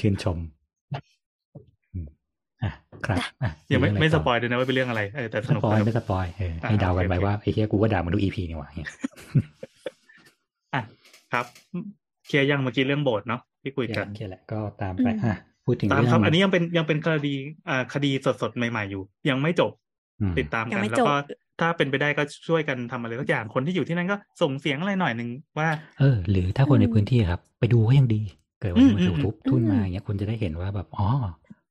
[0.00, 0.38] ชื่นชม
[1.92, 2.06] อืม
[2.62, 2.70] อะ
[3.06, 8.90] ครับอะยังไม่เรื่องอะรไม่ต่สปอยเลยนะว่าเป็นเรื่องอะไรเออแต่สสนุกปอยสนุกไม่สปอยเออให้อ่าเดากันไปโอเคว่าไอ้เฮียกูก็ด่ามึงทุก EP นี่หว่าเนี่ย
[10.74, 10.82] อะ
[11.32, 11.46] ครับ
[12.26, 17.34] เคลียร์ยังเมื่อกี้เรื่องโบสถ์เนาะที่คุยกันโอเคแหละก็ตามไปอืมอะพูดถึงตามเรื่องครับ อันนี้ยังเป็นยังเป็นคดี
[17.68, 18.10] อ่าคดี
[18.42, 19.72] สดๆใหม่ๆอยู่ ยังไม่จบ
[20.20, 21.08] อืมติดตามยักังนไม่แล้วก็จบ
[21.60, 25.28] ถ้าเป็นไปได้ก็ช่วยกันทำอะไรสักอย่างคนที่อยู่ที่นั่นก็ส่งเสียงอะไรหน่อยหนึ่ง
[25.58, 28.22] ว่า เออ หรือถ้าคนในพื้นที่ครับ ไปดูก็ยังดี
[28.60, 31.08] เกิดว่าอืมมันถูกอืมทุบทุนมาอืมอย่างเงี้ยคุณจะได้เห็นว่าแบบอ๋อ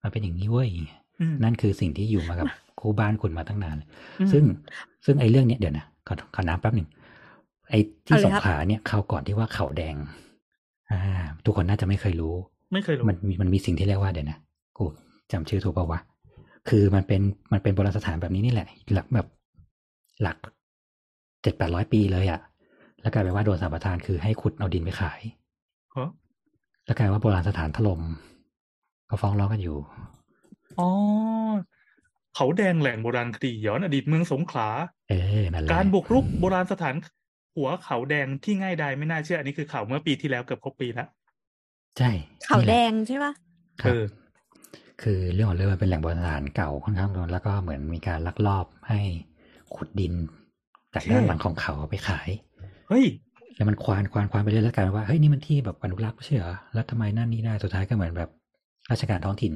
[0.02, 0.70] มันเป็นอย่างนี้เว้ย
[1.22, 2.48] อืมนั่นคือสิ่งที่อยู่มากับ
[2.80, 3.78] คู่บ้านคุณมาตั้งนาน
[4.20, 4.44] อืมซึ่ง
[5.06, 6.88] ซึ่งไอ้เรื่องเนี้ยเดี๋ยวนะขอขอน้ำแป๊บหนึ่ง
[7.70, 9.96] ไอ้ที่เอาเลยสงครับขลาเนี่ยเขาวก่อนที่ว่าเขาแดง
[10.92, 11.00] อ่า
[11.46, 12.36] ทุกคนน่าจะไม่เคยรู้
[12.74, 14.38] ไม่เคยรู้มันมีมันมีสิ่งที่เรียกว่าเดี๋ยวนะ
[14.78, 14.86] กู
[15.32, 16.00] จำชื่อถูกป่าวะ
[16.70, 17.22] คือมันเป็น
[17.54, 19.28] มันเป็นโบราณสถานแบบนี้นี่แหละหลักแบบ
[20.22, 20.38] หลัก
[21.42, 22.40] เจ็ดแปดร้อยปีเลยอะ่ะ
[23.02, 25.22] แล้วกลายเป็นว่าโดนสัมปทานคือให้ขุดเอาดินไปขาย
[25.94, 26.04] อ๋อ
[26.86, 28.02] แล้วกลายว่าโบราณสถานถล่ม
[29.10, 29.78] ก็ฟ้องร้องกันอยู่
[30.80, 30.90] อ๋อ
[32.36, 34.70] เขาแดงแหล่งโบราณคดีย้อนอดีตเมืองสงขลา
[35.10, 36.96] เออนั่นแหละ การบุกรุกโบราณสถาน
[37.56, 41.08] หัวเขาแดงที่ง่ายดายไม่น่าเชื่อ อันนี้คือข่าวเมื่อปีที่แล้วเกือบครบปีแล้ว
[41.98, 42.12] ใช่
[42.48, 43.34] ขาวนี่หแดละงใช่ปะ
[43.84, 44.04] ครัเอบอ
[45.02, 49.00] คือเรื่องของเรื่องมันเป็นแหล่งโบราณสถานเก่าค่อนข้างโดนแล้วก็เหมือนมีการลักลอบให้
[49.76, 50.14] ขุดดิน
[50.96, 52.30] จากด้านหลังของเขาเอาไปขาย
[52.90, 53.06] เฮ้ย
[53.56, 58.30] แล้วมันควานควานควานไปเรื่อยแล้วกลายเป็นว่าเฮ้ยนี่มันที่แบบอนุรักษ์ไม่ใช่เหรอแล้วทำไมนั่นนี่ได้สุดท้ายก็เหมือนแบบ
[58.92, 59.54] ราชการท้องถิ่น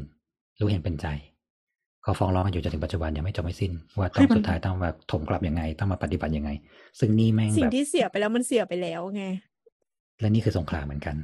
[0.60, 1.08] รู้เห็นเป็นใจ
[2.06, 6.50] ก็ฟ้องร้องกันอยู่จนถึงปัจจุบันยังไม่จบไม่สิ้น ว่าต้อเฮ้งยมันสุดท้ายต้องแบบถมกลับยังไง ต้องมาปฏิบัติยังไง
[7.00, 9.24] ซึ่งนี่แม่งสิ่แบงบที่เสียไปแล้วมันเสียไปแล้วไง
[10.20, 11.16] และนี่คือสงครามเหมือนกัน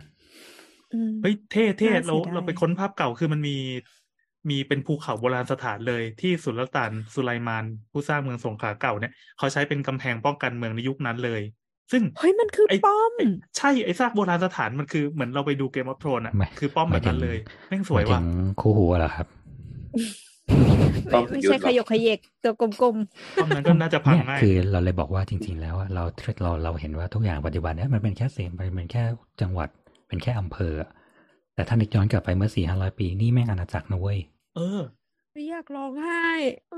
[0.94, 3.56] อืมเฮ้ยเท่เท่น่าเสียเราดายเราไปค้นภาพเก่าคือมันมี
[4.50, 11.42] มีเป็นภูเขาโบราณสถานเลยที่สุลต่านสุไลมานผู้สร้างเมืองสงขลาเก่าเนี่ยเขาใช้เป็นกำแพงป้องกันเมืองในยุคนั้นเลย
[11.92, 13.28] ซึ่งเฮ้ยมันคือไอ้ป้อมไอ้
[13.58, 17.38] ใช่ไอ้ซากโบราณสถานมันคือเหมือนเราไปดูเกมออฟโทรนอะไม่คือป้อมแบบนั้นเลย
[17.68, 18.24] แม่งสวยหมาถึว่ะง
[18.62, 19.28] คู่หูเหรอครับ
[21.14, 26.04] ป้อมไม่ยุทใช่ธขยกขยเยกตัวกลมป้อมนั้นก็น่าจะพังเนี่ยง่ายคือเราเลยบอกว่าจริง ๆ แล้วอะเรา
[26.42, 29.04] เราเราเห็นว่าทุกอย่างปัจจุบันเนี่ยมันเป็นแค่เสียงมันเป็นแค่
[29.42, 29.70] จังหวัด
[30.08, 30.92] เป็นแค่อำเภออะ
[31.56, 34.20] แต่ถ้านึกย้อนกลับไปเมื่อสี่ห้าร้อยปี นี่แม่งอาณาจักรนะเว้ย
[34.58, 36.24] เออๆไม่อยากร้องไห้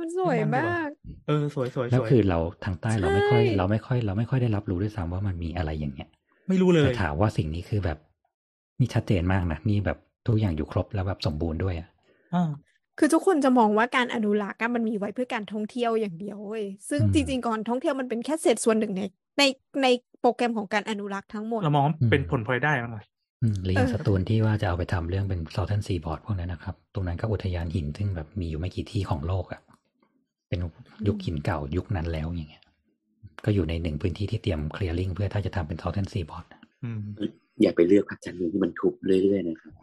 [0.01, 0.89] มันสวยไม่มันดีกว่ามาก
[1.27, 6.09] เออ สวยสวยแล้สววยคือเราทางใต้เราไม่ค่อยใช่เราไม่ค่อย เราไม่ค่อยได้รับรู้ด้วยซ้ำว่ามันมีอะไรอย่างเงี้ย
[6.49, 7.97] ไม่รู้เลแต่ยถามว่าสิ่งนี้คือแบบ
[8.79, 11.89] นี่ชัดเจนมากนะนี่แบบทุกอย่างอยู่ครบแล้วแบบสมบูรณ์ด้วยอะ
[12.33, 12.49] อ่า
[12.99, 19.01] คือทุกคนจะมองว่าการอนุรักษ์อะมันมีไว้เพื่อการท่องเที่ยวอย่างเดียวเว้ยซึ่งอืมจริงๆก่อนท่องเที่ยวมันเป็นแค่เศษส่วนหนึ่งใน
[19.37, 19.43] ใน
[19.83, 19.87] ใน
[20.21, 22.91] โปรแกรมของการอนุรักษ์ทั้งหมดเรามองว่าเป็นผลพลอยได้มั้ง
[23.41, 29.61] อืมหรืออย่างเออสตูลที่ว่าจะเอาไปทำเรื่องเป็น Southern Seaboard พวกนั้นนะครับ ตรงนั้นก็อุทยานหินซึ่งแบบมีอยู่ไม่กี่ที่ของโลกอะ่ะ
[30.47, 30.59] เป็น
[31.07, 32.63] ยุคหินเก่ายุคนั้นแล้วอย่างเงี้ย
[33.45, 36.45] ก็อยู่ในหนึ่งพื้นที่ที่เตรียม clearing เพื่อถ้าจะทำเป็น Southern Seaboard
[36.83, 37.01] อืม
[37.61, 39.73] อย่าไปเลือกพระจันทร์เมืองที่มันทุบเรื่อยๆนะครับ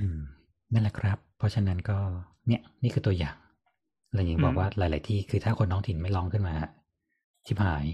[0.00, 0.20] อืม
[0.72, 1.98] นั่นแหละครับ เพราะฉะนั้นก็
[2.48, 3.36] เนี่ย นี่คือตัวอย่าง
[4.12, 6.54] แล้วอย่างบอกว่าหลาย ๆ ที่คือถ้าคนท้องถิ่นไม่ร้องขึ้นมา
[7.46, 7.84] ชิบหาย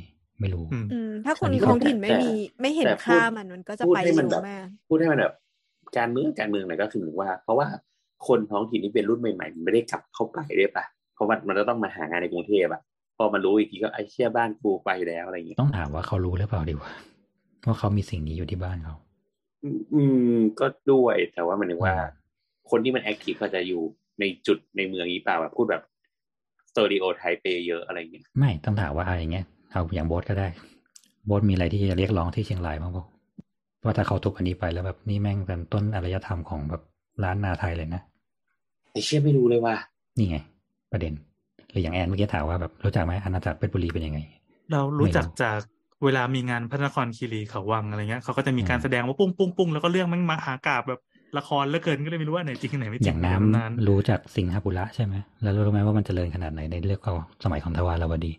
[0.40, 5.34] ไม่รู้อืมอืมถ้าคนอันนี้ท้องถิ่นไม่แต่มีไม่เห็นแต่พูดค่ามันมันก็จะพูดไปให้มันเร็แบวบมากพูดให้มันแบบ
[5.98, 7.66] การเมืองการเมืองไหนก็คือว่า เพราะว่า
[8.28, 10.84] คนท้องถิ่นที่เป็นรุ่นใหม่ๆมันไม่ได้กลับเข้าไปได้ปะ
[11.14, 12.82] เพราะว่ามันจะต้องมาหางานในกรุงเทพอะ
[13.16, 16.90] พอมันรู้อีกทีก็ไอ้เชี่ยบ้านกูไปแล้วอะไรอย่างเงี้ยต้องถามว่าเขารู้หรือเปล่าดีกว่า
[17.66, 18.96] ว่าเขามีสิ่งนี้อยู่ที่บ้านเขา
[19.64, 20.02] อืมอื
[20.36, 21.94] มก็ด้วยแต่ว่ามันถึงว่า
[22.70, 23.82] คนที่มันแอคทีฟเขาจะอยู่
[24.20, 25.82] ในจุดในเมืองนี้เปล่าแบบพูดแบบ
[26.70, 29.46] สเตอริโอไทเปเยอะอะไรอย่างเงี้ยไม่ต้องถามว่าอะไรอย่างเงี้ย
[29.76, 30.48] เอาอย่างโบสก็ได้
[31.26, 33.06] โบสมีอะไรที่จะเรียกร้องที่เชียงรายบ้างปะ
[33.84, 36.82] ว่าถ้าเขาทุบอันนี้ไปแล้วแบบนี่แม่งเป็นต้นอารยธรรมของแบบ
[37.24, 38.02] ร้านนาไทยเลยนะ
[38.92, 39.74] แต่เชื่อไม่รู้เลยว่า
[40.18, 40.36] นี่ไง
[40.92, 41.12] ประเด็น
[41.70, 44.18] หรืออย่างแอนเมื่อกี้ถามว่าแบบรู้จักไหมอาณาจักรเพชรบุรีเป็นยังไง
[44.72, 45.58] เรารู้จักไม่รู้จาก
[46.04, 51.00] เวลามีงานพระนครคีรีเขาวังอะไรเงี้ยเขาก็จะมีการอืมแสดงว่าปุ้งปุ้งปุ้งแล้วก็เรื่องมันมาหากาบแบบ
[51.38, 58.32] ละครเหลือเกินก็เลยไม่รู้ว่าไหนจริงอันไหนไม่จอริย่างงน้ำตำนานรู้จากสิงหบุระใช่ไหมแล้วรู้ไหมว่ามันเจริญขนาดไหนในเรื่องของสมัยของทวารวดี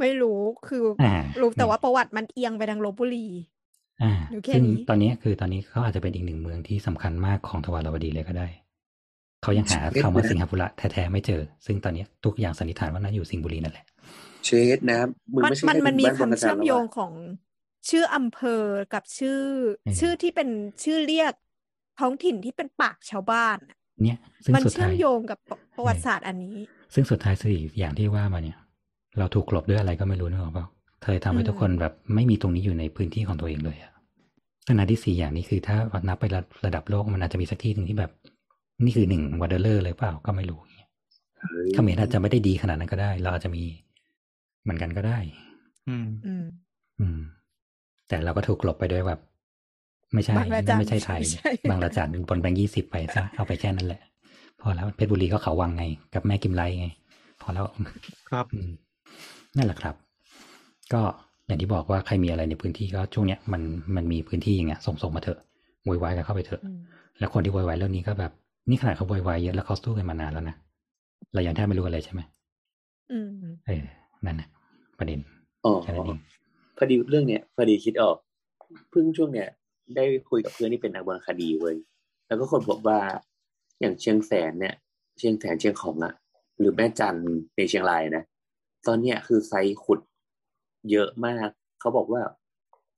[0.00, 3.26] ไม่รู้คือออ่ารู้แต่เนี่ยว่าประวัติมันเอียงไปทางลบบุรี
[4.02, 8.48] อ่ารู้แค่ซึ่งนี้ตอนนี้คือตอนนี้เขาอาจจะเป็นอีกหนึ่งเมืองที่สำคัญมากของทวารวดีเลยก็ได้
[9.42, 13.84] เขายังหาคำว่าสิงหบุระแท้ๆไม่เจอ ซึ่งตอนนี้ทุกอย่างสันนิษฐานว่าน่าอยู่สิงห์บุรีนั่นแหละ
[14.44, 15.00] เชดนะ
[15.34, 17.12] มึงมันไม่ใช่มันแค่มันมีบ้าคำบางระจัเชื่นอมแล้วโยอะงของ
[17.88, 19.40] ชื่ออำเภอกับชื่อ
[19.86, 20.48] อืมชื่อที่เป็น
[20.84, 21.32] ชื่อเรียก
[22.00, 26.56] ท้องถิ่นที่เป็นปากชาวบ้านอะเนี่ยซึ่งมันสุดท้ายเชื่อมโยงกับประประวัติศาสตร์อันนี้
[26.94, 28.58] ซึ่งสุดท้ายสี่อย่างที่ว่ามาเนี่ย
[29.18, 30.66] เราถูกกลบด้วยอะไรก็ไม่รู้นึกออกเปล่า
[31.02, 33.92] เธอทำให้อืมทุกคนแบบไม่มีตรงนี้อยู่ในพื้นที่ของตัวเองเลยอะ
[34.68, 35.76] ขณะที่สี่อย่างนี้คือถ้า
[36.08, 38.10] นับไประระดับโลกมันอาจจะมีสักที่หนึ่งที่แบบ
[38.84, 40.58] นี่คือหนึ่ง wonder world เลยเปล่าก็ไม่รู้
[41.40, 43.64] เฮ้ยเขมรอาจจะไม่ได้ดีขนาดนั้นก็ได้ เราอาจจะมี
[44.62, 45.18] เหมือนกันก็ได้
[45.88, 46.44] อืม อืม
[47.00, 47.20] อืม
[48.08, 49.20] แต่เราก็ถูกกลบไปด้วยแบบ
[50.14, 54.00] ไม่ใช่บางระจันไม่ใช่ไทยไม่ใช่บางระจันบนแบงค์ยี่สิบไปซะเอาไปแค่นั้นแหละ
[54.60, 56.88] พอแล้วเพชรบุรีก็เขาวังไง กับแม่กิมไลไง
[57.42, 57.66] พอแล้ว
[58.30, 58.70] ครับอืม
[59.56, 59.94] นั่นแหละครับ
[60.92, 61.02] ก็
[61.46, 63.62] อย่างที่บอกว่าใครมีอะไรในพื้นที่ก็ช่วงเนี้ยมัน
[63.96, 65.38] มันมีพื้นที่อย่างเงี้ยส่งส่งมาเถอะ
[65.84, 66.78] โวยวายกันเข้าไปเถอะอืม
[67.18, 68.32] แล้วคนที่โวยวายเรื่องนี้ก็แบบ
[68.68, 70.56] นี่ขนาดเขาโวยวายเยอะแล้วเขาสู้กันมานานแล้วนะ
[71.34, 72.20] เรายังแทบไม่รู้อะไรใช่ไหม
[73.12, 73.28] อืม
[73.66, 73.84] เออ
[74.26, 74.48] นั่นนะ
[74.98, 75.20] ประเด็น
[75.64, 76.18] อ๋อแค่นั้นเอง
[76.76, 78.16] พอดีเรื่องเนี้ยพอดีคิดออก
[78.90, 79.48] เพิ่งช่วงเนี้ย
[79.96, 81.76] ได้คุยกับเพื่อนที่เป็นนักบอลคดีเว้ย
[82.26, 82.98] แล้วก็คนบอกว่า
[83.80, 84.74] อย่างเชียงแสนเนี่ย
[85.18, 86.14] เชียงแสนเชียงของอะ
[86.58, 88.24] หรือแม่จันทร์ในเชียงรายนะ
[88.86, 90.00] ตอนเนี้ยคือไซต์ขุด
[90.90, 91.48] เยอะมาก
[91.80, 92.22] เขาบอกว่า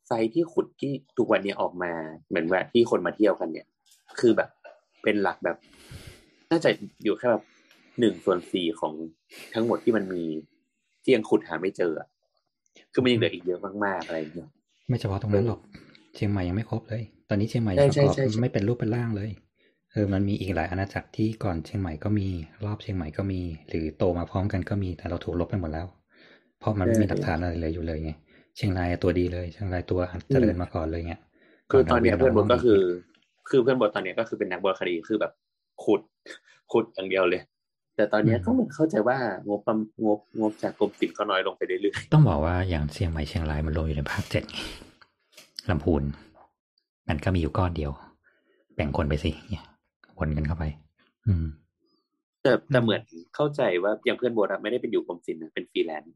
[0.07, 1.93] ไซต์ที่ขุดที่ทุกวันนี้ออกมา
[2.28, 3.66] เหมือนว่าที่คนมาเที่ยวกันเนี่ย
[4.20, 4.51] คือแบบ
[5.03, 5.57] เป็นหลักแบบ
[6.51, 6.70] น่าจะ
[7.05, 7.45] อยู่แค่แบบ
[8.01, 8.95] หนึ่งส่วนสี่ของ
[9.55, 10.24] ทั้งหมดที่มันมี
[11.03, 12.09] ที่ยังขุดหาไม่เจออะ
[12.93, 14.51] คือมันยังเหลืออีกเยอะมากๆอะไรอย่างเงี้ย
[14.89, 15.61] ไม่เฉพาะตรงนั้นหรอก
[16.14, 19.30] เชียงใหม่ยังไม่ครบเลย ตอนนี้เชียงใหม่ใช่ยังประกอบใช่ใช่ไม่เป็นรูปเป็นร่างเลย
[19.93, 22.28] เออมันมีอีกหลายอาณาจักรที่ก่อนเชียงใหม่ก็มี
[22.64, 25.86] รอบเชียงใหม่ก็มี หรือโตมาพร้อมกันก็มีแต่เราถูกลบไปหมดแล้ว
[26.61, 28.12] เพราะมันไม่มีหลักฐานอะไรเลยอยู่เลยไง
[28.57, 31.20] เชียงรายตัวดีเลยเชียงรายตัวเจริญมาก่อนเลยเงี้ย
[31.70, 32.80] คือตอนเนี้ยก่เพื่อนบราทก็คือ
[33.51, 35.32] คือเพื่อนบทตอนเนี้ยก็คือเป็นนักบอลคดีคือแบบ
[35.84, 36.01] ขุด
[36.72, 37.43] ขุดอย่างเดียวเลย
[37.97, 39.18] แต่ตอนเนี้ยก็เหมือนเข้าใจว่า
[39.49, 44.59] งบประมงบงบจากกรมศิลป์ก็น้อยลงไปเรื่อยต้องบอกว่าอย่างเชียงใหม่เชียงรายมันรวมอยู่ในภาคเจ็ดไง
[45.70, 46.03] ลำพูน
[47.09, 47.93] มันก็มีอยู่ก้อนเดียว
[48.74, 49.64] แบ่งคนไปสิเนี่ย
[50.20, 50.64] วนกันเข้าไป
[51.26, 53.02] อืมๆแต่แต่เหมือน
[53.34, 56.14] เข้าใจว่าอย่างเพื่อนบทอะไม่ได้เป็นอยู่กรมศิลป์นะเป็นฟรีแลนซ์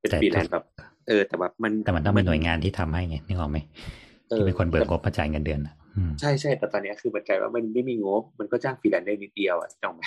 [0.00, 0.64] เป็นแต่ฟรีแลนซ์แบบ
[1.08, 3.58] เออแต่แบบมันแต่มันต้องเป็นหน่วยงานที่ทำให้ไงนึกออกไหม
[4.32, 10.02] ออที่เป็นคนเบิกงบมาจ่ายเงินเดือนอะอืมใช่ใช่แต่ตอนเนี้ยคือมันกลายว่ามันไม่มีงบ มันก็จ้างฟรีแลนซ์ได้นิดเดียวอะจ้องไหม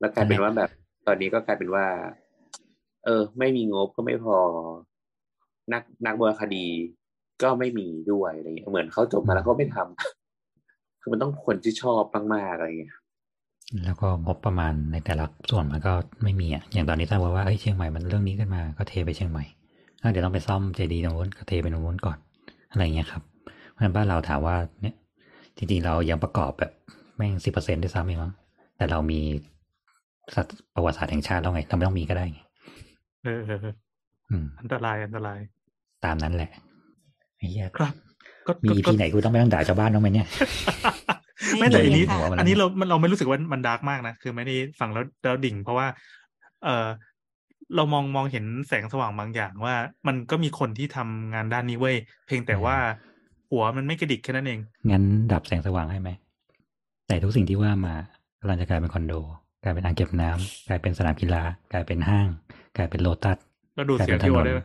[0.00, 0.70] แล้วกลายเป็นว่าแบบ
[1.06, 1.84] ตอนนี้ก็กลายเป็นว่า
[3.04, 4.36] เออ ไม่มีงบก็ไม่พอ
[5.72, 6.66] นักนักบอลคดี
[7.42, 10.21] ก็ไม่มีด้วยอะไรเงี้ยเหมือนเขาจบมาแล้วก็ไม่ทำ
[11.02, 12.02] คือมันต้องคนที่ชอบ
[12.34, 12.94] มากๆอะไรเงี้ย
[13.84, 15.92] แล้วก็งบประมาณในแต่ละส่วนมันก็
[16.22, 19.44] ไม่มีอะอย่างตอนนี้ถ้าบอกว่าเอ้ยเชียงใหม่มันเรื่องนี้ขึ้นมาก็เทไปเชียงใหม่
[20.02, 22.18] อะเดี๋ยวต้องไปซ่อมเจดีย์ตรงนู้นก็เทไปตรงนู้นก่อน
[22.70, 23.22] อะไรเงี้ยครับ
[23.70, 24.94] เพราะฉะนั้นบ้านเราถามว่าเนี่ย
[25.56, 26.72] จริงๆเรายังประกอบแบบ
[27.16, 28.32] แม่งสิบเปอร์เซ็นต์ด้วยซ้ำเองมั้ง
[28.76, 29.20] แต่เรามี
[30.34, 32.40] สัตว์ประวัติศาสตร์แห่งชาติแล้วไงเราไม่ต้องมีก็ได้ไง
[33.24, 33.74] เออเออเออ
[34.30, 35.38] อืมอันตรายอันตราย
[36.04, 36.50] ตามนั้นแหละ
[37.36, 38.11] ไอ้เหี้ยครับก็
[38.64, 40.26] มีก็อีก็พีไหนกูต้องไปนั่งด่าชาวบ้านบ้างไหมเนี่ย
[41.58, 45.86] ไม่แต่อันนี้หัวมันอันนี้เรามันเราไม่รู้สึกว่ามัน dark มากนะคือไม่ได้ฟังแล้วแล้วดิ่ง เพราะว่า
[46.64, 46.86] เออ
[47.76, 49.74] เรามองมองเห็นแสงสว่างบางอย่างว่า
[50.06, 52.76] มันก็มีคนที่ทำงานด้านนี้เว้ยเพียงแต่ว่า
[53.50, 56.10] หัวมันไม่กระดิกแค่นั้นเอง งั้นดับแสงสว่างให้ไหม
[57.06, 57.94] แต่ทุกสิ่งที่ว่ามา
[58.40, 59.12] กำลังจะกลายเป็นคอนโด
[59.64, 62.28] กลายเป็นอ่างเก็บน้ำกลายเป็นสนามกีฬากลายเป็นห้าง
[62.76, 63.38] กลายเป็นโลตัส
[63.74, 64.60] แล้วดูดเสียงที่หัวได้ไหม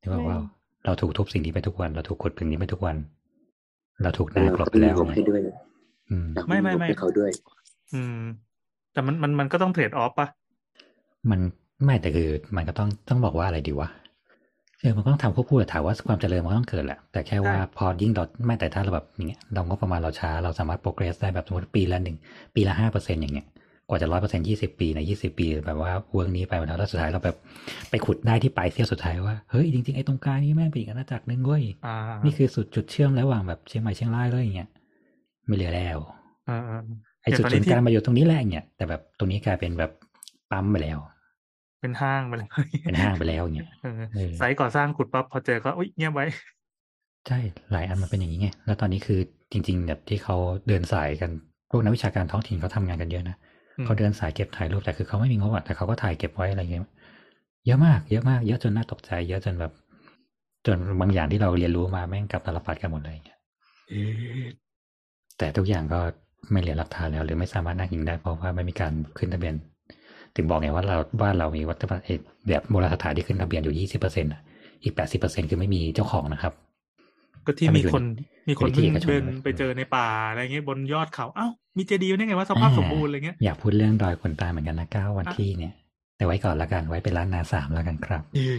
[0.00, 0.38] ที่บอกว่า
[0.84, 2.96] เราถูกทุบสิ่งนี้ไปทุกวัน เราถูกขุดสิ่งนี้ไปทุกวัน
[4.02, 5.40] เราถูกแต่นาเรากลบก็ไปมีแล้วงบไงให้ด้วย
[6.10, 7.30] อืมอยากไม่ไม่งบไม่ให้เขาด้วย
[7.94, 8.20] อืม
[8.92, 10.28] แต่มันมันมันก็ต้องเทรดออฟปะ
[11.30, 11.40] มัน
[11.84, 13.88] ไม่แต่คือ มันก็ต้องต้องบอกว่าอะไรดีวะ
[14.80, 22.16] เออมันก็ต้องทำควบคู่กับถามว่าความเจริญมันก็ต้องเกิดแหละ แต่แค่ว่าพอยิ่งเราไม่แต่ถ้าเราแบบอย่างเงี้ยเรางบประมาณเราช้าเราสามารถโปรเกรสได้แบบสมมติปีละหนึ่ง
[22.54, 23.46] ปีละห้าเปอร์เซ็นอย่างเงี้ย
[23.90, 27.36] กว่าจะร้อยเปอร์เซ็นยี่สิบปีในยี่สิบปีแบบว่าเวิร์กนี้ไปแล้วแล้วสุดท้ายเราแบบ
[27.90, 34.68] ไปขุดได้ที่ปลายเสี้ยวสุดท้ายว่าเฮ้ยจริงๆไอ้ตรงกลางนี่แม่งเป็นอีกอาณาจักรหนึ่งเว้ยอ่านี่คือสุดจุดเชื่อมระหว่างแบบเชียงใหม่เชียงรายเลยอย่างเงี้ย
[35.46, 35.98] ไม่เหลือแล้ว
[36.48, 36.82] อ่าอ่า
[37.22, 39.90] ไอ้อย่างจุดตอนศูนี้นย์ที่กลางมาอยู่ตรงนี้แหละอย่างเงี้ยแต่แบบตรงนี้กลายเป็นแบบ
[40.50, 40.98] ปั๊มไปแล้ว
[41.80, 42.48] เป็นห้างไปเลย
[42.84, 46.26] เป็นห้างไปแล้วอย่างเงี้ยเออเออไซต์ก่อสร้างขุดปั๊บพอเจอก็อุ้ยเงียบไว้
[47.26, 47.38] ใช่
[47.72, 49.20] หลายอันมันเป็นอย่างนี้ไงแล้วตอนนี้คือ
[49.52, 50.36] จริง ๆ แบบที่เขา
[50.68, 51.30] เดินสายกัน
[51.70, 53.49] พวกนักวิชาการท้องถิ่นเขาทำงานกันเยอะนะอืม
[53.84, 56.84] เขาเดินสายเก็บถ่ายรูปแต่คือเขาไม่มีงบอะแต่เขาก็ถ่ายเก็บไว้อะไรเงี้ย
[57.66, 59.72] เยอะมากเยอะมากเยอะจนน่าตกใจเยอะจนแบบ
[60.66, 63.38] จนบางอย่างที่เราเรียนรู้มาแม่งกลับตลปัดกันหมดเลยอย่างเงี้ย
[63.88, 64.46] เอ๊ะ
[65.38, 66.00] แต่ทุกอย่างก็
[66.50, 69.54] ไม่เหลือหลักฐานแล้ว หรือไม่สามารถน่างอิงได้เพราะว่าไม่มีการขึ้นทะเบียน
[70.36, 74.30] ถึงบอกไงว่าเราบ้านเรามีวัฒนธรรมแบบโบราณสถานที่ขึ้นทะเบียนอยู่ยี่สิบเปอร์เซ็นต์
[74.82, 76.52] อีกแปดสิบเปอร์เซ็นคือไม่มีเจ้าของนะครับ
[77.46, 78.04] ก็ที่ถ้าไม่มีอยู่คน
[78.48, 81.46] มีคนอยู่ที่เอกชนเดินเลยไปเจอในป่าอะไรเงี้ยบนยอดเขาเอ้า
[81.78, 85.74] มีเจดีย์ได้ไงว่าสภาพสมบูรณ์อะไรเงี้ยอยากพูดเรื่องดอยคนตายเหมือนกันนะเก้าวันที่เนี่ย
[86.16, 88.56] แต่ไว้ก่อนละกันไว้เป็นร้านนาสามแล้วกันครับเออ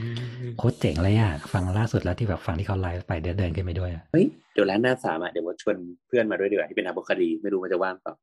[0.58, 5.76] โคตรเจ๋งเลยอะฟังล่าสุดแล้วที่แบบฟังที่เขาไลฟ์ไปเดินเดินขึ้นไปด้วยอะเฮ้ยเดี๋ยวร้านหน้าสามอะเดี๋ยวว่าชวน
[6.08, 8.14] เพื่อนมาด้วยดีกว่าที่เป็นนักบคดีไม่รู้มันจะว่างเปล่า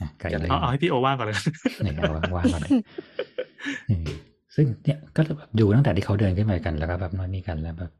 [0.00, 1.36] อะไกลเลยเอาเอาให้พี่โอว่างก่อนเลย
[1.82, 2.70] เนี่ยเอาว่างๆก่อนเลย
[3.88, 4.08] เออ
[4.54, 7.92] ซึ่งเนี่ยก็แบบดูตั้งแต่ที่เขาเดินขึ้นไปกันแล้วก็แบบนอนนี่กันแล้วแบบ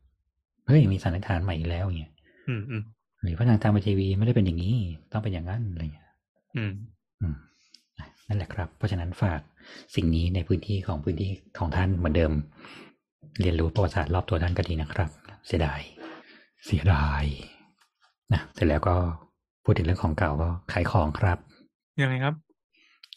[0.67, 2.13] เฮ้ยมีสันนิษฐานใหม่อีกแล้วอย่างเงี้ย
[2.49, 2.83] อืมอืม
[3.23, 4.77] หรือพระนางทางทีวีไม่ได้เป็นอย่างนี้
[5.13, 6.09] ต้องเป็นอย่างนั้นอะไรเงี้ย
[6.57, 6.73] อืม
[7.21, 7.35] อืม
[7.99, 9.41] อะนั่นแหละครับ เพราะฉะนั้นฝาก
[9.95, 12.33] สิ่งนี้ในพื้นที่ของพื้นที่ของท่านเหมือนเดิม
[13.41, 15.11] เรียนรู้ประวัติศาสตร์รอบตัวท่านก็ดีนะครับ
[15.47, 15.81] เสียดาย
[16.65, 17.25] เสียดาย
[18.33, 18.95] นะเสร็จแล้วก็
[19.65, 21.39] พูดถึงเรื่องของเก่าก็ขายของครับ
[22.01, 22.35] ยังไงครับ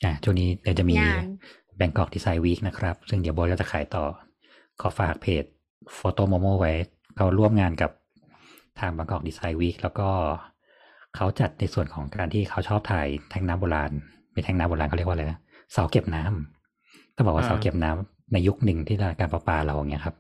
[0.04, 1.24] อะช่วงนี้เดี๋ยวจะมีงาน
[1.78, 4.04] แบงกอกดีไซน์วีคนะครับ ซึ่งเดี๋ยวโบอยก็จะขายต่อ
[4.82, 5.44] ขอฝากเพจ
[5.98, 6.74] Photo Momo ไว้
[7.18, 7.92] เขาร่วมงานกับ
[8.80, 10.10] ทางบางกอกดีไซน์วีคแล้วก็
[11.16, 13.92] เขาจัดในส่วนของการที่เขาชอบถ่ายแท่งน้ำโบราณ
[14.32, 15.40] ไม่แท่งน้ำโบราณเขาเรียกว่าอะไรนะ
[15.74, 20.16] เสาเก็บน้ำต้องบอกว่าอ่าเสาเก็บน้ำในยุคหนึ่งที่การประปาเราอย่างเงี้ยครับ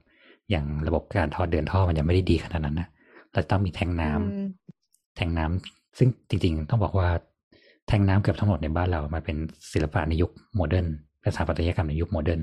[0.49, 2.87] อย่างระบบการทอดเดินท่อมันยังไม่ได้ดีขนาดนั้นนะ
[3.33, 4.47] เราต้องมีแทงน้ำอืม
[5.17, 7.09] แทงน้ำซึ่งจริงๆ ต้องบอกว่า
[7.87, 9.37] แทงน้ำเกือบทั้งหมดในบ้านเรา มันเป็น
[9.71, 10.87] ศิลปะในยุคโมเดิร์น
[11.21, 12.41] เป็นสถาปัตยกรรมในยุคโมเดิร์น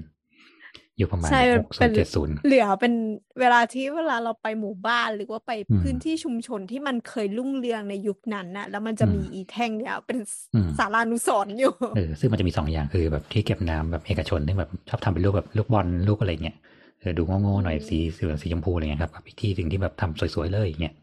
[1.01, 2.93] ยุคประมาณใช่หกเป็ศูนนย์เจ็ดศูนย์เหลือเป็น
[3.41, 10.19] เวลาที่เวลาเราไปหมู่บ้านหรือว่าไปอืมพื้นที่ชุมชนที่มันเคยรุ่งเรืองในยุคนั้นน่ะ แล้วมันจะอืมมีอีแท่งเนี่ยเป็น
[10.55, 16.57] อืมสารานุสรณ์อยู่เออซึ่งมันจะมีสองอย่างคือแบบที่เก็บน้ำแบบเอกชนที่แบบชอบทำเป็นรูปแบบลูกบอลลูกอะไรเงี้ย
[17.01, 20.95] เออดูโง่ๆหน่อยสีสีเหลืองสีชมพูอะไรเงี้ยครับกับอีกที่หนึ่งที่แบบทำสวยๆเลยอย่างเงี้ย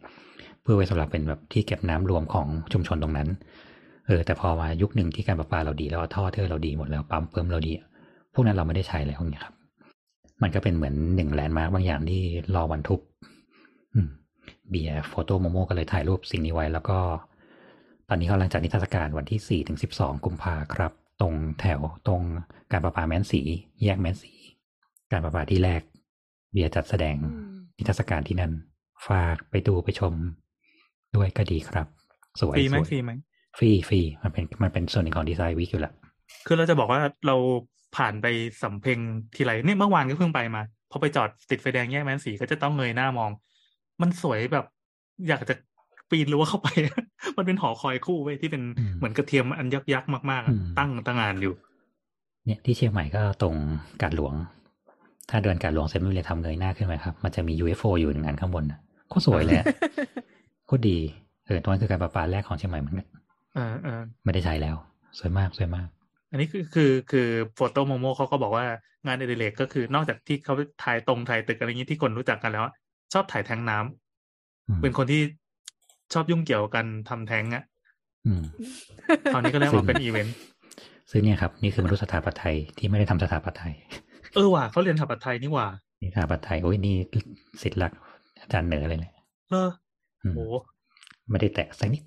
[0.61, 3.29] เพื่อไว้สำหรับเป็นแบบที่เก็บน้ำรวมของชุมชนตรงนั้น
[4.07, 7.87] เออแต่พอมายุคหนึ่งที่การประปาเราดีแล้วท่อเทอร์เราดีหมดแล้วปั๊มเพิ่มเราดีอะ
[8.33, 9.53] พวกนั้นเราไม่ได้ใช้แล้วอย่างเงี้ยครับ
[10.41, 12.21] มันก็เป็นเหมือนหนึ่ง landmark บางอย่างที่
[12.55, 12.99] รอวันทุบ
[13.93, 14.09] อืม
[14.69, 16.99] เบียร์ Foto Momo ก็เลยถ่ายรูปสิ่งนี้ไว้ แล้วก็
[18.09, 22.21] ตอนนี้กำลังจัดนิทรรศการวันที่สี่ถึงสิบสองกุมภาครับ ตรงแถวตรง
[22.71, 23.41] การประปาแม้นศรี
[23.83, 24.33] แยกแม้นศรี
[25.11, 25.81] การประปาที่แรก
[26.51, 28.53] เบียร์จัดแสดงอืมนิทรรศการที่นั่น
[29.07, 30.13] ฝากไปดูไปชม
[31.15, 31.87] ด้วยก็ดีครับ
[32.41, 33.11] สวยฟรีไหมสวยฟรีไหม
[33.57, 35.93] ฟรีฟรีมันเป็นมันเป็นส่วนหนึ่งของ Design Week อยู่แล้ว
[36.45, 37.35] คือเราจะบอกว่าเรา
[37.95, 38.27] ผ่านไป
[38.63, 38.99] สำเพ็ง
[39.35, 40.61] ทีไรเนี่ยเมื่อวานก็เพิ่งไปมา
[40.91, 43.31] พอไปจอดติดไฟแดงแยกแม้นศรีก็จะต้องเงยหน้ามอง
[44.01, 44.65] มันสวยแบบ
[45.27, 45.55] อยากจะ
[46.09, 46.67] ปีนรั้วเข้าไป
[47.37, 51.53] มันเป็นหอคอยคู่เว้ยที่เป็นอืมเหมือนกระเทียมอันยักษ์ยักษ์มากๆอะอืมตั้งตั้งงานอยู่
[52.45, 53.55] เนี่ยที่เชียงใหม่ก็ตรง
[54.01, 54.33] กาดหลวง
[55.29, 58.79] ถ้าเดินกาดหลวงเสร็จไม่มีอะไรทำเงยหน้าขึ้นไปครับ มันจะมี UFO อยู่หนึ่งอันข้างบนน่ะ
[59.09, 59.65] โคตรสวยเลยอะ
[60.65, 60.97] โคตรดี
[61.45, 63.07] เออตรงนั้นคือการประปาแรกของเชียงใหม่เหมือนกัน
[63.55, 64.75] เออเออไม่ได้ใช้แล้ว
[65.19, 65.87] สวยมากสวยมาก
[66.32, 68.65] อันนี้คือคือคือ Foto Momo เขาก็บอกว่า
[69.05, 70.53] งานอดิเรกก็คือนอกจากที่เขา
[70.84, 72.73] ถ่ายตรงถ่ายตึกอะไรอย่างนี้ที่คนรู้จักกันแล้วอะ
[73.13, 75.21] ชอบถ่ายแทงน้ำอืมเป็นคนที่
[76.13, 77.63] ชอบยุ่งเกี่ยวกันทำแท้งอะ
[78.27, 78.43] อืม
[79.34, 80.36] ตอนนี้ก็เลยซึ่งมาเป็นอีเวนต์
[81.11, 83.73] ซึ่งเนี่ยครับ นี่คือมนุษยสถาปัตย์ไทยที่ไม่ได้ทำสถาปัตย์ไทย
[84.34, 85.67] เออว่ะเขาเรียนสถาปัตย์ไทยนี่หว่า
[86.01, 86.95] นี่สถาปัตย์ไทยโอ้ยนี่
[87.61, 87.91] สิทธิ์หลัก
[88.41, 89.13] อาจารย์เหนือเลยแหละ
[89.49, 89.69] เออ
[90.23, 90.39] อืมโห
[91.29, 92.03] ไม่ได้แตะสักนิด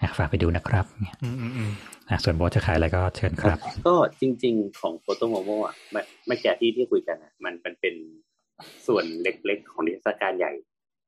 [0.00, 7.94] อะฝากไปดูนะครับเนี่ยอืมอืมอืมอะ ส่วนโบทจะขายอะไรก็เชิญครับ ก็จริง ๆ ของโฟโตโมโมอะไม่ไม่แก่ที่ที่คุยกันอะมันมันเป็น
[8.86, 10.52] ส่วนเล็กๆ ของนิทรรศการใหญ่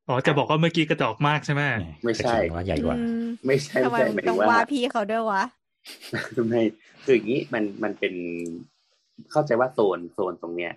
[0.08, 1.62] อ๋อจะบอกว่าเมื่อกี้กระจอกมากใช่ไหม
[2.04, 5.42] ไม่ใช่แต่คิดว่าใหญ่กว่าอืมไม่ใช่ทำไมไม่ใช่หมัมายนถึต้องงว่าว่าพี่เขาด้วยวะ
[6.36, 6.54] ทำไม
[7.04, 8.14] คืออย่างนี้มันมันเป็น
[9.30, 10.72] เข้าใจว่าโซนโซนตรงเนี้ย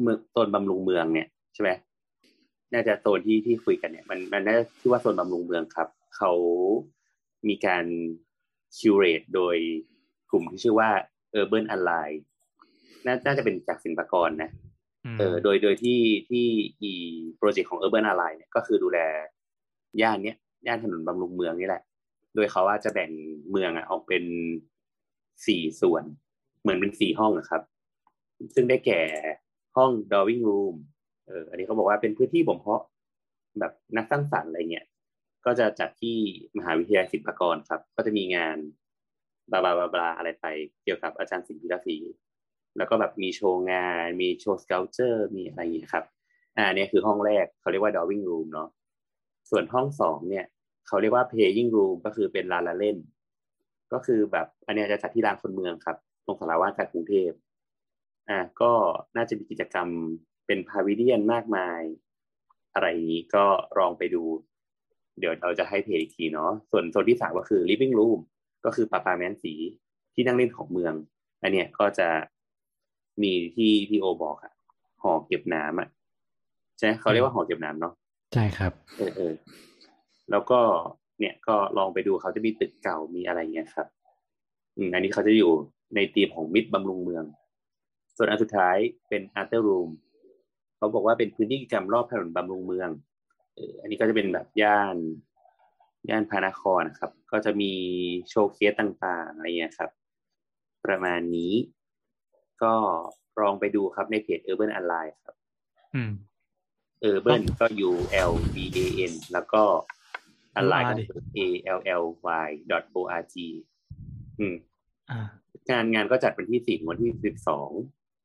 [0.00, 1.70] เมืองโซนบำรุงเมืองเนี่ยใช่ไหม
[2.72, 6.30] น่าจะโซนที่ที่คุยกันเนี่ย มันมันน่าจะชื่อว่าโซนบำรุงเมืองครับ เขา
[7.48, 7.84] มีการ
[8.76, 9.56] curate โดย
[10.30, 10.90] กลุ่มที่ชื่อว่า
[11.40, 12.10] Urban Ally
[13.06, 16.46] น่าน่าจะเป็นจากศิลปากรนะเออโดยโดยที่ที่
[16.82, 16.92] อี
[17.36, 18.98] project ของ Urban Ally เนี่ยก็คือดูแล
[20.02, 21.82] ย่านเนี้ยย่านถนนบำรุงเมืองนี่แหละ
[22.34, 23.10] โดยเขาว่าจะแบ่ง
[23.50, 24.24] เมืองอะออกเป็น
[25.46, 26.04] สี่ส่วน
[26.60, 27.62] เหมือนเป็นสี่ห้องนะครับ
[28.54, 29.00] ซึ่งได้แก่
[29.76, 30.74] ห้อง drawing room
[31.26, 32.82] เอออันนี้เขาบอกว่าเป็นพื้นที่บ่มเพาะ
[33.58, 34.86] แบบนักสร้างสรรค์อะไรเงี้ย
[35.46, 36.18] ก็จะจัดที่
[36.58, 38.56] มหาวิทยาลัยศิลปากรครับ ก็จะมีงาน
[39.50, 40.46] บลาบลาบลาบาอะไรไป
[40.84, 41.96] เกี่ยวกับอาจารย์ศิลป์พิรศรี
[42.76, 46.04] แล้วก็แบบมีโชว์งาน มีโชว์สเกลเจอร์ มีอะไรอย่างเงี้ครับ
[46.56, 48.68] อ่าเนี่ยคือห้องแรกเขาเรียกว่า drawing room เนาะ
[49.50, 50.46] ส่วนห้องสองเนี่ย
[50.86, 52.96] เขาเรียกว่า playing room ก็คือเป็นลานละเล่น
[53.92, 57.30] ก็คือแบบอันนี้จะจัดที่ลานคนเมืองครับ ตรงสาราว่าการกรุงเทพ
[58.28, 58.72] อ่าก็
[59.16, 59.88] น่าจะมีกิจกรรม
[60.46, 61.80] เป็นพาวิเลียนมากมาย
[62.74, 63.44] อะไรนี้ก็
[63.78, 64.22] ลองไปดู
[65.20, 68.20] เดี๋ยวเราจะให้เพจอีกทีเนาะส่วนโซนที่สามก็คือ living room
[68.64, 69.54] ก็คือปาปาแมนสี
[70.14, 70.94] ที่นั่งเล่นของเมือง
[71.42, 72.08] อันเนี้ยก็จะ
[73.22, 74.52] มีที่พี่โอบอกอะ
[75.02, 75.88] หอเก็บน้ำอะ
[76.76, 77.92] ใช่ไหมเขาเรียกว่าหอเก็บน้ำเนาะ
[78.34, 79.32] ใช่ครับ เออเออ
[80.30, 80.60] แล้วก็
[81.18, 83.86] เนี่ยก็ลองไปดูเขาจะมีตึกเก่ามีอะไรเงี้ยครับ
[84.76, 85.52] อืมอันนี้เขาจะอยู่
[85.94, 87.24] ในธีมของมิตรบำรุงเมือง
[88.16, 88.76] ส่วนอันสุดท้าย
[89.08, 89.90] เป็นอาร์เตอร์รูม
[90.76, 94.96] เขาบอกว่าเป็นพื้นที่กิจกรรมรอบถนนบำรุงเมืองเอออันนี้ก็จะเป็นแบบย่าน
[96.10, 97.72] ย่านพระนครนะครับ ก็จะมี
[98.28, 99.90] โชว์เคสต่างๆอะไรเงี้ยครับ
[100.86, 101.54] ประมาณนี้
[102.62, 102.74] ก็
[103.40, 105.34] ลองไปดูครับในเพจ Urban Align ครับ
[105.94, 106.10] อืม
[107.10, 107.90] Urban ก็ U
[108.30, 108.78] L B A
[109.10, 109.62] N แล้วก็
[110.60, 111.40] Align ก็ดิคือ A
[111.76, 112.04] L L
[112.46, 113.34] Y dot O R G
[114.38, 114.54] อืม
[115.10, 115.20] อ่า
[115.70, 117.70] งานงานก็จัดวันที่สี่ถึงวันที่สิบสอง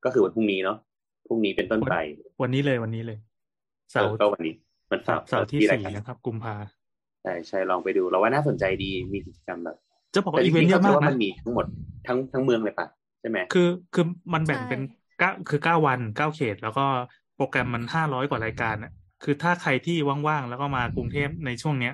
[0.05, 0.77] ก็คือวันพรุ่งนี้เนาะ
[1.27, 1.95] พรุ่งนี้เป็นต้นไป
[2.41, 3.17] วันนี้เลยวันนี้เลย
[3.91, 4.53] เสาร์ออก็วันนี้
[4.95, 6.55] วันเสาร์เสาร์ที่รายสี่การนะครับ กุมภา
[7.21, 9.77] ใช่ใช่ลองไปดูเราว่าน่าสนใจดีมีกิจกรรมแบบ
[10.13, 11.65] จะบอกแต่ว่าจอีเวนริงต์ๆเยเขาอะจะมากว่ามันะนมีทั้งหมด
[12.07, 12.87] ทั้งทั้งเมืองเลยปะ
[13.19, 14.81] ใช่ไหมคือคือมันแบ่งใช่เป็น
[15.19, 16.85] เก้าคือเก้าวันเก้าเขต แล้วก็
[17.35, 18.91] โปรแกรมมันห้าร้อยกว่ารายการอะ
[19.23, 21.93] คือถ้าใครที่ว่างๆแล้วก็มากรุงเทพในช่วงเนี้ย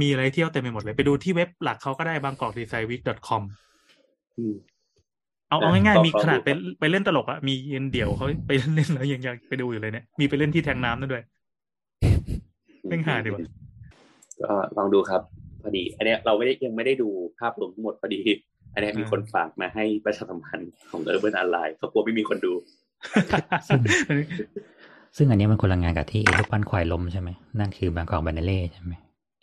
[0.00, 3.42] มีอะไรเที่ยวเต็มไปหมดเลยไปดูที่เว็บหลักเขาก็ได้บางกอกดีไซน์วิก .com
[4.36, 4.54] อืม
[5.48, 6.48] เอาเอาเออง่ายก็ๆมีก็ขนาดดูไป
[6.80, 11.22] ไปเล่นตลกอะมีเย็นเดี่ยวเขาไปเล่นแล้วยังยังไปดูอยู่เลยเนี่ยมีไปเล่นที่แทงน้ำนั่นด้วย
[12.88, 13.40] แม่งหาดีว่ะ
[14.42, 15.22] ก็ลองดูครับ
[15.62, 17.08] พอดี อันนี้เราไม่ได้ยังไม่ได้ดู
[17.38, 18.20] ภาพรวมทั้งหมดพอดี
[18.74, 22.52] อันนี้มีคนฝากมาให้ประชาสัมพันธ์ของ Urban Align เขากลัวไม่มีคนดู
[25.16, 28.94] ซึ่งอันนี้มันคนละงานกับที่เอลูกปั้นควายล้มใช่ไหมนั่นคือบางกอกบานาเล่ใช่ไหม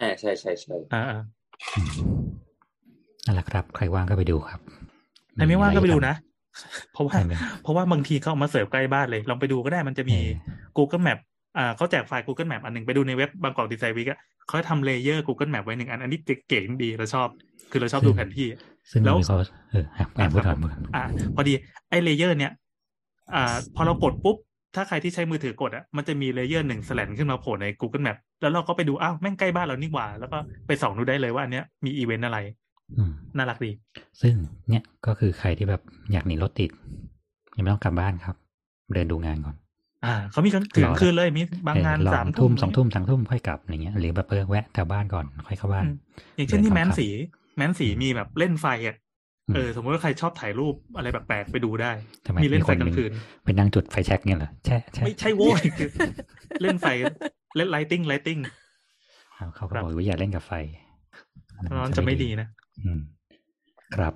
[0.01, 1.03] อ่าใช่ใช่ใช่อ่า
[3.25, 6.15] นั่นแหละครับ ใครว่างก็ไปดูครับๆแต่ไม่ว่างก็ไปดูนะ
[6.93, 7.15] เพราะว่า
[7.63, 10.17] เพราะว่าบางทีเขาเอามาเสิร์ฟใกล้บ้านเลย ลองไปดูก็ได้มันจะมี
[10.77, 11.19] Google Map
[11.57, 17.27] อ่าเขาแจกไฟล์ Google Map อันหนึ่งไปดูในเว็บ Bangkok Design Week อะเขาทำ layer Google Map ไว้หนึ่งอัน อันนี้เก๋ๆดีเราชอบ
[17.71, 18.47] คือเราชอบดูแผนที่
[18.91, 19.37] ซึ่งแล้วมีเขา
[19.71, 21.03] เอออะอะพูดก่อนพูดก่อนอ่า
[21.35, 21.53] พอดี
[21.89, 22.51] ไอ้ layer เนี้ย
[23.33, 24.37] อ่า พอเรากดปุ๊บ
[24.75, 30.37] ถ้าใครที่ใช้มือถือกดอะมันจะมี layer หนึ่งแสลนขึ้นมาโผล่ใน Google Map แล้วเราก็ไปดูอ้าวแม่งใกล้บ้านเรานี่หว่า แล้วก็
[30.67, 32.39] ไปส่องดูได้เลยว่าอันเนี้ยมีอีเวนต์อะไร
[32.97, 33.71] อืมน่ารักดี
[34.21, 34.33] ซึ่ง
[34.69, 35.81] เนี่ยก็คือใครที่แบบ
[36.11, 36.69] อยากหนีรถติด
[37.55, 38.35] ยังไม่ต้องกลับบ้านครับ
[38.93, 39.55] เดินดูงานก่อน
[40.05, 45.95] อ่าเขามีกันถึรงอคืนเลยมีบางงานเออรอสามทุ่มทุ่มสองทุ่มสามทุ่มค่อยกลับอย่างเงี้ยหรือแบบเออแวะแถวบ้านก่อนค่อยเข้าบ้านอืม
[46.35, 47.07] อย่างเช่นที่เดินแม้นศรีค่ำๆ
[47.57, 48.95] แม้นศรีมีแบบเล่นไฟอะ
[49.47, 51.91] อืมเออสมมติว่าใครชอบถ่ายรูปอะไรแปลกๆไปดูได้
[52.25, 53.11] ทำไมมีเล่นไฟมีคนกลางคืน
[53.43, 55.89] ไปนั่งจุดไฟแช็กเนี่ยเหรอแช่แช่ไม่ใช่โว้ยคือ
[56.61, 56.87] เล่นไฟ
[57.57, 58.39] เล่น lighting lighting
[59.37, 60.51] อ้าวเขาก็ครับบอกว่าอย่าเล่นกับไฟ
[61.77, 62.47] ร้อนจะไม่ดีนะ
[62.83, 62.99] อืม
[63.95, 64.13] ครับ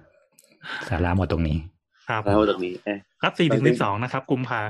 [0.90, 1.58] สาระหมดตรงนี้
[2.10, 4.62] ครับแล้วตรงนี้เอ๊ะครับสี่ถึงมันเป็สินบสองนะครับกุมภา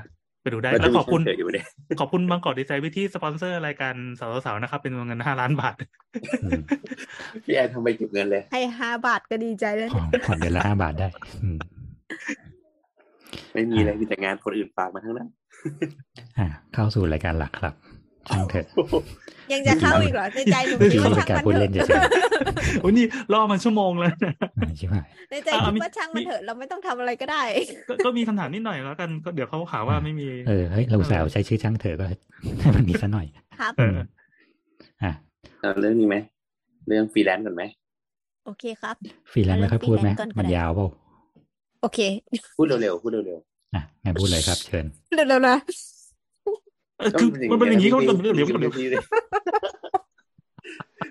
[0.45, 1.65] ไปดูได้มันแล้จะวมีขอบคุณช่องเกิดอยู่เนี่ย
[1.99, 5.75] ขอบคุณบางกอกดีไซน์วิที่สปอนเซอร์รายการสาวๆนะครับ เป็นเงินห้าล้านบาท
[6.43, 6.59] อืม
[7.43, 11.07] พี่แอนทำไมเก็บเงินเลย ให้ห้าบาทก็ดีใจแล้วผ่อนผ่อนเดือนละห้าบาทได้
[11.41, 11.57] อืม
[13.53, 15.29] ไม่มีเลยมีแต่งานคนอื่นฝากมาทั้งนั้น
[16.39, 17.73] อะเข้าสู่รายการหลักครับ
[18.29, 18.65] ช่างเถอะ
[19.53, 22.01] ยังจะเข้าอีกเหรอในใจหนูคือคิดว่าราช่ายงการมันพูดเถเล่นอะเฉย
[22.81, 27.43] โอ้ยนี่รอมาชั่วโมงแล้วนะๆอะชิบหายในใจอะคิดมีว่าช่างมันมีเถอะเราไม่ต้องทำอะไรก็ได้
[27.87, 33.27] ก็ก็มีคำถามนิดหน่อยแล้วกันก็เดี๋ยวเขาหาว่าไม่มี เออเฮ้ยเราอุตสาวใช้ชื่อช่างเถอะก็ให้มันมีซะหน่อย
[33.59, 33.97] ครับเออ
[35.03, 35.11] อะ
[35.61, 36.15] เอาเรื่องนี้ไหม
[36.87, 37.63] เรื่องฟรีแลนซ์ก่อนไหม
[38.45, 38.95] โอเคครับ
[39.31, 40.87] ฟรีแลนซ์ไม่ค่อยพูดไหมฟรีแลนซ์ก่อนก็มันได้ยาวเปล่า
[41.81, 41.99] โอเค
[42.57, 43.39] พูดเร็วๆพูดเร็ว
[43.75, 44.85] อะงั้นพูดเลยครับ เชิญ
[45.15, 45.94] เร็วๆนะเออ
[47.19, 49.03] คือมันเป็นอย่างนี้เขาเดี๋ยวเดี๋ยวเดี๋ยวพี่เลย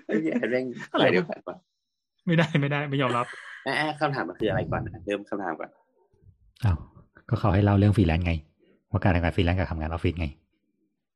[0.05, 1.57] ไอ้พี่แอนแม่งอะไรไปเดียวกันว่ะ
[2.25, 3.25] ไม่ได้ไม่ได้ไม่ยอมรับ
[3.65, 5.69] อะอะคำถามมันคืออะไรก่อนนะเริ่มคำถามก่อน
[6.63, 6.77] อ้าว
[7.29, 8.33] ก็เขาให้เล่าเรื่องฟรีแลนซ์ไง
[8.91, 10.27] ว่าการทำงานฟรีแลนซ์กับทำงานออฟฟิศไง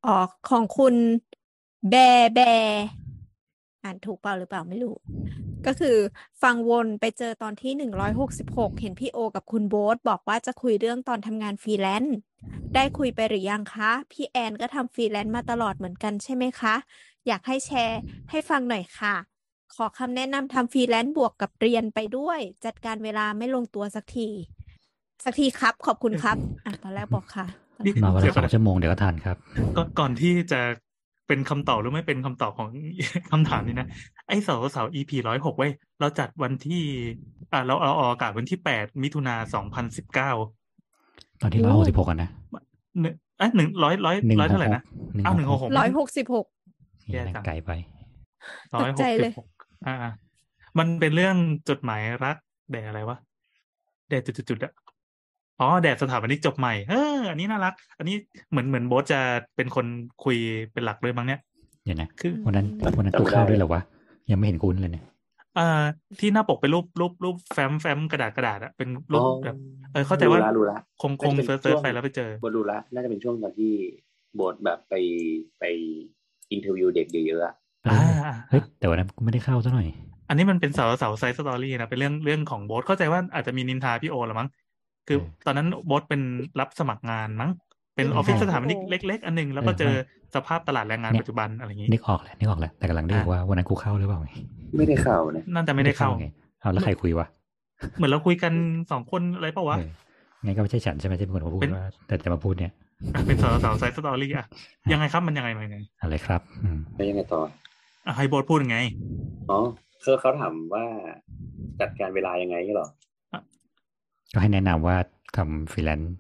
[0.06, 0.18] อ๋อ
[0.50, 0.94] ของคุณ
[1.90, 1.96] แบ
[2.34, 2.40] แบ
[3.84, 4.96] อ่านถูกเปล่าหรือเปล่าไม่รู้
[5.66, 5.98] ก็คือ
[6.44, 12.18] ฟังวนไปเจอตอนที่หนึ่งร้อยหกสิบหกเห็นพี่โอกับคุณโบ๊ทบอกว่าจะคุยเรื่องตอนทำงานฟรีแลนซ์
[12.76, 16.76] ได้คุยไปหรือยังคะ พี่แอนก็ทำฟรีแลนซ์มาตลอดเหมือนกันใช่ไหมคะ
[17.28, 18.00] อยากให้แชร์
[18.30, 19.16] ให้ฟังหน่อยค่ะ
[19.76, 24.30] ขอคำแนะนำทำฟรีแลนซ์บวกกับเรียนไปด้วย จัดการเวลาไม่ลงตัวสักที
[25.24, 27.46] สักทีครับ ขอบคุณครับ อะตอนแรกบอกค่ะ
[27.84, 29.38] นี่มาวันเดี๋ละยวสก่ออนงชั่วโมงเดี๋ยวก็ทันครับ
[29.76, 30.62] ก่อนก่อนที่จะ
[31.30, 32.68] เป็นคำตอบหรือไม่เป็นคำตอบของ
[33.32, 33.88] คำถามนี้นะ
[34.28, 36.84] ไอ้เสาร์เสาร์ EP ร้อยหกเว้ย เราจัดวันที่
[37.52, 40.32] อ่าเราเราออกอากาศวันที่แปดมิถุนาสองพันสิบเก้า
[41.42, 42.30] ตอนที่โอ้ร้อยหกสิบหกกันนะ
[43.02, 44.84] หนึ่งเอ้ยหนึ่งร้อยร้อยหนึ่งร้อยหเท่ากไหร่หนะก
[45.16, 46.46] หนึ่งอ้าวหนึ่งหหกกหหกกร้อยหกสิบหก
[47.12, 47.72] แย่นั่จังนไกลไป
[48.76, 49.48] ร้อยหตกกใจสิเลบยหก
[49.86, 49.96] อ่า
[50.80, 51.36] มันเป็นเรื่อง
[51.70, 52.38] จดหมายรัก
[52.72, 53.18] แด่อะไรวะ
[54.10, 54.74] แด่จุดๆๆอะ
[55.60, 58.16] อ๋อแดดสถาปนิกจบใหม่เอออันนี้น่ารัก อันนี้
[58.50, 59.20] เหมือนเหมือนโบ๊ทจะ
[59.56, 59.86] เป็นคน
[60.24, 60.38] คุย
[60.74, 61.40] เป็นหลักเลยมั้งเนี่ย
[61.84, 63.82] เดี๋ยวนะคือวันนั้นอืมวันนั้นกูเข้าด้วยเหรอวะ
[64.32, 65.04] ยังไม่เห็นคุณเลยเนี่ย
[65.58, 65.84] อ่า
[66.20, 69.56] ที่หน้าปกเป็นรูปรูปรูปแฟ้มแฟ้มกระดาษกระดาษอะเป็นรูปแบบ
[69.92, 73.74] เออเข้าใจว่ารู้ละรู้ละคงคงน่าจะเซิเป็นร์ชเซิร์ชช่วงไปแล้วไปเจอรู้ละน่าจะเป็นช่วงตอนที่
[74.36, 74.94] โบ๊ทแบบไป
[75.60, 75.64] ไป
[76.52, 77.54] interview เด็กเยอะๆอะ
[77.86, 79.88] เออ่าอเฮ้ยแต่วันนั้นกูไม่ได้เข้าซะหน่อย
[80.30, 84.48] อันนี้มันเป็นเสาเสา side story นะเป็นเรื่องเรื่องของโบ๊ทเข้าใจว่าอาจจะมีนินทาพี่โอละมั้ง
[85.10, 86.22] คือเออตอนนั้นโบ๊ทเป็น
[86.60, 87.52] รับสมัครงานมั้ง
[87.96, 89.94] เป็นออืมอฟฟิศใช่สถาปนิกเล็ก ๆ อันหนึ่ง แล้วก็เออเจอไม่
[90.36, 94.30] สภาพตลาดแรงงานเนี่ยปัจจุบันอะไรอย่างนี้นึกอออกแหละนึกออกแหละแต่กำลังนึกอ่าว่าวันนั้นกูเข้าหรือเปล่าไง
[94.78, 96.26] ไม่ได้ข่าวนะน่าจะไม่ได้เข้าไง
[96.62, 97.28] เอาแล้วใครคุยวะ
[97.98, 98.54] เหมือนเราคุยกัน
[98.92, 99.90] สองคนอะไรเปล่าวะเออ
[100.46, 102.74] งั้นก็ไม่ใช่ฉันใช่ไหมที่เป็นคนมาพูดเป็นว่าแต่จะมาพูดเนี่ย
[103.16, 104.46] อะเป็นเสาเสา side story อะ
[104.92, 107.40] ยังไงครับมันยังไงมันยังไงอะไรครับอืมแล้วยังไงต่อ
[108.06, 108.78] อะให้โบ๊ทพูดยังไง
[109.50, 109.60] อ๋อ
[110.04, 110.86] คือเขาถามว่า
[111.80, 112.88] จัดการเวลายังไงเหรอ
[114.34, 114.98] ก็ให้แนะนำว่า
[115.38, 116.14] ทำฟรีแลนซ์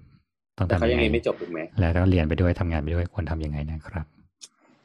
[0.57, 4.05] ต้องแต่ทำเขายัยังงไงเรียนไม่จบถูกไหมแล้วก็เรียนไปด้วยทำงานไปด้วยควรทำยังไงนะครับ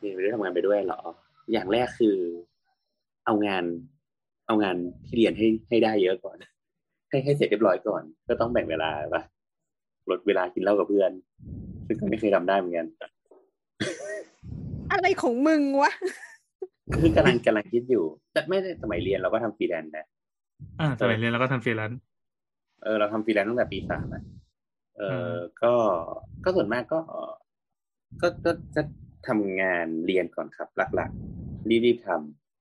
[0.01, 1.01] เรียนไปด้วยทำงานไปด้วยเหรอ
[1.53, 2.17] อย่างแรกคือ
[3.27, 3.65] เอางาน
[4.47, 4.77] เอางาน
[5.07, 6.37] ที่เรียนให้ให้ได้เยอะก่อน
[7.09, 9.23] ให้ให้เสร็จเรียบร้อยก่อน ก็ต้องแบ่งเวลาปะ
[10.11, 11.11] ลดเวลากินเหล้ากับเพื่อน
[11.87, 12.87] ซึ่งก็ไม่เคยทำได้เหมือนกัน
[14.93, 15.93] อะไรของมึงวะ
[16.95, 20.07] คือกำลังกำลังคิดอยู่ แต่ไม่ได้สมัยเรียนเราก็ทำฟรีแลนซ์นะ
[20.81, 22.01] อ่าสมัยเรียนเราก็ทำฟรีแลนซ์
[22.85, 24.23] เออเราทำฟรีแลนซ์ตั้งแต่ปีสามอะ
[24.97, 25.73] เออมอก็
[26.45, 27.01] ก็ส่วนมากก็
[28.21, 28.83] ก็ก็จะ
[29.29, 32.11] ทำงานเรียนก่อนครับ หลักๆรีบๆท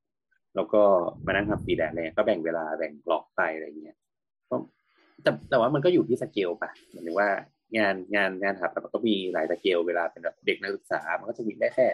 [0.02, 0.82] ำแล้วก็
[1.26, 3.98] มานั่งทำฟรีแลนซ์เลยก็แบ่งเวลาแบ่งบล็อกไปอะไรเงี้ย
[4.50, 4.56] ก็
[5.24, 7.30] แต่แต่ว่ามันก็อยู่ที่สเกลปะหมายถึงว่า
[7.78, 11.88] งานงานงานครับมันก็มีหลายสเกลเวลาเป็นแบบเด็กนักศึกษา มันก็จะมีได้แค่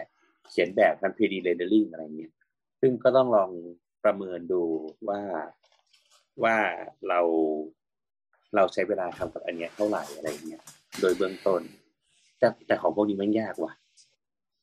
[0.50, 2.32] เขียนแบบทำ 3D rendering อะไรเงี้ย
[2.80, 3.50] ซึ่งก็ต้องลอง
[4.04, 4.62] ประเมินดู
[5.08, 5.22] ว่า
[6.44, 6.56] ว่า
[7.08, 7.20] เรา
[8.56, 10.62] เราใช้เวลาทำกับอันเนี้ยเท่าไหร่อะไรเงี้ย
[11.00, 11.60] โดยเบื้องต้น
[12.38, 13.72] แต่แต่ของพวกนี้มันยากว่ะ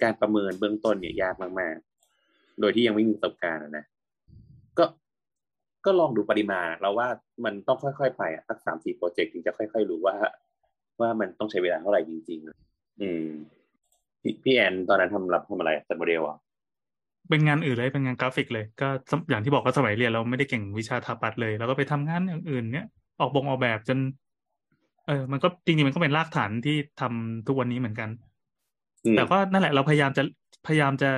[0.03, 3.85] การประเมินเบื้องต้นเนี่ยยากมากๆ โดยที่ยังไม่มีประสบการณ์อะนะ
[4.77, 4.85] ก็
[5.85, 7.07] ก็ลองดูปริมาณ เราว่า
[7.45, 10.15] มันต้องค่อยๆไปอะสักสามสี่โปรเจกต์ถึงจะค่อย ๆ รู้ว่า
[11.01, 12.39] ว่ามันต้องใช้เวลาเท่าไหร่จริง
[12.69, 13.27] ๆ อืม
[14.21, 16.37] พี่พี่แอนตอนนั้นทำรับทำอะไรจัดโมเดลอะ
[17.29, 18.87] เป็นงานอื่นเลยเป็นงานกราฟิกเลย ก็
[19.29, 22.87] อย่างที่บอกว่าสมัยเรียนเราไม่ได้เก่งวิชาถาปัดเลย แล้วก็ไปทำงานอย่างอื่นเนี้ย
[23.19, 23.97] ออกบงออกแบบจน
[25.07, 28.09] เออ มันก็จริงๆมันก็เป็นรากฐานที่ทำทุกวันนี้เหมือนกัน
[29.05, 30.23] อืมแต่ก็นั่นแหละเราพยายามจะ
[30.67, 31.09] พยายามจะ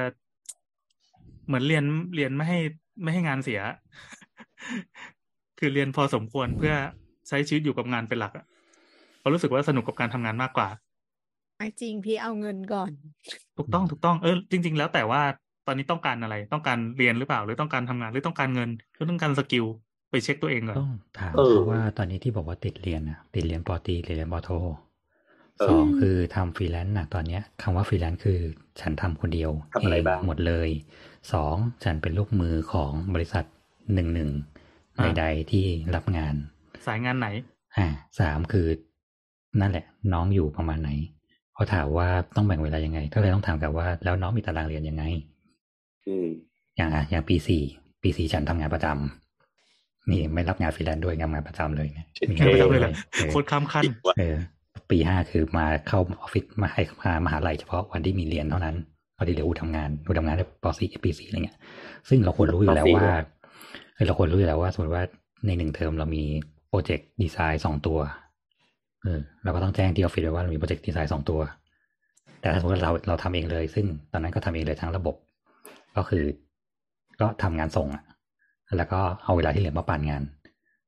[1.47, 1.83] เหมือนเรียน
[2.15, 2.59] เรียนไม่ให้
[3.03, 3.61] ไม่ให้งานเสีย
[5.59, 6.73] คือเรียนพอสมควรเพื่อ
[7.27, 8.45] ใช้ชีวิตอยู่กับงานเป็นหลักอะ
[9.19, 10.69] เพราะรู้สึกว่าสนุกกับการทำงานมากกว่า
[11.57, 12.91] ไม่จริงพี่เอาเงินก่อน
[13.57, 15.21] ถูกต้องถูกต้องเออจริง ๆ แล้วแต่ว่า
[15.67, 19.65] ตอนนี้ต้องการอะไร ต้องการเรียนหรือเปล่า หรือต้องการทำงานหรือต้องการเงินหรือต้องการ skill
[20.09, 24.49] ไปเช็คตัวเองก่อนต้องถามเออเขาว่าตอนนี้ที่บอกว่าติดเรียนนะติดเรียนป.ตรีหรือเรียนป.โท
[25.59, 28.39] เออสองคือทำฟรีแลนซ์นะตอนเนี้ยคำว่าฟรีแลนซ์คือ
[28.81, 30.69] ฉันทำคนเดียวทำอะไรเองบ้างหมดเลย
[31.33, 33.45] สองฉันเป็นลูกมือของบริษัท
[33.93, 34.29] หนึ่งหนึ่ง
[34.97, 35.65] อ่าใดๆที่
[35.95, 36.35] รับงาน
[36.87, 37.27] สายงานไหน
[37.77, 37.87] อ่า
[38.19, 38.67] สามคือ
[39.61, 40.91] นั่นแหละ น้องอยู่ประมาณไหน
[41.53, 45.03] เขาถามว่าต้องแบ่งเวลายังไง ก็เลยต้องถามกลับว่า แล้วน้องมีตารางเรียนยังไง
[46.07, 46.27] อืม
[46.77, 47.63] อย่างอะอย่างปีสี่
[48.01, 54.35] ปีสี่ฉันทำงานประจำนี่ไม่รับงานฟรีแลนซ์ด้วยงานประจำเลยเนี่ยมีงานประจำเลยเหรอเออโคตรข้ามขั้นอีกว่ะเออ
[54.91, 58.75] ปีห้าคือมาเข้าออฟฟิศมาให้มามหาลัยเฉพาะวันที่มีเรียนเท่านั้น
[59.17, 61.57] พอดีเหลืออูทำงานอูทำงานได้ปสี่ปีสี่อะไรเงี้ย
[62.09, 63.05] ซึ่งเราควรรู้อยู่แล้วว่า
[63.93, 65.03] เออเราควรรู้อยู่แล้วว่าสมมติว่า
[65.47, 66.23] ในหนึ่งเทอมเรามี
[66.69, 67.99] project design สองตัว
[69.03, 71.39] เออเราก็ต้องแจ้งที่ออฟฟิศไว้ว่าเรามี project design สองตัว
[72.41, 75.15] แต่ถ้าสมมติว่าเราเราทำเองเลย ซึ่งตอนนั้นก็ทำเองเลยทั้งระบบ
[75.97, 76.23] ก็คือ
[77.21, 78.03] ก็ทำงานส่งอะ
[78.77, 80.23] แล้วก็เอาเวลาที่เหลือมาปั่นงาน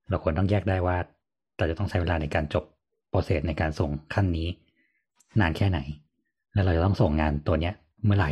[0.09, 0.97] เราควรต้องแยกได้ว่า
[1.57, 2.63] เราจะต้องใช้เวลาในการจบ
[3.09, 4.47] process ในการส่งขั้นนี้
[5.39, 5.79] นานแค่ไหน
[6.53, 7.73] แล้วเราจะต้องส่งงานตัวเนี้ย
[8.05, 8.31] เมื่อไหร่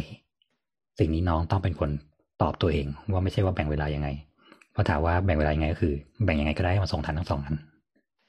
[1.00, 1.90] สิ่งนี้น้องต้องเป็นคน
[2.42, 4.10] ตอบตัวเอง ว่าไม่ใช่ว่าแบ่งเวลายังไง
[4.72, 5.94] เพราะถามว่าแบ่งเวลายังไงก็คือ
[6.26, 7.56] แบ่งยังไงก็ได้ให้มาส่งทันทั้งสองอัน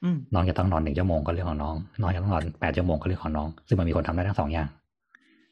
[0.03, 4.67] อืมน้องจะต้องนอนหนึ่งชั่วโมงก็เรื่องของน้อง น้องจะต้องนอนแปดชั่วโมงก็เรื่องของน้อง ซึ่งมันมีคนทำได้ทั้งสองอย่าง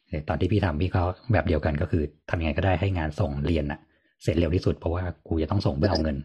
[0.08, 1.02] เออตอนที่พี่ทำพี่ก็
[1.34, 3.80] แบบเดียวกันก็คือทำยังไงก็ได้ให้งานส่งเรียนอะ
[4.24, 6.18] เสร็จเร็วที่สุดเพราะว่ากูจะต้องส่งเพื่อเอาเงิน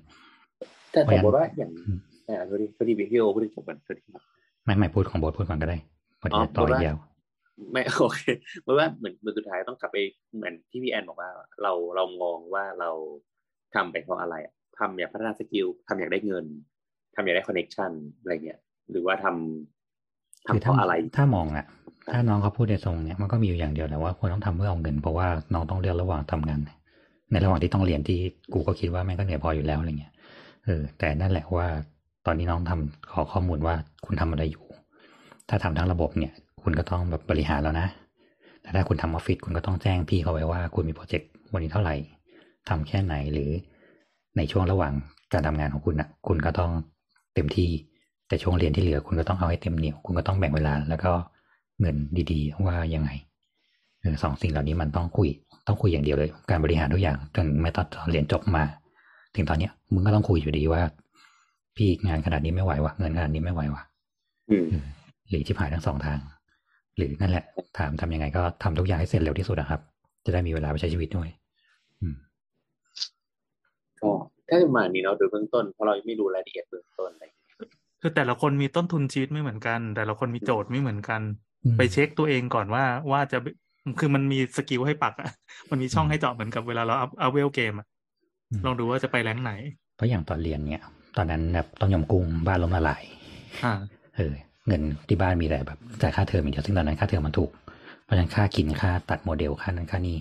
[0.92, 1.98] แต่เพราะแต่ฉะนั้นบอกว่าอย่างอืม
[2.28, 4.22] อ่าพอดีพอดีวิดีโอพูดถึงจบกันพอดีครับ
[4.64, 5.78] ไม่ไม่พูดของโบทพูดก่อนก็ได้
[6.20, 6.96] พอดีอ๋อจะต่อพูดอีว่ากยาว
[7.72, 8.20] ไม่โอเค
[8.62, 9.98] เพราะว่าเหมือนเหมือนสุดท้ายต้องกลับไป
[10.36, 11.30] เหมือนที่พี่แอนบอกว่า
[11.62, 12.90] เราเรามองว่าเรา
[13.74, 16.46] ทำไปเพราะอะไรอะทำอยากพัฒนาสกิลทำอยากได้เงิน
[17.14, 18.60] ทำอยากได้คอนเน็ชันอะไรเงี้ย
[18.90, 21.66] หรือว่าทำทำคือเพถ้าราะอะไร ถ้ามองอะ
[22.10, 26.60] ถ้าน้องเขาพูดในทรงเนี้ยมันก็มีอยู่อย่างเดียวแหละว่าควรต้องทำเพื่อเอาเงินเพราะว่าน้องต้องเลือกระหว่างทำงาน
[27.34, 28.18] ในระหว่างที่ต้องเรียนที่
[28.52, 30.12] กูก็คิดว่าแม่งก็เหนื่อยพออยู่แล้วอะไรเงี้ย
[30.64, 31.68] เออแต่นั่นแหละว่า
[32.26, 33.74] ตอนนี้น้องทำขอข้อมูลว่า
[34.06, 34.64] คุณทำอะไรอยู่
[35.48, 36.32] ถ้าทำทั้งระบบเนี่ย
[36.62, 37.86] คุณก็ต้องแบบบริหารแล้วนะ
[38.62, 41.94] แต่ถ้าคุณทำออฟฟิศคุณก็ต้องแจ้งพี่เขาไว้ว่า คุณมีโปรเจกต์วันนี้เท่าไหร่
[42.68, 43.50] ทำแค่ไหนหรือ
[44.36, 44.92] ในช่วงระหว่าง
[45.32, 46.72] การทำงานของคุณนะคุณก็ต้อง
[47.34, 47.70] เต็มที่
[48.28, 51.12] แต่ช่วงเรียนที่เหลือ คุณก็ต้องเอาให้เต็มเหนียวคุณก็ต้องแบ่งเวลา แล้วก็
[51.80, 51.96] เงิน
[52.32, 53.10] ดีๆว่ายังไง
[54.22, 55.28] สองสิ่งเหล่านี้มันต้องคุย
[55.66, 58.64] ต้องคุยอย่างเดียวเลย การบริหารทุกอย่างจนแม้ตอนเรียนจบมา
[59.36, 60.82] ถึงตอนเนี้ยมึงก็ต้องคุยอยู่ดีว่า
[61.76, 63.82] พี่งานขนาดนี้ไม่ไหววะเงินขนาดนี้ไม่ไหววะ
[64.50, 64.84] อืมเออ
[65.28, 66.18] หรือชิบหายทั้งสองทาง
[66.96, 67.44] หรือนั่นแหละ
[67.78, 69.80] ถามทำยังไงก็ทำทุกอย่างให้เสร็จเร็วที่สุดนะครับ
[70.24, 71.28] จะได้มีเวลาไปใช้ชีวิตด้วย
[72.00, 72.14] อืม
[74.00, 74.10] ก็
[74.48, 77.48] ถ้าประมาณนี้เนาะโดยเบื้องต้นเพราะเรายังไม่รู้รายละเอียดเบื้องต้นอะไรอย่างเงี้ย
[78.00, 81.20] คือแต่ละคนมีต้นทุนชีวิตไม่เหมือนกัน แต่ละคนมีโจทย์ไม่เหมือนกัน
[81.64, 83.38] อืมไปเช็คตัวเองก่อนว่าว่าจะ
[84.00, 85.30] คือมันมี skill ให้ปักอะ
[85.70, 87.86] มันมีช่องอืมให้เจาะเหมือนกับเวลาเราอัพอัพเวลเกมอะ
[88.50, 89.52] อืมลองดูว่าจะไป rank ไหน
[89.96, 90.84] เพราะอย่างตอนเรียนเนี่ย
[91.16, 93.02] ตอนนั้นแบบต้มยำกุ้งบ้านล้มละลาย
[93.64, 93.72] อ่า
[94.16, 94.32] เออ
[94.66, 97.50] เงินที่บ้านมีแต่แบบจ่ายค่าเทอมอย่างเดียวซึ่งตอนนั้นค่าเทอมมันถูก
[98.04, 100.16] เพราะฉะนั้นค่ากินค่าตัดโมเดลค่านั้นค่านี้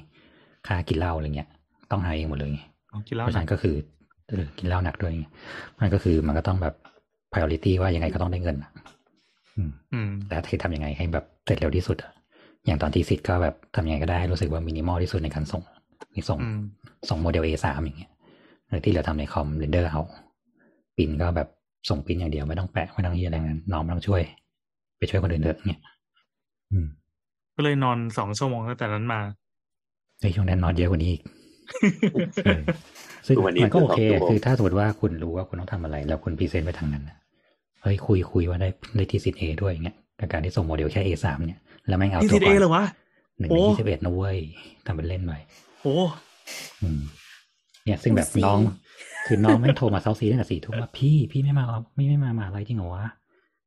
[0.68, 1.50] ค่ากินเหล้าอะไรเงี้ย
[1.92, 3.76] ต้องหาเองหมดเลยไงเอากินเหล้าราะฉะหนันั้นก็คือ
[4.30, 5.26] เออกินเหล้าหนักด้วยไง
[5.80, 6.76] มันก็คือมันก็ต้องแบบ
[7.32, 8.72] priority ว่ายังไงก็ต้องได้เงินอะ
[9.56, 12.12] อืมอืมแต่คือทำยังไงให้แบบเสร็จเร็วที่สุดอะ
[12.66, 15.62] อย่างตอนทีสิทธ์ก็แบบทำยังไงก็ได้ให้รู้สึกว่ามินิมอลที่สุดในการส่ง
[16.14, 16.60] มีส่งอืม
[17.10, 18.12] ส่งโมเดล A3 อย่างเงี้ย
[18.70, 20.02] หรือที่เหลือทำในคอมเรนเดอร์เอา
[20.98, 21.48] ปินก็แบบ
[21.90, 24.22] ส่งปินอย่างเดียวไม่ต้องแปะไม่ต้องเฮียอะไรงั้นน้องไม่ต้องช่วย
[24.98, 25.82] ไปช่วยคนอื่นเถอะเนี่ย
[26.72, 26.88] อืม
[27.56, 29.20] ก็เลยนอนสองชั่วโมงตั้งแต่นั้นมา
[30.22, 31.22] ในช่วงนั้นนอนเยอะกว่านี้อีก
[32.46, 32.62] เออ
[33.28, 37.18] ซึ่งทุกวันนี้มันก็โอเคคือสองชั่วโมงคือถ้าสมมติว่าคุณรู้ว่าคุณต้องทำอะไร แล้วคุณพรีเซนต์ไปทางนั้นน่ะ
[37.82, 42.86] เฮ้ยคุยคุยว่าได้ได้ที่สิทธิ์เอด้วยอย่างเงี้ยกับการที่ส่งโมเดลแค่ A3 เนี่ย แล้วแม่งเอานี่ตัทีวเอก่อนเหรอวะ
[43.40, 44.38] หนึ่งโอ้ในยี่สิบเอ็ดนะเว้ย
[44.86, 45.34] ทำเป็นเล่นไป
[45.82, 45.96] โอ้
[46.82, 47.02] อืม
[47.86, 48.60] เนี่ย ซึ่งแบบดูสิน้อง
[49.28, 51.66] คือน้องแม่งโทรมาเซาซีตั้งแต่สี่ทุ่มว่าพี่พี่ไม่มา
[51.96, 53.06] ไม่ไม่มามาอะไรจริงเหรอวะ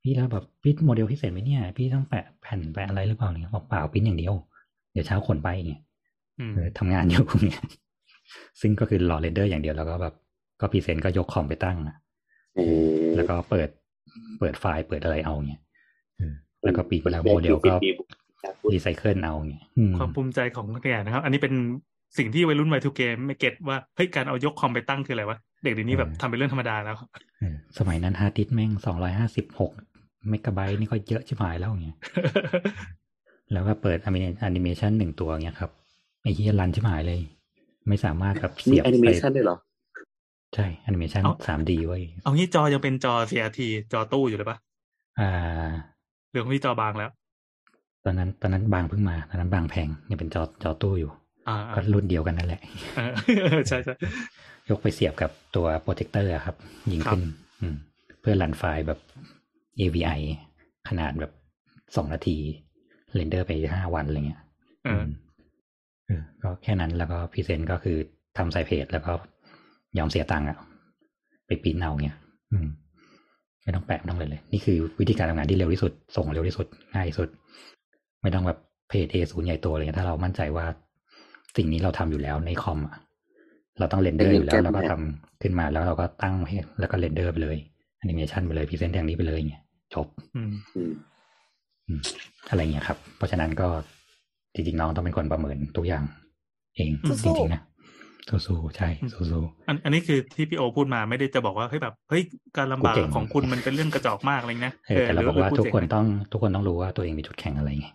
[0.02, 4.34] พี่แล้วแบบพี่โมเดลพิเศษไหมเนี่ย พี่ต้องแปะแผ่นแปะอะไรหรือเปล่าเนี่ยบอกเปล่าพิมพ์อย่างเดียว
[4.93, 5.80] เดี๋ยวเช้าขนไปเนี่ย
[6.40, 7.62] อืมเออทำงานอยู่เนี่ย
[8.60, 10.14] ซึ่งก็คือรอ render อย่างเดียวแล้วก็แบบ
[10.60, 11.97] ก็ present ก็ยกคอมไปตั้งอะ
[12.56, 12.60] เอ
[13.01, 13.68] อแล้วก็เปิด
[14.38, 15.60] เปิดไฟล์เปิดอะไรเอาเนี่ย
[16.16, 16.34] เออ
[16.66, 17.90] แล้วก็ปีแล้วโมเดลก็มี
[18.60, 21.55] พูดรีไซเคิลเอาเนี่ยอืมความภูมิใจของนักเรียนนะครับ อันนี้เป็น
[22.18, 26.97] สิ่งที่วัยรุ่นวัยทูเกมไม่ get ว่าเฮ้ยการเอายกคอมไปตั้งคืออะไรวะ เด็กเดี๋ยวนี้แบบทำเป็นเรื่องธรรมดาแล้ว
[27.38, 29.72] เออสมัยนั้น harddisk แม่งสองร้อยห้าสิบหก
[30.28, 31.97] megabyte นี่ก็เยอะชิบหายแล้วอย่างเงี้ย
[33.52, 34.09] แล้วก็เปิดแอ
[34.56, 35.70] นิเมชันหนึ่งตัวเงี้ยครับ
[36.22, 37.20] ไอ้เหี้ย run ชิบหายเลย
[37.88, 39.56] ไม่สามารถแบบเสียบไปชันด้วยเหรอ
[40.55, 43.60] ใช่แอนิเมชันเอา 3D เว้ยเอางี้จอยังเป็นจอ CRT
[43.93, 44.56] จอตู้อยู่เลยปะ
[45.20, 45.30] อ่า
[45.72, 45.95] ห
[46.36, 47.10] รือของพี่จอบางแล้ว
[48.04, 51.10] ตอนนั้น ตอนนั้นบางเพิ่งมาตอนนั้นบางแพงยังเป็นจอจอตู้อยู่
[51.48, 52.60] อ่าก็รุ่นเดียวกันนั่นแหละ
[52.96, 53.00] เอ
[53.58, 53.94] อใช่ใช่
[54.70, 56.56] ยกไปเสียบกับตัวโปรเจคเตอร์ครับ
[56.92, 57.22] ยิงขึ้น
[57.60, 57.76] อืม
[58.20, 59.00] เพื่อ run file แบบ
[59.80, 60.20] AVI
[60.88, 61.32] ขนาดแบบ
[61.96, 62.38] สองนาที
[63.14, 64.42] render ไปห้าวันอะไรเงี้ย
[64.84, 65.08] เออม
[66.06, 67.96] เออก็แค่นั้นแล้วก็ present ก็คือ
[68.36, 69.12] ทำใส่เพลทแล้วก็
[69.98, 70.58] ยอมเสียตังค์อะ
[71.46, 72.16] ไปปริ้นเอาเงี้ย
[72.52, 72.68] อืม
[73.66, 77.28] ไม่ต้องแปะไม่ต้องเลยเลย นี่คือวิธีการทำงานที่เร็วที่สุด ส่งเร็วที่สุด ง่ายที่สุด
[78.22, 80.66] ไม่ต้องแบบเพลท A0ใหญ่โตอะไรเงี้ยถ้าเรามั่นใจว่า
[81.56, 82.97] สิ่งนี้เราทำอยู่แล้วในคอมอะ
[83.78, 87.56] เราต้อง render อยู่แล้วแล้วก็ทำขึ้นมาแล้วเราก็ตั้งให้แล้วก็ render ไปเลย
[87.98, 89.62] แอนิเมชันไปเลย present อย่างนี้ไปเลยเงี้ย
[89.94, 90.06] จบ
[90.36, 90.93] อืมอืม
[91.86, 92.01] อืม
[92.51, 93.68] อะไรเงี้ยครับ เพราะฉะนั้นก็
[94.55, 96.05] จริงๆน้องต้องเป็นคนประเมินทุกอย่าง
[96.76, 97.62] เองสู้ๆ จริงๆนะ
[98.28, 98.89] สู้ๆใช่
[99.31, 102.23] สู้อันอันนี้คือที่พี่โอพูดมาไม่ได้จะบอกว่าเฮ้ยแบบเฮ้ย
[102.57, 107.86] การลำบากกูเก่งของคุณมันเป็นเรื่องกระจอกมากอะไรเงี้ยๆเออแต่เราบอกว่าหรืทุกคนพูดเจ๋งต้องทุกคนต้องรู้ว่าตัวเองมีจุดแข็งอะไรไง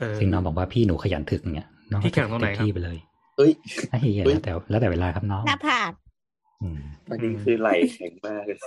[0.00, 2.98] เออซึ่งน้องบอกว่าพี่หนูขยันถึกเนี่ยน้องพี่แข็งตรงไหนเต็มครับที่ไปเลย
[3.36, 3.52] เอ้ย
[3.90, 5.92] ไอ้เหี้ยเฮ้ยแล้วแต่แล้วแต่เวลาครับน้องหน้าผาก
[6.62, 6.80] อืม
[7.10, 8.58] วันนี้คือไหลแข็งมากเลย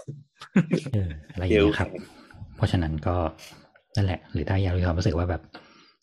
[0.93, 1.89] เอออะไรอย่างเงี้ยครับ
[2.55, 3.15] เพราะฉะนั้นก็
[3.95, 5.41] นั่นแหละ หรือถ้าอยากมีความรู้สึกว่าแบบ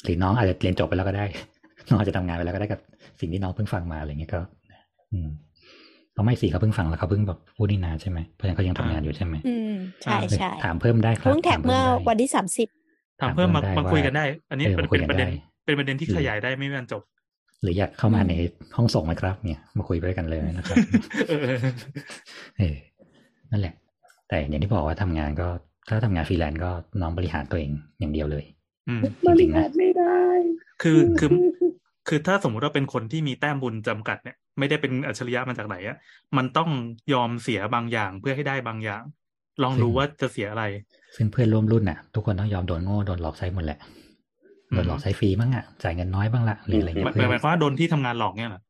[0.04, 1.26] หรือน้องอาจจะเรียนจบไปแล้วก็ได้
[1.88, 2.80] น้องอาจจะทำงานไปแล้วก็ได้กับ
[3.20, 4.61] สิ่งที่น้องเพิ่งฟังมาอะไรเงี้ยก็อืม
[6.14, 12.68] เขาไม่สิเขาเพิ่งฟังแล้วเขาเพิ่งแบบพูดนี่นานใช่ไหมเพราะฉะนั้นเขายังทำงานอยู่ใช่ไหมอืมใช่ใช่ถามเพิ่มได้ครับเพิ่งแท็กถาเมื่อพิ่ได้วันที่สามสิบ
[13.20, 17.02] ถามเพิ่มมาถามเพิ่มได้มาคุยกันได้ อันนี้เออเป็นมาคุยเป็นกันประเด็นได้เป็นประเด็นที่หรือขยายได้ไม่มีวันจบ
[17.62, 18.32] หรืออยากเข้ามาใน
[18.76, 20.76] ห้องส่งไหมครับ เนี่ย มาคุยไปด้วยกันเลยนะครับ
[21.28, 21.40] เออ
[22.58, 22.74] เออ
[23.50, 23.74] นั่นแหละ
[24.28, 25.48] แต่อย่างที่บอกว่าทำงานก็
[25.88, 26.70] ถ้าทำงานฟรีแลนซ์ก็
[27.00, 28.44] น้องบริหารตัวเองอย่างเดียวเลย
[28.88, 30.18] อืมจริงๆนะไม่ได้
[30.82, 31.28] คือคือ
[32.08, 35.96] คือถ้าสมมุติว่าเป็นคนที่มีแต้มบุญจำกัดเนี่ย ไม่ได้เป็นอัจฉริยะมาจากไหนอะ
[36.36, 36.70] มันต้อง
[37.12, 39.02] ยอมเสียบางอย่างเพื่อให้ได้บางอย่าง
[39.62, 40.64] ลองดูว่าจะเสียอะไร
[41.16, 43.78] ซึ่งเพื่อนร่วมรุ่นน่ะ ทุกคนต้องยอมโดนโง่โดนหลอกใช้หมดแหละ
[44.72, 48.62] โดนหลอกใช้ฟรีบ้างอะจ่ายเงินน้อยบ้างละหรืออะไรหเงี้มายยเพื่อหมายความว่าโดนที่ทำงานหลอกเนี่ยเหรอ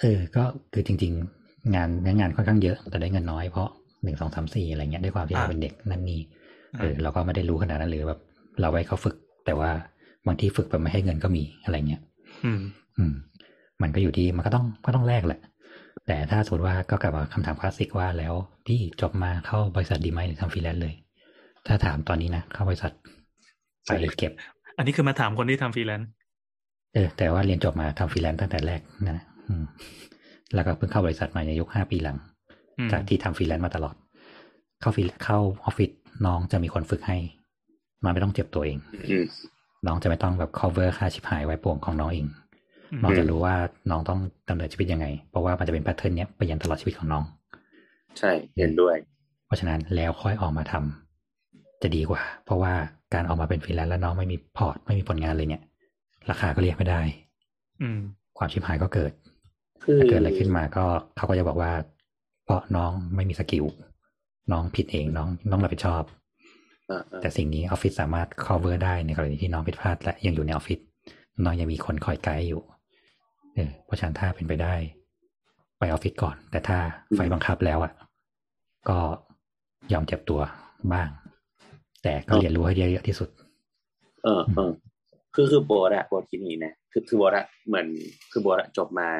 [0.00, 1.12] เออ ก็คือจริง
[1.42, 3.68] ๆ งานเนื้องานค่อนข้างเยอะ แต่ได้เงินน้อยเพราะ
[4.04, 6.20] หนึ่งสองสามสี่อะไรเงี้ยด้วยความที่เราอ่าเป็นเด็กนั่นนี่
[6.80, 8.20] เออเราก็ไม่ได้รู้ขนาดนั้นหรือแบบ
[8.60, 9.16] เราไว้เขาฝึก
[9.46, 9.70] แต่ว่า
[10.26, 12.00] บางที่ฝึกแบบไม่ให้เงินก็มีอะไรเงี้ย
[12.44, 12.60] อืม
[12.98, 13.14] อืม
[13.82, 15.40] มันก็อยู่ที่มันก็ต้องก็ต้องแลกแหละ
[16.06, 18.34] แต่ถ้าสมมติว่าก็กลับมาคำถามคลาสสิกว่าแล้ว
[18.66, 20.94] พี่จบมาเข้าบริษัทดีไหมหรือทำฟรีแลนซ์เลย
[21.66, 22.92] ถ้าถามตอนนี้นะเข้าบริษัท
[23.86, 24.32] ไปเก็บ
[24.76, 26.08] อันนี้คือมาถามคนที่ทำฟรีแลนซ์
[26.94, 29.64] เออแต่ว่าเรียนจบมาทำฟรีแลนซ์ตั้งแต่แรกนะอืม
[30.54, 32.18] แล้วก็เพิ่งเข้าบริษัทใหม่ในยุคห้าปีหลัง
[32.78, 33.94] อืมจากที่ทำฟรีแลนซ์มาตลอด
[34.80, 35.90] เข้าฟรีเข้าออฟฟิศ
[36.26, 37.18] น้องจะมีคนฝึกให้
[38.04, 38.78] มันไม่ต้องเจ็บตัวเอง
[39.10, 39.24] อืม
[39.86, 42.26] น้องจะไม่ต้องแบบ cover ค่าชิบหายวายป่วงของน้องเอง
[42.92, 43.54] อืมน้องจะรู้ว่า
[43.90, 47.24] น้องต้องดำเนินชีวิตยังไง เพราะว่ามันจะเป็น pattern เนี้ยไปยันตลอดชีวิตของน้อง
[48.18, 48.96] ใช่เห็นด้วย
[49.46, 52.72] เพราะฉะนั้นแล้วค่อยออกมาทำจะดีกว่า เพราะว่า
[53.14, 55.62] การออกมาเป็นฟรีแลนซ์แล้วน้องไม่มี port ไม่มีผลงานเลยเนี่ย
[56.30, 57.00] ราคาก็เรียกไม่ได้
[57.82, 58.00] อืม
[58.38, 59.12] ความชิบหายก็เกิด
[59.82, 60.84] คือถ้าเกิดอะไรขึ้นมาก็
[61.16, 61.72] เขาก็จะบอกว่า
[62.44, 63.64] เพราะน้องไม่มี skill
[64.52, 66.19] น้องผิดเองน้องน้องรับผิดชอบอ่าอ่า
[67.20, 70.78] แต่สิ่งนี้ออฟฟิศสามารถ cover ได้ในกรณีที่น้องผิดพลาดและยังอยู่ในออฟฟิศ
[71.44, 72.62] น้องยังมีคนคอยไกด์อยู่
[73.54, 74.74] เออเพราะฉะนั้นถ้าเป็นไปได้
[75.78, 76.78] ไปออฟฟิศก่อน แต่ถ้า
[77.16, 77.92] ไฟบังคับแล้วอะ
[78.88, 78.98] ก็
[79.92, 80.40] ยอมเจ็บตัว
[80.92, 81.08] บ้าง
[82.02, 83.28] แต่ก็เรียนรู้ให้เยอะๆที่สุด
[84.24, 84.72] เออเออ
[85.34, 87.86] คือคือโบทอะโบทคิดอย่างนี้นะคือคือโบทอะเหมือน
[88.30, 89.10] คือโบทอะจบมา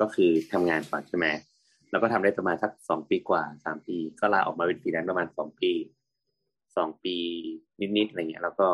[0.00, 1.26] ก็คือทำงานก่อนใช่ไหม
[1.90, 5.72] แล้วก็ทำได้ประมาณสักสองปีกว่าสามปี ก็ลาออกมาเป็นฟรีแลนซ์ประมาณสองปี
[6.76, 7.16] สองปี
[7.96, 8.68] นิดๆอะไรเงี้ย แล้วก็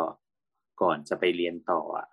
[0.83, 2.09] ก่อนจะไปเรียนต่ออะ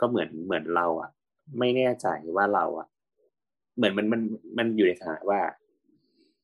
[0.00, 1.10] ก็เหมือนเหมือนเราอะ
[1.58, 2.86] ไม่แน่ใจว่าเราอะ
[3.76, 4.20] เหมือนมันมัน
[4.58, 5.40] มันอยู่ในสถานะว่า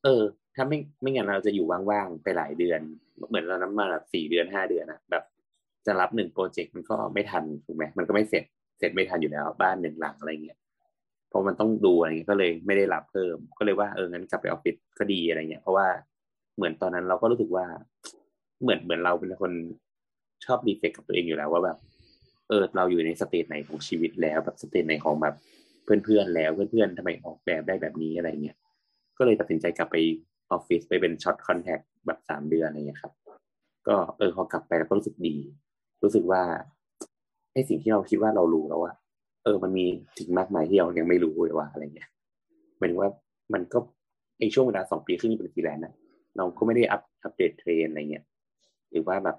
[0.05, 0.23] เออ
[0.55, 2.81] ถ้าไม่ไม่งั้นเราจะอยู่ว่างๆไปหลายเดือน
[3.29, 5.25] เหมือนเรานั้นมาแบบสี่เดือนห้าเดือนอะแบบ
[5.87, 8.45] จะรับหนึ่งโปรเจกต์มันก็ไม่ทันถูกไหมมันก็ไม่เสร็จ
[8.79, 10.59] เสร็จไม่ทันอยู่แล้วบ้านหนึ่งหลังอะไรเงี้ย
[11.29, 15.87] เพราะมันต้องดูอะไรเงี้ยก็เลยไม่ได้รับเพิ่ม ก็เลยว่าเอองั้นกลับไปออฟฟิศก็ดีอะไรเงี้ยเพราะว่า
[16.57, 17.67] เหมือนตอนนั้นเราก็รู้สึกว่า
[18.63, 19.53] เหมือนเหมือนเราเป็นคน
[20.45, 21.79] ชอบ reflect กับตัวเองอยู่แล้วว่าแบบ
[22.49, 25.35] เออเราอยู่ใน stage ไหนของชีวิตแล้วแบบ stage ไหนของแบบ
[25.85, 28.57] เพื่อนๆแล้วเพื่อนๆทำไมออกแบบได้แบบนี้อะไรเงี้ย
[29.19, 29.97] ก็เลยตัดสินใจกลับไป
[30.51, 33.13] ออฟฟิศไปเป็น short contract แบบสามเดือนอะไรเงี้ยครับ
[33.89, 35.37] ก็เออพอกลับไปแล้วก็รู้สึกดี
[36.03, 36.43] รู้สึกว่า
[37.53, 38.93] ไอ้สิ่งที่เราคิดว่าเรารู้แล้วว่า
[39.45, 39.87] เออ มันมี
[40.19, 42.09] สิ่งมากมายที่เรายังไม่รู้เลยว่าอะไรเงี้ย
[42.79, 43.11] หมายถึงว่า
[43.55, 43.79] มันก็
[44.39, 45.95] ไอช่วงเวลาสองปีครึ่งเป็นฟรีแลนซ์นะ
[46.37, 48.25] เราก็ไม่ได้อัปอัปเดตเทรนอะไรเงี้ย
[48.93, 49.37] หรือว่าแบบ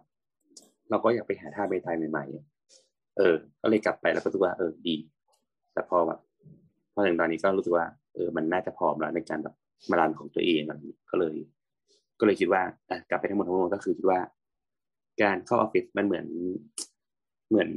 [0.89, 4.95] เราก็อยากไปหาท่าไม้ตายใหม่ๆ เออ ก็เลยกลับไปแล้วก็รู้สึกว่าเออดี
[5.73, 6.19] แต่พอแบบ
[6.93, 9.55] พอถึงตอนนี้ก็รู้สึกว่าเออมันน่าจะพร้อมแล้วในการแบบ
[9.89, 11.35] มารันของตัวเองอะไรนี้ก็เลย
[12.19, 14.19] ก็เลยคิดว่าอะกลับไปทั้งหมดทั้งมวลก็คือคิดว่า
[15.21, 16.27] การเข้าออฟฟิศมันเหมือน
[17.49, 17.69] เหมือน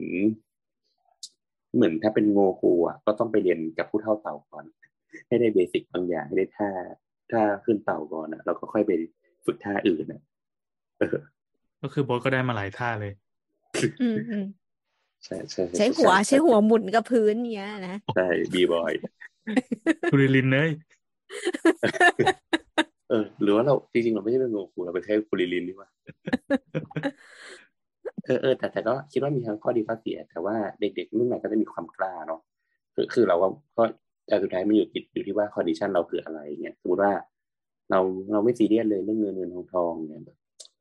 [1.74, 4.64] เหมือนถ้าเป็นโงคูอะก็ต้องไปเรียนกับผู้เท่าเต่าก่อน
[5.26, 6.70] ให้ได้เบสิกบางอย่างให้ได้ท่า
[7.30, 8.92] ท่าขึ้นเต่าก่อนอะแล้วก็ค่อยไป
[9.46, 10.20] ฝึกท่าอื่นอะ
[11.86, 13.12] ก็คือโบทก็ได้มาหลายท่าเลย
[14.02, 14.46] อืมอืม
[15.24, 18.92] ใช่ใช่ใช้หัวใช้หัวหมุนกับพื้นเนี้ยนะใช่บีบอย
[20.10, 20.70] คุริลินเลย
[23.10, 25.88] เออหรือว่าเราจริงๆเราไม่ใช่เป็นโงคูเราเป็นแค่คุริลินนี่หว่า
[28.24, 32.40] เออเออแต่แต่ก็คิดว่ามีทั้งข้อดีข้อเสีย แต่ว่าเด็กๆรุ่นใหม่ก็จะมีความกล้าเนาะ
[32.94, 33.48] คือคือเราก็
[33.78, 33.84] ก็
[34.26, 37.12] แต่สุดท้ายมันอยู่ติดอยู่ที่ว่า condition เราคืออะไรเนี่ยสมมติว่า
[37.90, 38.00] เรา
[38.32, 40.38] เราไม่ซีเรียสเลยเรื่องเงินเงินทองทองเนี่ยแบบ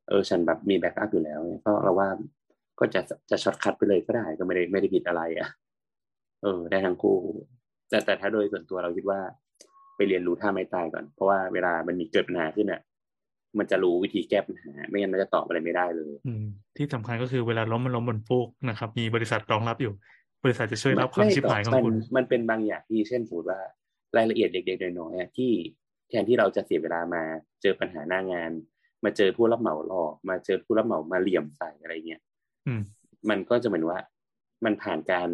[0.07, 2.09] เออฉันแบบมี backup อยู่แล้วเนี่ยก็เราว่า
[2.79, 5.49] ก็จะจะ shortcut ไปเลยก็ได้ก็ไม่ได้ไม่ได้ผิดอะไรอะ
[6.43, 7.17] เออ ได้ทั้งคู่
[7.89, 9.19] แต่แต่ถ้าโดยส่วนตัวเราคิดว่า
[9.95, 12.81] ไปเรียนรู้ท่าไม้ตายก่อน เพราะว่าเวลามันมีเกิดปัญหาขึ้นอะ
[13.57, 16.45] มันจะรู้วิธีแก้ปัญหา ไม่งั้นมันจะตอบอะไรไม่ได้เลย อืม
[16.77, 19.93] ที่สำคัญก็คือเวลาล้มมันล้มบนฟูกนะครับ มีบริษัทรองรับอยู่
[20.43, 23.59] บริษัทจะช่วยรับความชิบหายของมันคุณมันเป็นบางอย่างที่เช่นสมมติว่า
[24.17, 25.51] รายละเอียดเล็กๆน้อยๆอะที่
[26.09, 27.23] แทนที่เราจะเสียเวลามา
[27.61, 28.51] เจอปัญหาหน้างาน
[29.05, 32.21] มาเจอผู้รับเหมาหลอกมาเจอผู้รับเหมามาเหลี่ยมใส่อะไรเงี้ย
[32.67, 32.81] อืม
[33.29, 33.99] มันก็จะเหมือนว่า
[34.65, 35.27] มันผ่านการ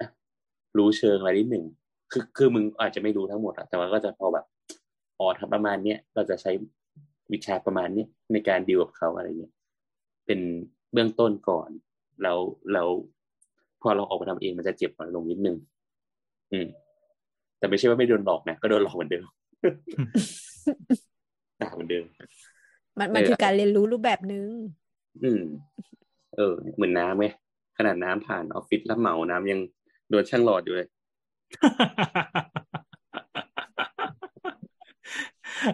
[0.00, 0.08] อะ
[0.78, 1.64] รู้เชิงอะไรนิดหนึ่ง
[2.12, 4.46] คือคือมึงอาจจะไม่รู้ทั้งหมดอะแต่ว่าก็จะพอแบบ
[5.18, 6.50] อ๋อทำประมาณเนี้ยเราจะใช้
[7.32, 9.52] วิชาประมาณเนี้ยในการดีลกับเขาอะไรเงี้ย
[10.26, 10.40] เป็น
[10.92, 11.68] เบื้องต้นก่อน
[12.22, 12.38] แล้ว
[12.72, 12.88] แล้ว
[13.82, 15.56] พอเราออกมาทำเองมันจะเจ็บน้อยลงนิดนึง
[16.52, 16.66] อืม
[17.58, 19.24] แต่ไม่ใช่ว่าไม่โดนหลอกนะก็โดนหลอกเหมือนเดิม
[21.60, 22.04] ด่าเหมือนเดิม
[22.98, 24.48] มันมันเออคือการเรียนรู้รูปแบบนึง
[25.24, 25.42] อืม
[26.36, 27.26] เออ เหมือนน้ำไง
[27.78, 29.60] ขนาดน้ำผ่านออฟฟิศรับเหมาน้ำยัง
[30.10, 30.88] โดนช่างหลอดอยู่เลย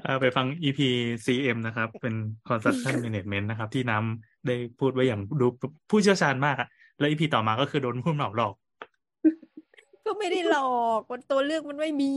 [0.03, 0.81] เอาไปฟัง EP
[1.25, 2.15] CM นะครับ เป็น
[2.49, 5.47] Construction Management นะครับ ที่น้ำได้พูดไว้อย่างดู
[5.91, 6.69] ผู้เชี่ยวชาญมากอะ
[6.99, 8.55] แล้ว EP ต่อมาก็คือโดนผู้เหมาหลอก
[10.07, 12.13] ก็ไม่ได้หลอกมันตัวเลือกมันไม่มี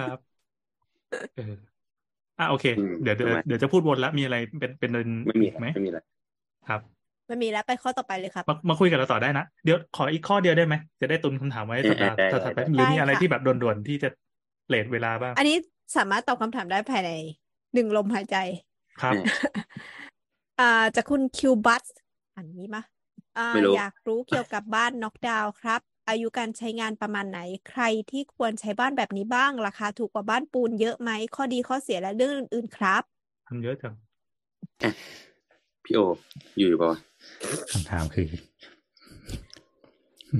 [0.00, 0.18] ครับ
[1.36, 6.00] เอออะโอเคอืมเดี๋ยวเดี๋ยวทำไมเดี๋ยวจะพูดวนละมีอะไรเป็นเป็นเดินไม่มีอีกไหมไม่มีอะไร
[6.68, 6.80] ครับ
[7.26, 14.08] ไม่มีแล้วไปข้อต่อไปเลยครับมามาคุยกับเราต่อได้นะเดี๋ยวขออีกข้อเดียวได้ไหมจะได้ตุนคำถามไว้สัปดาห์ได้ได้ถัดๆไปได้หรือมีอะไรได้ค่ะที่แบบด่วนๆที่จะ
[14.68, 15.56] เลทเวลาบ้าง อันนี้
[15.96, 17.10] สามารถตอบคำถามได้ภายใน
[17.74, 18.36] หนึ่งลมหายใจ
[19.02, 19.14] ครับ
[20.60, 21.84] อ่าจากคุณคิวบัส
[22.36, 22.82] อันนี้มะ
[23.38, 33.02] อ่าไม่รู้อยากรู้เกี่ยวกับบ้านน็อกดาวน์ครับ อายุการใช้งานประมาณไหน ใครที่ควรใช้บ้านแบบนี้บ้าง ราคาถูกกว่าบ้านปูนเยอะไหม ข้อดีข้อเสียและเรื่องอื่นๆครับ
[33.48, 33.94] ทำเยอะจัง
[35.84, 36.00] พี่โอ
[36.58, 36.98] อยู่หรือเปล่าวะ
[37.72, 38.26] คำถามคือ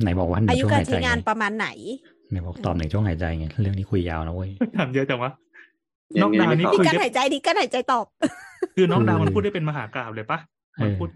[0.03, 1.69] ไหนบอกว่าหนึ่อางยุช่วงการหายใจใช้งานไงประมาณไหน
[2.31, 5.31] ไหนบอกตอบหนึ่งช่วงหายใจไงเรื่องนี้คุยยาวนะเว้ยทำเยอะจังวะ
[6.16, 8.07] ยันอกงดาวน์ไม่นี่ตอบนี่คือการหายใจนี่การหายใจตอบ
[8.77, 10.39] คือน้องดาวน์คือมันพูดได้เป็นมหากราบเลยปะ
[10.81, 11.11] มันเออพูด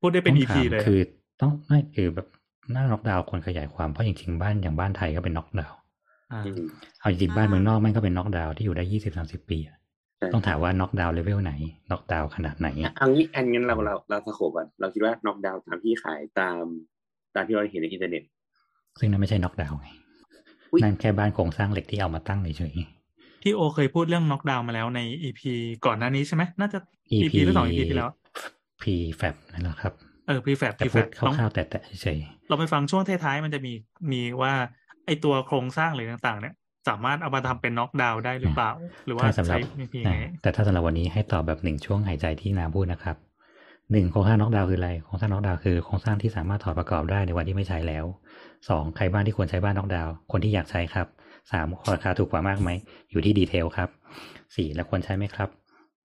[0.00, 1.00] พูดได้เป็นต้อีองพีถามเลยอะคือ
[1.40, 2.26] ต้องไม่คือแบบ
[2.72, 5.78] หน้าน็อกดาวน์คนขยายความเพราะจริงๆบ้านอย่างบ้านไทยก็เป็นน็อกดาวน์
[6.32, 6.62] อ่าอืม
[7.00, 9.76] เอาจริงๆบ้านเมืองนอกแม่งก็เป็นน็อกดาวน์ที่อยู่ได้ยี่สิบสามสิบปีอะ
[10.18, 11.52] ใช่ต้องถามว่าน็อกดาวน์เลเวลไหน
[11.90, 16.62] น็อกดาวน์ขนาดไหนอะเอางี้อันงั้นเราเราเราสโคบก่อนเราคิดว่าน็อกดาวน์ตามที่ขายตาม
[17.34, 18.22] ตามที่เราเห็นในอินเทอร์เน็ต
[18.98, 19.88] ซึ่งนั่นไม่ใช่น็อกดาวน์ไง
[20.70, 22.74] อุ๊ยนั่นแค่บ้านโครงสร้างเหล็กที่เอามาตั้งเฉย
[23.42, 25.52] พี่โอเคยพูดเรื่องน็อกดาวน์มาแล้วในอีพี
[25.86, 28.10] ก่อนหน้านี้ใช่ไหมน่าจะๆอีพีหรือสองอีพีที่แล้ว
[28.82, 29.92] พีแฟบนั่นแหละครับ
[30.26, 32.18] เออพรีแฟบแต่พรีพูแฟดบคร่าวๆแต่แต่เฉย
[32.48, 33.72] เราไปฟังช่วงท้ายๆมันจะมี
[34.12, 34.52] มีว่า
[35.06, 36.54] ไอตัวโครงสร้างหรือต่างๆ เนี่ย
[36.88, 38.70] สามารถเอามาทำเป็นน็อกดาวน์ได้หรือเปล่า
[39.06, 43.16] หรือๆว่าถ้าสำหรัใช้บวิธีอะไงแต่ถ้าสำหรับวันนี้ให้ตอบแบบหนึ่งช่วงหายใจที่นาพูดนะครับ
[43.92, 48.04] หนึ่งโครงสร้างน็อกดาวน์คืออะไรโครงสร้างน็อกดาวน์คือโครงสร้างที่สามารถถอดประกอบได้ในวันที่ไม่ใช้แล้ว
[48.68, 51.06] สองใครบ้านที่ควรใช้บ้านน็อกดาวน์คนที่อยากใช้ครับ
[51.52, 52.70] สามราคาถูกกว่ามากไหม
[53.10, 53.88] อยู่ที่ detail ครับ
[54.54, 55.48] สี่แล้วควรใช้ไหมครับ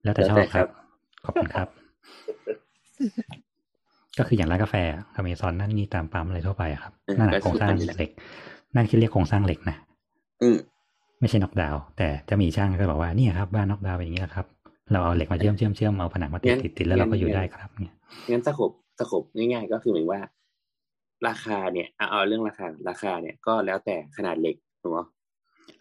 [0.03, 0.67] แล้วแต่ชอบครับ
[1.25, 1.67] ขอบคุณครับ
[4.17, 4.75] ก็คืออย่างร้านกาแฟ
[5.15, 8.11] อเมซอนนั่นนี่ตามปั๊มอะไรทั่วไปอะครับเออนั่นแหละก็โครงสร้างคืออันนี้แหละเหล็ก
[8.75, 9.75] นั่นคือเรียกโครงสร้างเหล็กนะ
[10.43, 10.57] อืม
[11.19, 14.45] ไม่ใช่น็อกดาวน์แต่จะมีช่างก็บอกว่าเนี่ยครับบ้านน็อกดาวน์เป็นอย่างนี้แหละครับ
[14.91, 17.93] เราเอาเหล็กมาเชื่อมเชื่อมเชื่อมเอาผนังมาติดงั้นติดติดแล้วเราก็งั้นอยู่ได้ครับเนี่ย
[18.29, 20.19] งั้นสโคบสโคบง่ายๆ ก็คือเหมือนว่า
[21.27, 24.97] ราคาเนี่ยเอาเอาเรื่องราคาราคาเนี่ยก็แล้วแต่ขนาดเหล็กถูกไหม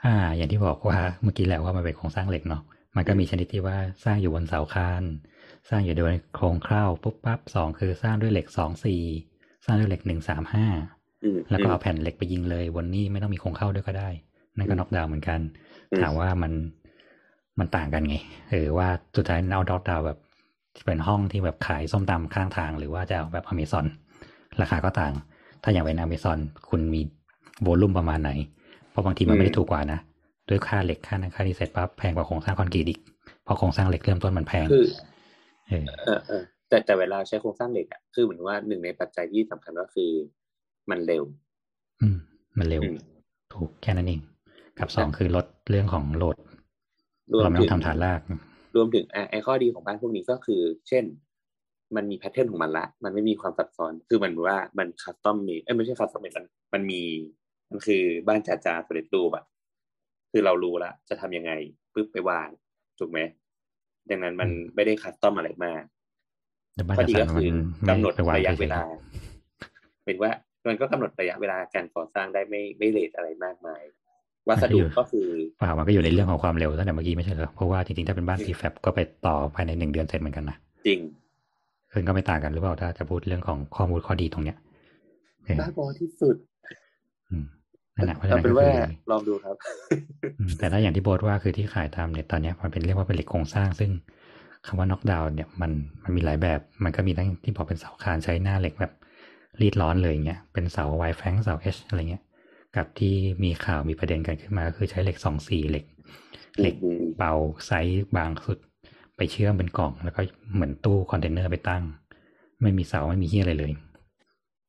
[0.04, 2.62] อ่า อย่างที่บอกว่าเมื่อกี้แล้วว่ามันเป็นโครงสร้างเหล็กเนาะ
[2.96, 5.02] มันก็มีชนิดที่ว่าสร้างอยู่บนเสาคาน
[5.68, 9.02] สร้างอยู่โดยโครงเคร้าปุ๊บปั๊บสองคือสร้างด้วยเหล็กสองสี่
[9.64, 10.66] สร้างด้วยเหล็กหนึ่งสามห้า
[11.22, 14.08] อืมแล้วก็อืเอามแผ่นเหล็กไปยิงเลยบนนี้ไม่ต้องมีโครงเข้าด้วยก็ได้
[14.56, 15.40] นั่นก็อืมน็อกดาวน์เหมือนกัน
[15.92, 16.52] อืมถามว่ามัน
[17.58, 18.16] มันต่างกันไง
[18.50, 20.18] เออว่าสุดท้ายเอาน็อกดาวน์แบบ
[20.74, 23.86] ที่เป็นห้องที่แบบขายส้มตำข้างทาง หรือว่าจะเอาแบบอเมซอน
[24.60, 25.12] ราคาก็ต่าง
[25.62, 26.38] ถ้าอย่างเป็นอเมซอน
[26.68, 27.00] คุณมี
[27.62, 28.30] โวลุ่มประมาณไหน
[28.90, 30.00] เพราะบางทีมันไม่ได้ถูกกว่านะ
[30.48, 33.00] ด้วยค่าเหล็กค่านั้นค่านี้เสร็จปั๊บแพงกว่าโครงสร้างคอนกรีตอีก
[33.44, 34.84] เพราะโครงสร้างเหล็กเริ่มต้นมันแพงคือ
[36.68, 40.10] แต่แต่เวลาใช้โครงสร้างเหล็กอะคือเหมือนว่าหนึ่งในปัจจัยที่สำคัญก็คือ
[40.90, 41.24] มันเร็ว
[42.00, 42.16] อืม
[42.58, 42.98] มันเร็วอืม
[43.54, 44.20] ถูกแค่นั้นเอง
[44.78, 46.36] กับสองคือลดเรื่องของโหลด
[47.32, 48.20] รวมเราไม่ถึต้องงทำฐานราก
[48.76, 51.04] รวมถึงอะไอ้ข้อดีของบ้านพวกนี้ก็คือ เช่น
[51.96, 57.02] มันมีแพทเทิร์นของมันละ มันไม่มีความซับซ้อน คือมันว่ามันคัสตอมเมดเอ้ยไม่ใช่คัสตอมเมดมันมันมี
[57.70, 59.44] มันคือบ้านจ่าจาสำเร็จรูปอะ
[60.32, 61.52] คือเรารู้ละจะทำยังไง
[61.94, 62.48] ปุ๊บไปวาง
[62.98, 63.18] ถูกไหม
[64.10, 65.82] ดังนั้นมันอืมไม่ได้คัสตอมอะไรมาก
[66.74, 67.44] แต่บ้านข้อจัดดีสรก็รคื
[67.88, 68.80] มัอนกำหนดไปวางระยะฉยๆเวลา
[70.04, 70.30] เป็นว่า
[70.68, 73.82] มันก็กำหนดระยะเวลาการก่อสร้างได้ไม่ไม่เลทอะไรมากมาย
[74.48, 75.28] วัสดุก็คือ
[75.58, 80.56] เปล่ามันก็อยู่ในเรื่องของความเร็วตั้งแต่เมื่อกี้ไม่ใช่เหรอเพราะว่าจริงๆถ้าเป็นบ้าน prefab ก็ไปต่อภายในหนึ่งเดือนเสร็จเหมือนกันนะ
[80.86, 81.00] จริง
[81.92, 84.56] ซึ่งก็ไม่ต่างกันหรือเปล่าถ้าจะพูดเรื่องของข้อมูลข้อดีตรงเนี้ย
[85.44, 86.36] เออบ้าบอที่สุด
[87.30, 87.46] อืม
[87.98, 88.72] นั่นแหละเพราะฉะเอานั้นเป็ก็นคืว่าอ
[89.10, 89.56] ลองดูครับ
[90.38, 93.90] อืมแต่ถ้าอย่างที่โบทว่าคือที่ขายตามเน็ตตอนเนี้ยมันเป็นเรียกว่าเป็นเหล็กโครงสร้าง ซึ่ง
[94.66, 95.72] คำว่าน็อกดาวน์เนี่ยมัน
[96.02, 98.92] มันมีหลายแบบ มันก็มีทั้งที่บอกเป็นเสาคานใช้หน้าเหล็กแบบ
[99.60, 102.22] รีดร้อนเลยอย่างเงี้ยเป็นเสา wide flange เสา H อะไรเงี้ย
[102.76, 103.14] กับที่
[103.44, 105.84] มีข่าวมีประเด็นกันขึ้นมาก็คือใช้เหล็กสองสี่เหล็ก
[106.60, 107.32] เหล็กอืมเบา
[107.66, 108.58] ไซส์บางสุด
[109.16, 110.20] ไปเชื่อมเป็นกล่อง แล้วก็
[110.54, 111.82] เหมือนตู้คอนเทนเนอร์ไปตั้ง
[112.62, 113.72] ไม่มีเสาไม่มีเหี้ยอะไรเลย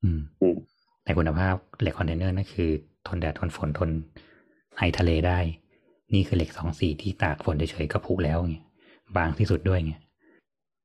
[0.04, 0.56] อืมอืม
[1.04, 2.72] แต่คุณภาพเหล็กคอนเทนเนอร์นั่นคือ
[3.08, 3.90] ทนแดดทนฝนทน
[4.78, 5.40] ไอทะเลได้
[6.14, 8.66] นี่คือเหล็กสองสี่ที่ตากฝนเฉยๆก็ผุแล้วเงี้ย
[9.18, 10.02] บางที่สุดด้วยเงี้ย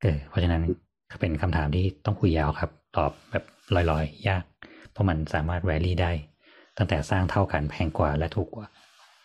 [0.02, 0.62] เออเพราะฉะนั้น
[1.10, 4.44] ก็เป็นคำถามที่ต้องคุยยาวครับ ตอบแบบลอยๆ ยาก
[4.92, 6.12] เพราะมันสามารถแวรี่ได้
[6.76, 8.66] ตั้งแต่สร้างเท่ากันแพงกว่าและถูกกว่า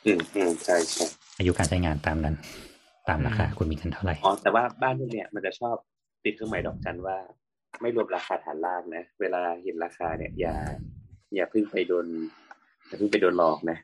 [0.05, 1.05] อืมอืมใช่ใช่
[1.37, 2.35] อายุการใช้งานตามนั้น
[3.09, 5.75] ตามราคาอืมคุณมีเงินเท่าไหร่อ๋อแต่ว่าบ้านพวกเนี้ยมันจะชอบ
[6.23, 7.17] ติดเครื่องหมายดอกจันว่า
[7.81, 10.55] ไม่รวมราคาฐานล่างนะ เวลาเห็นราคาเนี่ยอย่า
[11.35, 12.05] อย่าเพิ่งไปโดน
[12.89, 13.77] อย่าเพิ่งไปโดนหลอกนะ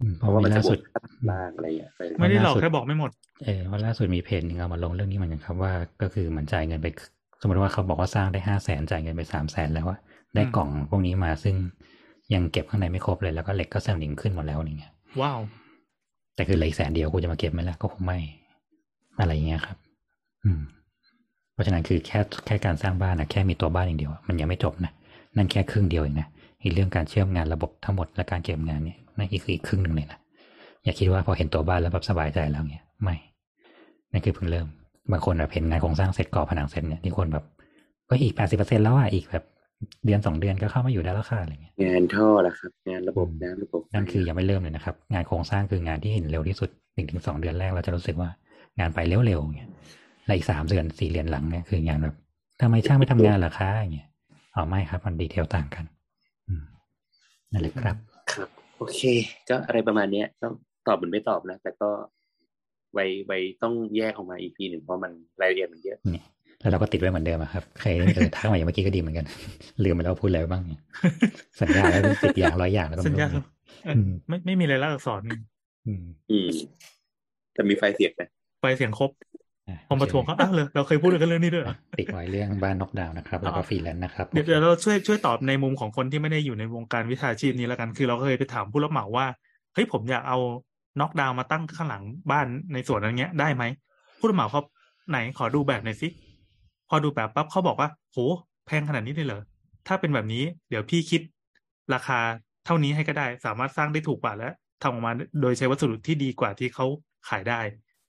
[0.00, 3.10] อืมเพเพราะราะว่าว่ามันจะล่าบสุวดกค่าฐานล่างอะไรอย่างเงี้ยไปไม่ได้หลอกล่าสุดแค่บอกไม่หมด
[3.44, 5.72] เออวันล่าสุดมีเพจหนึ่งเอามาลงเรื่องนี้เหมือนกันครับว่า
[6.02, 6.86] ก็คือมันจ่ายเงินไป
[7.40, 9.98] สมมติว่าเขาบอกว่าสร้างได้ห้าแสนจ่ายเงินไปสามแสนแล้วว่า
[10.34, 11.56] ได้อืมกล่องพวกนี้มาซึ่ง
[12.34, 15.40] ยังเก็บข้างในไม่ครบเลยแล้วก็เหล็กก็สนิมขึ้นหมดแล้วอย่างเงี้ยว้าว
[16.34, 18.18] แต่คือเหลืออีกแสนเดียวกูจะมาเก็บไหมล่ะก็คงไม่
[19.20, 19.76] อะไรอย่างเงี้ยครับ
[20.44, 20.62] อืม
[21.58, 24.92] ราะฉะนั้นคือแค่แค่การสร้างบ้านนะแค่มีตัวบ้านอย่างเดียวอะมันยังไม่จบนะ
[25.36, 26.37] นั่นแค่ครึ่งเดียวเองนะอีก
[26.74, 30.20] เรื่องการเชื่อมงานระบบทั้งหมดและการเก็บงานเนี่ยนั่นอีกคืออีกครึ่งหนึ่งเลยนะ
[30.84, 33.16] อย่าคิดว่าพอเห็นตัวบ้านแล้วแบบสบายใจแล้วเนี่ยไม่
[34.12, 34.66] นั่นคือเพิ่งเริ่ม
[35.12, 37.44] บางคนแบบเห็นงานโครงสร้างเสร็จก่อผนังเสร็จเนี่ยที่คนแบบ
[38.08, 39.44] ก็อีกแปดสิบเปอร์เซ็นแล้วอะอีกแบบ
[40.06, 48.30] เดือนสองเดือนก็เข้ามาอยู่ได้แล้วค่ะอะไรเงี้ยงานท่อละครับ งานระบบน้ำระบบไฟนั่นคือยังไม่เริ่มเลยนะครับ งานโครงสร้างคืองานที่เห็นเร็วที่สุดหนึ่งถึงสองเดือนแรกเราจะรู้สึกว่า
[48.78, 49.70] งานไปเร็วๆเงี้ย
[50.26, 52.16] และอีกสามเดือนสี่เดือนหลังเนี่ยคืองานแบบ
[52.60, 54.08] ทำไมช่างไม่ทำงานล่ะคะอย่างเงี้ย
[54.54, 55.97] อ๋อไม่ครับ มันดีเทลต่างกันอืม
[57.52, 57.96] นั่นแหละครับ
[58.32, 59.00] ครับ โอเค
[59.48, 60.54] ก็อะไรประมาณเนี้ยต้อง
[60.86, 61.90] ตอบเหมือนไม่ตอบนะ แต่ก็
[62.92, 66.24] ไว้ไว้ต้องแยกออกมาอีกทีหนึ่งเพราะมันรายละเอียดมันเยอะเนี่ย
[66.60, 69.26] แล้วเราก็ติดไว้เหมือนเดิมอะครับ ใครเออทักมาอย่างเมื่อกี้ก็ดีเหมือนกัน
[69.84, 70.82] ลืมไปแล้วพูดอะไรไว้บ้างเนี่ย
[71.60, 73.42] สัญญาแล้วสิบอย่างร้อยอย่างแล้วก็สัญไม่ญารู้
[73.84, 75.38] เอออืมไม่ไม่มีอะไรายละอักษรนี่
[75.86, 76.50] อืมอืม
[77.54, 78.22] แต่มีไฟเสียบไหม
[78.60, 79.27] ไปเสียงครบอะ
[79.88, 89.26] พอมาทวงเขาอ้าวเลยเราเคยพูดกันเรื่องนี้ด้วยเหรอติดไว้เรื่องบ้านนอกดาวน์นะครับแล้วก็อ๋อฟรีแลนซ์นะครับเดี๋ยวเดี๋ยวเราช่วยช่วยตอบในมุมของคนที่ไม่ได้อยู่ในวงการวิชาชีพนี้แล้วกัน คือเราเคยไปถามผู้รับเหมาว่า
[89.74, 90.38] เฮ้ยผมอยากเอา
[91.00, 93.64] น็อกดาวน์มาตั้งข้างหลังบ้านในส่วนนั้นเงี้ยได้ไหม
[94.18, 94.62] ผู้รับเหมาเขา
[95.10, 96.08] ไหนขอดูแบบหน่อยสิ
[96.88, 98.16] พอดูแบบปั๊บเขาบอกว่าโห
[98.66, 99.42] แพงขนาดนี้เลยเหรอ
[99.86, 101.22] ถ้าเป็นแบบนี้เดี๋ยวพี่คิด
[101.94, 102.18] ราคา
[102.66, 104.48] เท่านี้ให้ก็ได้ สามารถสร้างได้ถูกกว่าและ
[104.82, 106.86] ทำออกมาโดยใช้วัสดุที่ดีกว่าที่เขา
[107.28, 107.60] ขายได้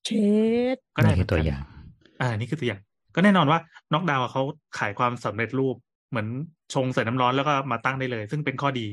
[0.05, 0.27] เช็
[0.75, 1.61] ดก็ได้นี่คืมือตัวอย่าง
[2.21, 2.81] อ่า นี่คือตัวอย่าง
[3.15, 3.59] ก็แน่นอนว่า
[3.93, 4.43] น็อกดาวน์เขา
[4.79, 5.75] ขายความสำเร็จรูป
[6.09, 6.27] เหมือน
[6.73, 8.87] ชงใส่น้ำร้อนแล้วก็มาตั้งได้เลย ซึ่งเป็นข้อดี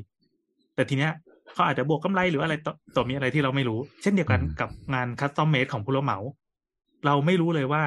[0.74, 1.12] แต่ทีเนี้ย
[1.54, 6.18] เขาอาจจะบวกกำไรหรืออะไรต่อต่อมีอะไรที่เราไม่รู้ เช่นเดียวกันอืมกับงาน custom-made ของผู้รับเหมา
[7.06, 7.82] เราไม่รู้เลยว่า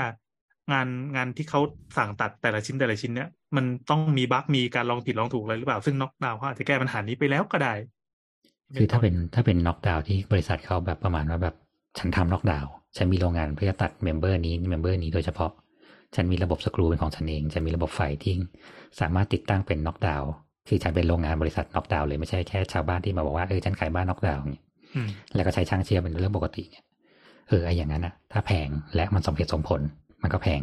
[0.72, 1.60] งานงานที่เขา
[1.98, 7.74] สั่งตัดแต่ละชิ้นแต่ละชิ้นเนี้ยมันต้องมี bug มีการลองผิดลองถูกอะไรหรือเปล่า ซึ่งน็อกดาวน์เขาอาจจะแก้ปัญหานี้ไปแล้วก็ได้
[8.78, 11.56] คือถ้าเป็นถ้าเป็นน็อกดาวน์ที่บริษัทเขาแบบประมาณว่าแบบ
[11.98, 15.52] ฉันทำน็อกดาวน์ ฉันมีโรงงานเพื่อตัด member นี้ member นี้โดยเฉพาะ
[16.16, 18.34] ฉันมีระบบสกรูเป็นของฉันเอง ฉันมีระบบไฟที่
[19.00, 20.30] สามารถติดตั้งเป็นน็อกดาวน์
[20.68, 24.64] คือฉันเป็นโรงงานบริษัทน็อกดาวน์เลยไม่ใช่แค่ชาวบ้านที่มาบอกว่าเออฉันขายบ้านน็อกดาวน์เนี่ย
[24.96, 26.84] อืมแล้วก็ใช้ช่างเชื่อมเป็นเรื่องปกติเนี่ย
[27.50, 29.82] เออไออย่างนั้นนะถ้าแพงและมันสมเหตุสมผล
[30.22, 30.62] มันก็แพง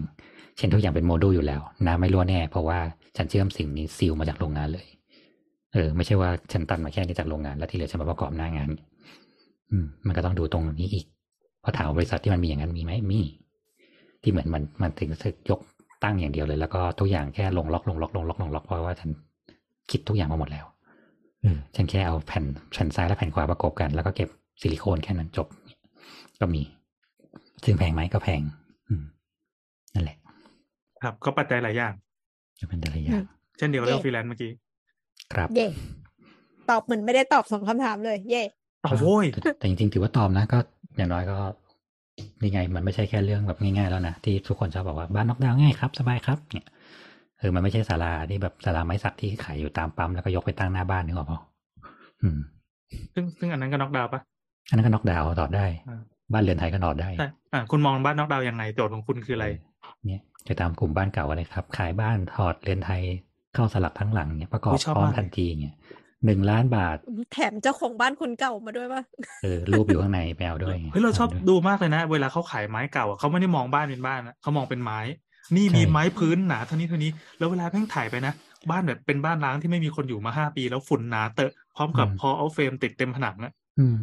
[0.56, 2.78] เช่นทุกอย่างเป็นโมดูลอยู่แล้ว น้ำไม่รั่วแน่เพราะว่า
[3.16, 4.86] ฉันเชื่อมสิ่งนี้ซีลมาจากโรงงานเลย
[5.74, 8.68] เออ ไม่ใช่ว่าฉันตัดมาแค่นี้จากโรงงานแล้วที่เหลือฉันมาประกอบหน้างาน
[9.70, 13.20] อืม มันก็ต้องดูตรงนี้อีกเพราถามว่าบริษัทที่มันมีอย่างนั้นมีไหมมี
[14.22, 15.60] ที่เหมือนมันมันถึงจะยก
[16.02, 19.10] ตั้งอย่างเดียวเลย แล้วก็ทุกอย่างแค่ลงล็อกลงล็อกลงล็อกลงล็อกเพราะว่าฉัน
[19.90, 20.66] คิดทุกอย่างมาหมดแล้ว
[21.42, 24.28] เออฉันแค่เอาแผ่นแผ่นซ้ายและแผ่นขวาประกบกัน แล้วก็เก็บ
[24.60, 25.46] ซิลิโคนแค่นั้นจบ
[26.40, 26.62] ก็มี
[27.64, 28.40] ซึ่งแพงไหมก็แพง
[28.88, 29.02] อืม
[29.94, 30.16] นั่นแหละ
[31.02, 31.92] ครับ ก็ปัจจัยหลายอย่าง
[32.60, 33.22] จะเป็นแต่ละอย่าง
[33.58, 34.50] เช่นเดียวกับเรื่องฟรีแลนซ์เมื่อกี้
[35.32, 35.66] ครับ เย่
[36.70, 38.50] ตอบเหมือนไม่ได้ตอบสองคำถามเลย เย่ต
[38.84, 40.58] อ๋อโว้ยแต่แต่จริงๆ ถือว่าตอบนะ ก็
[40.96, 41.36] อย่างน้อยก็
[42.40, 46.66] นี่ไง มันไม่ใช่แค่เรื่องแบบง่ายๆแล้วนะที่ทุกคนชอบบอกว่าบ้านน็อกดาวน์ง่ายครับสบายครับเนี่ย
[47.38, 51.40] เออมันไม่ใช่ศาลาที่แบบศาลาไม้สักที่ขายอยู่ตามปั๊มแล้วก็ยกไปตั้งหน้าบ้านนึกออกเปล่า
[52.22, 52.38] อืม
[53.14, 54.20] ซึ่งซึ่งอันนั้นก็น็อกดาวน์ปะ
[54.68, 56.00] อันนั้นก็นอกดาวน์ตอบได้อ่า
[56.32, 59.46] บ้านเรือนไทยก็นอนได้ใช่อ่าคุณมองบ้านน็อกดาวน์ยังไงโจทย์ของคุณคืออะไร
[60.06, 63.02] เนี่ยจะตามกลุ่มบ้านเก่าอะไรครับ ขายบ้านถอดเรือนไทย
[63.54, 65.74] เข้าสลักทั้งหลังเนี่ยประกอบอุ๊ยชอบพร้อมมากทันทีเนี่ย
[66.26, 66.96] หนึ่งล้านบาท
[67.32, 69.02] แถมเจ้าของบ้านคนเก่ามาด้วยปะ
[69.42, 74.98] เออรูปอยู่ข้างในแมวด้วยเฮ้ยเราชอบด้วยดูมากเลยนะ เวลาเขาขายไม้เก่าอะเขาไม่ได้มองบ้านเป็นบ้านอะเขามองเป็นไม้
[75.56, 78.32] นี่ใช่มีไม้พื้นหนาเท่านี้เท่านี้ แล้วเวลาแม่งถ่ายไปนะ
[78.70, 83.96] บ้านแบบเป็นบ้านร้างที่ไม่มีคนอยู่มาห้าปี แล้วฝุ่นหนาเตอะพร้อมกับพอเอาเฟรมติดเต็มผนังอะอืม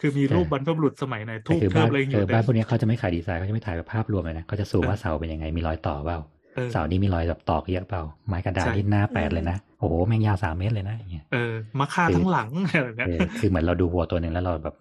[0.00, 6.24] คือมีแต่รูปบรรพบุรุษสมัยไหนแต่ทูบคือเทิบ้าบนอะไรอย่างเออยู่อเต็บ้านมพวกนี้เขาจะไม่ขายดีไซน์เขาจะไม่ถ่ายแบบภาพรวมเลยนะเขาจะซูมเออว่าเสาเป็นยังไงมีรอยต่อเปล่าเออ
[6.72, 14.74] เสานี้มีรอยแบบตอกเยอะเปล่า ไม้กระดาษใช่ที่หน้าแปดเลยนะ โอ้โห แม่งยาวสามเมตรเลยนะอย่างเงี้ยเออมาฆ่าคือทั้งหลังอะไรเงี้ยเออคือเหมือนเราดูวัวตัวหนึ่งแล้วเราแบบ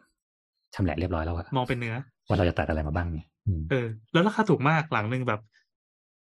[0.75, 1.95] ชำแหละเรียบร้อยแล้วอะมองเป็นเนื้อ
[2.27, 5.41] ว่าเราจะตัดอะไรมาบ้างเนี่ยอืมเออ แล้วราคาถูกมากหลังหนึ่งแบบ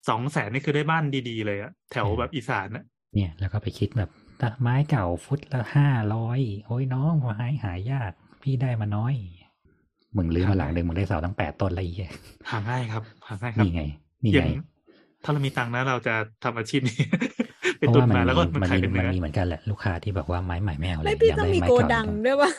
[0.08, 4.10] สองแสนนี่คือได้บ้านดีๆเลยอะแถวแบบอีสานอะเนี่ย แล้วก็ไปคิดแบบ
[4.42, 8.12] ตัดไม้เก่าฟุตละห้าร้อยโอ้ยน้องไม้หายาก
[8.42, 9.14] พี่ได้มาน้อย
[10.16, 11.96] มึงลื้อมาหลังหนึ่งมึงได้เสาตั้งแปดต้นแล้วไอีก
[12.50, 13.82] หาง่ายครับหาง่ายครับนี่ไง
[14.22, 14.62] นี่อย่าไงง
[15.22, 16.98] ถ้าเรามีตังค์นะเราจะทำอาชีพนี้
[17.78, 22.50] ไปเพราะตุนว่ามันมาแล้วก็มีมันมันขายมีเป็นมันเนื้อมีเหมือนกันแหละลูกค้าที่แบบว่าไม้ใหม่ไม่เอาเลยไม่พี่อยากต้องได้มีไม้โกเก่าดังดีกว่าด้วยปะ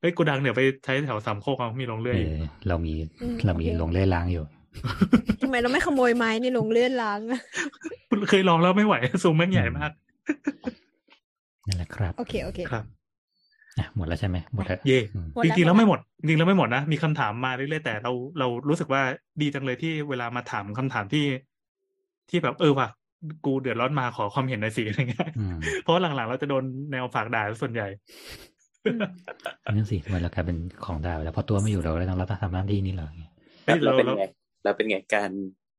[0.00, 2.92] เอ้ยโกูดังเดี๋ยวไปใช้แถวสามโคกเอามีลงเรื่อยเออยู่อเรามี
[3.22, 4.44] อืมเรามีโอเคลงเลื่อยล้างอยู่
[5.42, 7.40] ทำไมเราไม่ขโมยไม้นี่ลงเลื่อนล้างอะ
[8.30, 9.90] เคยลองแล้วไม่ไหวซูมแม่งใหญ่มาก
[11.66, 12.84] นั่นแหละครับ โอเคโอเคครับ
[13.78, 19.02] อะหมดแล้วใช่ไหมหมดแล้วเย่อืมหมดจแล้วริงๆแล้วหมดแล้วไม่หมดจริงๆแล้วไม่หมดนะมีคำถามมาเรื่อยๆแต่เราเรารู้สึกว่า
[19.40, 21.24] ดีจังเลยที่เวลามาถามคำถามที่
[22.30, 22.88] ที่แบบเออว่ะ
[23.46, 27.88] กูเดือดร้อนมาขอความเห็นหน่อยสิอะไรเงี้ยอืมเพราะว่าหลังๆ เราจะโดนแนวฝากด่าส่วนใหญ่
[29.74, 33.08] นั่นสิทำไมเรากลายเป็นของดาวแล้วพอตัวไม่อยู่เราเลยต้องรับทำหน้าที่นี้เหรอ
[33.64, 34.24] แล้วเฮ้ยเราเราเป็นเราไง
[34.64, 35.30] เราเป็นไงการ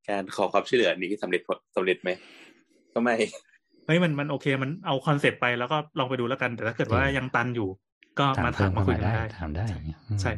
[0.09, 2.09] การขอความช่วยเหลือนี้สำเร็จผลสำเร็จไหม
[2.93, 3.15] ก็ไม่
[3.85, 7.69] เฮ้ยมันมันโอเคมันเอาคอนเซปต์ไปแล้วก็ลองไปดูแล้วกัน แต่ถ้าเกิดว่ายังตันอยู่
[8.19, 10.31] ก็มาถามมาคุยกันได้ถามได้อย่างเงี้ยอืมใช่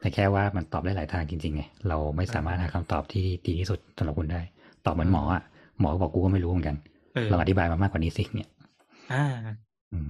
[0.00, 4.40] แต่แค่ว่ามันตอบได้หลายทางจริงๆไงเราไม่สามารถหาคำตอบที่ดีที่สุดสำหรับคุณได้
[4.86, 5.42] ตอบเหมือนหมออะ
[5.80, 6.76] หมอก็บอกกูก็ไม่รู้เหมือนกัน
[7.14, 8.48] เออลองอธิบายมามากกว่านี้สิเนี่ย
[9.12, 9.24] อ่า
[9.92, 10.08] อืม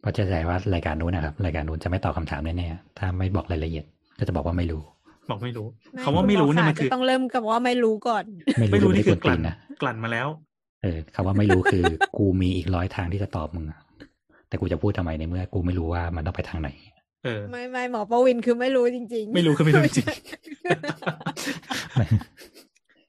[0.00, 3.84] เพราะจะใจว่ารายการนู้นนะครับ รายการนู้นจะไม่ตอบคำถามแน่ๆถ้าไม่บอกรายละเอียด
[4.18, 4.82] ก็จะบอกว่าไม่รู้
[5.30, 8.24] บอกไม่รู้ไม่คำว่าไม่รู้เนี่ยมันณหคือจะต้องเริ่มกับว่าไม่รู้ก่อน
[8.58, 10.28] ไม่ไม่รู้รู้ไม่นี่ได้คืกอวนกตีลั่นนนะกลั่นมาแล้ว
[10.82, 11.82] เออคำว่าไม่รู้คือ
[12.18, 13.80] กูมีอีกร้อยทางที่จะตอบมึงอะ
[14.48, 16.68] แต่กูจะพูดทำไมในเมื่อ กูไม่รู้ว่ามันต้องไปทางไหน
[17.24, 20.06] เออไม่ไม่หมอประวินคือไม่รู้จริง ๆ ไม่รู้คือไม่รู้จริง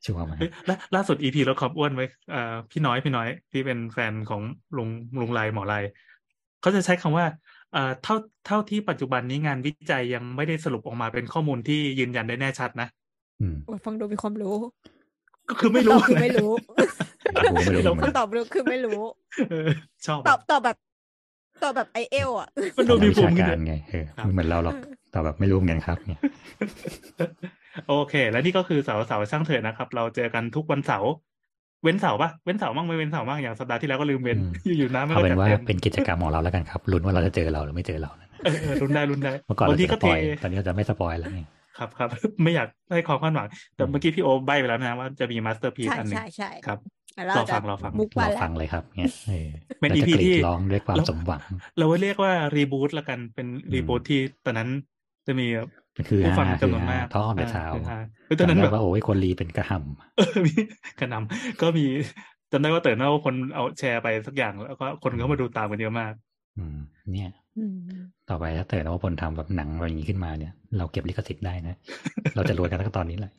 [0.05, 4.41] ชัวร์ไหมเฮ้ยล่าล่าสุดอีพีลดความอ้วนไว้เอ่อพี่น้อยพี่น้อยที่เป็นแฟนของ
[4.77, 4.89] ลุง
[5.19, 5.75] ลุงไลหมอไล
[6.61, 7.25] เขาจะใช้คำว่า
[7.73, 8.15] เอ่อเท่า
[8.45, 12.87] เท่าที่ปัจจุบันนี้งานวิจัยยังไม่ได้สรุปออกมาเป็นข้อมูลที่ยืนยันได้แน่ชัดนะ
[13.41, 14.55] อืมโอ้ยฟังดูมีความรู้
[15.49, 16.51] ก็คือไม่รู้ตอบคือไม่รู้
[17.51, 19.01] กูไม่รู้เหมือนกันคำตอบรู้คือไม่รู้
[19.49, 19.67] เออ
[20.05, 20.77] ชอบตอบตอบแบบ
[21.63, 22.47] ตอบแบบไอเอลอะ
[22.77, 24.75] มันดูนักมีวิภูชามิขึ้นการเยอะไงเออครับไม่เหมือนเราหรอก
[25.13, 26.21] ตอบแบบไม่รู้เหมือนกันครับเนี่ย
[27.87, 31.11] โอเค และนี่ก็คือเสาร์เสาร์ช่างเถิดนะครับ เราเจอกันทุกวันเสาร์
[31.83, 41.39] เว้นเสาร์ปะเว้นเสาร์บ้างไม่เว้นเสาร์บ้างอย่างสัปดาห์ที่แล้วก็ลืมเว้นอยู่ๆนะไม่เอาก็เป็นจัดว่าเต็มเป็นกิจกรรมของเราแล้วกันครับลุ้นว่าเราจะเจอเราหรือไม่เจอเรานะเออเออรุนได้รุนได้เมื่อก่อนบาเรางทีจะสก็ปเทอยตอนนี้เราจะไม่สปอยแล้วไง
[41.77, 42.09] ครับครับ
[42.43, 46.79] ไม่อยากให้ความคาดหวังแต่เมื่อกี้พี่โอใบไปแล้วนะว่าจะมีมาสเตอร์พีซใช่อันหนึ่งใช่ใช่ครับ
[47.25, 49.49] แล้วรอจะฟังรอฟังมุกรมาอแล้วฟังเลยครับเนี่ยเออ
[49.79, 51.41] เป็นเราจะ EP กรีที่ดร้องด้วยความแล้วสมหวัง
[51.77, 54.69] เราเรียกว่ารีบูตละกันเป็นรีบูตที่ตอนนั้น
[55.27, 55.47] จะมี
[56.07, 59.71] คือผู้ฟังฮาจำนวนมากท้อเดอะทาวคือฮาคือตอนนั้นจำแบได้บว่าโอ้ยคนรีเป็นกระห
[60.17, 60.53] เออมี
[60.99, 61.85] กระหนำก็มี
[62.51, 66.77] จำได้ว่าเต๋อเน่าคนเอาแชร์ไปสักอย่างแล้วก็คนก็มาดูตามกันเยอะมากำอืม
[67.11, 67.77] เนี่ยอืม
[68.29, 71.75] ต่อไปถ้าเกิดว่าพลทำแบบหนังแบบนี้ขึ้นมาเนี่ย เราเก็บลิขสิทธิ์ได้นะ
[72.35, 73.31] เราจะรวยกันตั้งแต่ตอนนี้แหละ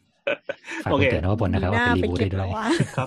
[0.85, 2.66] ฝากโอคุณเคเตือนว่าพลนะครับว่าไปรีบูทได้ด้วยหน้า
[2.97, 3.07] ครับ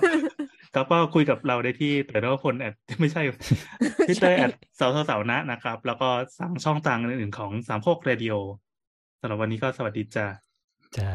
[0.74, 3.22] ครับก็คุยกับเราได้ที่เต๋อเน่าคนแอดไม่ใช่
[4.08, 6.08] Twitter at เสาเสานะนะครับ แล้วก็
[6.38, 10.26] สั่งช่องทางอื่นๆของสามโคกเรดิโอสำหรับวันนี้ก็สวัสดีจ้า
[10.98, 11.10] จ้า